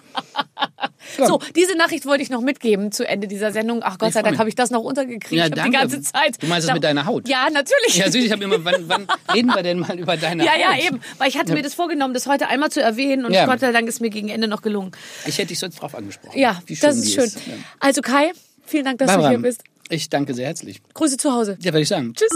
so, 1.26 1.40
diese 1.56 1.76
Nachricht 1.76 2.06
wollte 2.06 2.22
ich 2.22 2.30
noch 2.30 2.40
mitgeben 2.40 2.92
zu 2.92 3.06
Ende 3.06 3.26
dieser 3.28 3.50
Sendung. 3.52 3.80
Ach 3.82 3.98
Gott 3.98 4.08
Ich 4.08 4.14
sei 4.14 4.22
Dank 4.22 4.38
habe 4.38 4.48
ich 4.48 4.54
das 4.54 4.70
noch 4.70 4.80
untergekriegt. 4.82 5.32
Ja, 5.32 5.46
ich 5.46 5.50
hab 5.50 5.54
die 5.54 5.60
danke. 5.60 5.78
ganze 5.78 6.00
Zeit. 6.02 6.42
Du 6.42 6.46
meinst 6.46 6.68
es 6.68 6.72
mit 6.74 6.84
deiner 6.84 7.06
Haut? 7.06 7.28
Ja, 7.28 7.48
natürlich. 7.50 7.96
Ja, 7.96 8.10
süß, 8.10 8.24
ich 8.24 8.32
habe 8.32 8.44
immer, 8.44 8.64
wann, 8.64 8.88
wann 8.88 9.06
reden 9.34 9.48
wir 9.48 9.62
denn 9.62 9.78
mal 9.80 9.98
über 9.98 10.16
deine 10.16 10.44
Ja, 10.44 10.52
Haut? 10.52 10.60
ja, 10.60 10.86
eben. 10.86 11.00
Weil 11.18 11.28
ich 11.28 11.38
hatte 11.38 11.52
mir 11.52 11.62
das 11.62 11.74
vorgenommen, 11.74 12.14
das 12.14 12.26
heute 12.26 12.48
einmal 12.48 12.70
zu 12.70 12.80
erwähnen 12.82 13.24
und 13.24 13.32
Ja. 13.32 13.46
Gott 13.46 13.60
sei 13.60 13.72
Dank 13.72 13.88
ist 13.88 14.00
mir 14.00 14.10
gegen 14.10 14.28
Ende 14.28 14.48
noch 14.48 14.62
gelungen. 14.62 14.92
Ich 15.26 15.38
hätte 15.38 15.48
dich 15.48 15.58
sonst 15.58 15.76
drauf 15.80 15.94
angesprochen. 15.94 16.38
Ja, 16.38 16.62
wie 16.66 16.74
das 16.76 16.94
schön 16.94 17.02
ist 17.02 17.14
schön. 17.14 17.52
Ja. 17.52 17.58
Also 17.80 18.00
Kai, 18.00 18.32
vielen 18.64 18.84
Dank, 18.84 18.98
dass 18.98 19.08
Barbara, 19.08 19.28
du 19.30 19.36
hier 19.36 19.42
bist. 19.42 19.62
ich 19.90 20.08
danke 20.08 20.34
sehr 20.34 20.46
herzlich. 20.46 20.80
Grüße 20.94 21.16
zu 21.16 21.32
Hause. 21.32 21.56
Ja, 21.60 21.72
würde 21.72 21.82
ich 21.82 21.88
sagen. 21.88 22.14
Tschüss. 22.14 22.30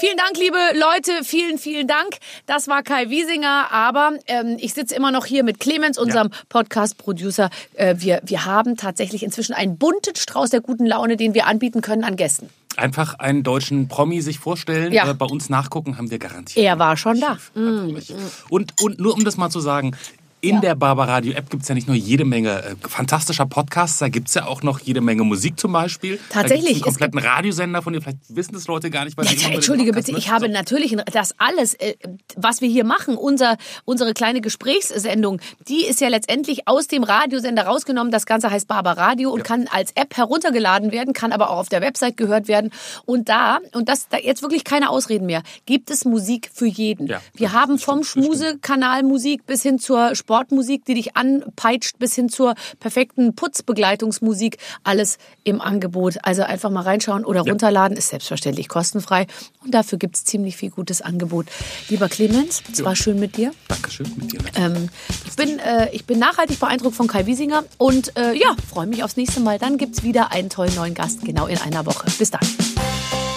Vielen 0.00 0.16
Dank, 0.16 0.38
liebe 0.38 0.56
Leute. 0.78 1.24
Vielen, 1.24 1.58
vielen 1.58 1.86
Dank. 1.86 2.16
Das 2.46 2.68
war 2.68 2.82
Kai 2.82 3.10
Wiesinger. 3.10 3.70
Aber 3.70 4.12
ähm, 4.28 4.56
ich 4.58 4.72
sitze 4.72 4.94
immer 4.94 5.10
noch 5.10 5.26
hier 5.26 5.44
mit 5.44 5.60
Clemens, 5.60 5.98
unserem 5.98 6.30
Podcast-Producer. 6.48 7.50
Äh, 7.74 7.96
wir, 7.98 8.22
wir 8.24 8.46
haben 8.46 8.78
tatsächlich 8.78 9.22
inzwischen 9.22 9.52
einen 9.52 9.76
bunten 9.76 10.16
Strauß 10.16 10.48
der 10.50 10.62
guten 10.62 10.86
Laune, 10.86 11.18
den 11.18 11.34
wir 11.34 11.46
anbieten 11.46 11.82
können 11.82 12.02
an 12.04 12.16
Gästen. 12.16 12.48
Einfach 12.76 13.18
einen 13.18 13.42
deutschen 13.42 13.88
Promi 13.88 14.22
sich 14.22 14.38
vorstellen, 14.38 14.90
Ja. 14.92 15.10
äh, 15.10 15.12
bei 15.12 15.26
uns 15.26 15.50
nachgucken, 15.50 15.98
haben 15.98 16.10
wir 16.10 16.18
garantiert. 16.18 16.64
Er 16.64 16.78
war 16.78 16.96
schon 16.96 17.20
da. 17.20 17.36
Natürlich. 17.54 18.14
Und, 18.48 18.72
und 18.80 19.00
nur 19.00 19.12
um 19.14 19.24
das 19.24 19.36
mal 19.36 19.50
zu 19.50 19.60
sagen, 19.60 19.94
in 20.40 20.60
der 20.60 20.74
Barbaradio 20.74 21.32
App 21.32 21.50
gibt 21.50 21.62
es 21.62 21.68
ja 21.68 21.74
nicht 21.74 21.86
nur 21.86 21.96
jede 21.96 22.24
Menge 22.24 22.62
äh, 22.62 22.76
fantastischer 22.88 23.46
Podcasts, 23.46 23.98
da 23.98 24.08
gibt 24.08 24.28
es 24.28 24.34
ja 24.34 24.46
auch 24.46 24.62
noch 24.62 24.80
jede 24.80 25.00
Menge 25.00 25.24
Musik 25.24 25.58
zum 25.58 25.72
Beispiel. 25.72 26.18
Tatsächlich, 26.30 26.74
einen 26.74 26.82
kompletten 26.82 27.18
Radiosender 27.18 27.82
von 27.82 27.92
dir, 27.92 28.02
vielleicht 28.02 28.18
wissen 28.28 28.52
das 28.52 28.66
Leute 28.66 28.90
gar 28.90 29.04
nicht. 29.04 29.16
Weil 29.16 29.26
Ja, 29.26 29.32
den 29.32 29.52
Entschuldige 29.52 29.92
bitte, 29.92 30.12
ich 30.12 30.30
habe 30.30 30.48
natürlich 30.48 30.96
das 31.12 31.34
alles, 31.38 31.74
äh, 31.74 31.94
was 32.36 32.60
wir 32.60 32.68
hier 32.68 32.84
machen, 32.84 33.16
unser, 33.16 33.56
unsere 33.84 34.14
kleine 34.14 34.40
Gesprächssendung, 34.40 35.40
die 35.68 35.84
ist 35.84 36.00
ja 36.00 36.08
letztendlich 36.08 36.68
aus 36.68 36.86
dem 36.86 37.02
Radiosender 37.02 37.64
rausgenommen. 37.64 38.12
Das 38.12 38.26
Ganze 38.26 38.50
heißt 38.50 38.68
Barber 38.68 38.92
Radio 38.92 39.30
und 39.30 39.44
kann 39.44 39.68
als 39.70 39.92
App 39.94 40.16
heruntergeladen 40.16 40.92
werden, 40.92 41.14
kann 41.14 41.32
aber 41.32 41.50
auch 41.50 41.58
auf 41.58 41.68
der 41.68 41.80
Website 41.80 42.16
gehört 42.16 42.48
werden. 42.48 42.70
Und 43.06 43.28
da, 43.28 43.58
und 43.72 43.88
das 43.88 44.08
da 44.08 44.18
jetzt 44.18 44.42
wirklich 44.42 44.64
keine 44.64 44.90
Ausreden 44.90 45.26
mehr, 45.26 45.42
gibt 45.66 45.90
es 45.90 46.04
Musik 46.04 46.50
für 46.52 46.66
jeden. 46.66 47.06
Ja, 47.06 47.20
wir 47.34 47.52
haben 47.52 47.78
vom. 47.78 48.04
Schmuse-Kanal 48.10 49.02
Musik 49.02 49.46
bis 49.46 49.62
hin 49.62 49.78
zur 49.78 50.14
Sportmusik, 50.30 50.84
die 50.84 50.94
dich 50.94 51.16
anpeitscht, 51.16 51.98
bis 51.98 52.14
hin 52.14 52.28
zur 52.28 52.54
perfekten 52.78 53.34
Putzbegleitungsmusik, 53.34 54.58
alles 54.84 55.18
im 55.42 55.60
Angebot. 55.60 56.18
Also 56.22 56.42
einfach 56.44 56.70
mal 56.70 56.82
reinschauen 56.82 57.24
oder 57.24 57.40
runterladen, 57.40 57.96
ist 57.96 58.10
selbstverständlich 58.10 58.68
kostenfrei. 58.68 59.26
Und 59.64 59.74
dafür 59.74 59.98
gibt's 59.98 60.24
ziemlich 60.24 60.56
viel 60.56 60.70
gutes 60.70 61.02
Angebot. 61.02 61.46
Lieber 61.88 62.08
Clemens, 62.08 62.62
es 62.72 62.84
war 62.84 62.94
schön 62.94 63.18
mit 63.18 63.36
dir. 63.36 63.50
Dankeschön 63.66 64.06
mit 64.16 64.32
dir. 64.32 64.38
Ähm, 64.54 64.88
ich, 65.26 65.34
bin, 65.34 65.58
äh, 65.58 65.88
ich 65.90 66.04
bin 66.04 66.20
nachhaltig 66.20 66.60
beeindruckt 66.60 66.94
von 66.94 67.08
Kai 67.08 67.26
Wiesinger 67.26 67.64
und 67.76 68.16
äh, 68.16 68.32
ja, 68.32 68.54
freue 68.72 68.86
mich 68.86 69.02
aufs 69.02 69.16
nächste 69.16 69.40
Mal. 69.40 69.58
Dann 69.58 69.78
gibt's 69.78 70.04
wieder 70.04 70.30
einen 70.30 70.48
tollen 70.48 70.76
neuen 70.76 70.94
Gast, 70.94 71.24
genau 71.24 71.48
in 71.48 71.58
einer 71.58 71.86
Woche. 71.86 72.06
Bis 72.20 72.30
dann. 72.30 72.46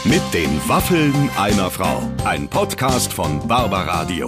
Mit 0.04 0.22
den 0.32 0.62
Waffeln 0.68 1.32
einer 1.40 1.72
Frau. 1.72 2.04
Ein 2.24 2.48
Podcast 2.48 3.12
von 3.12 3.48
Barbaradio. 3.48 4.28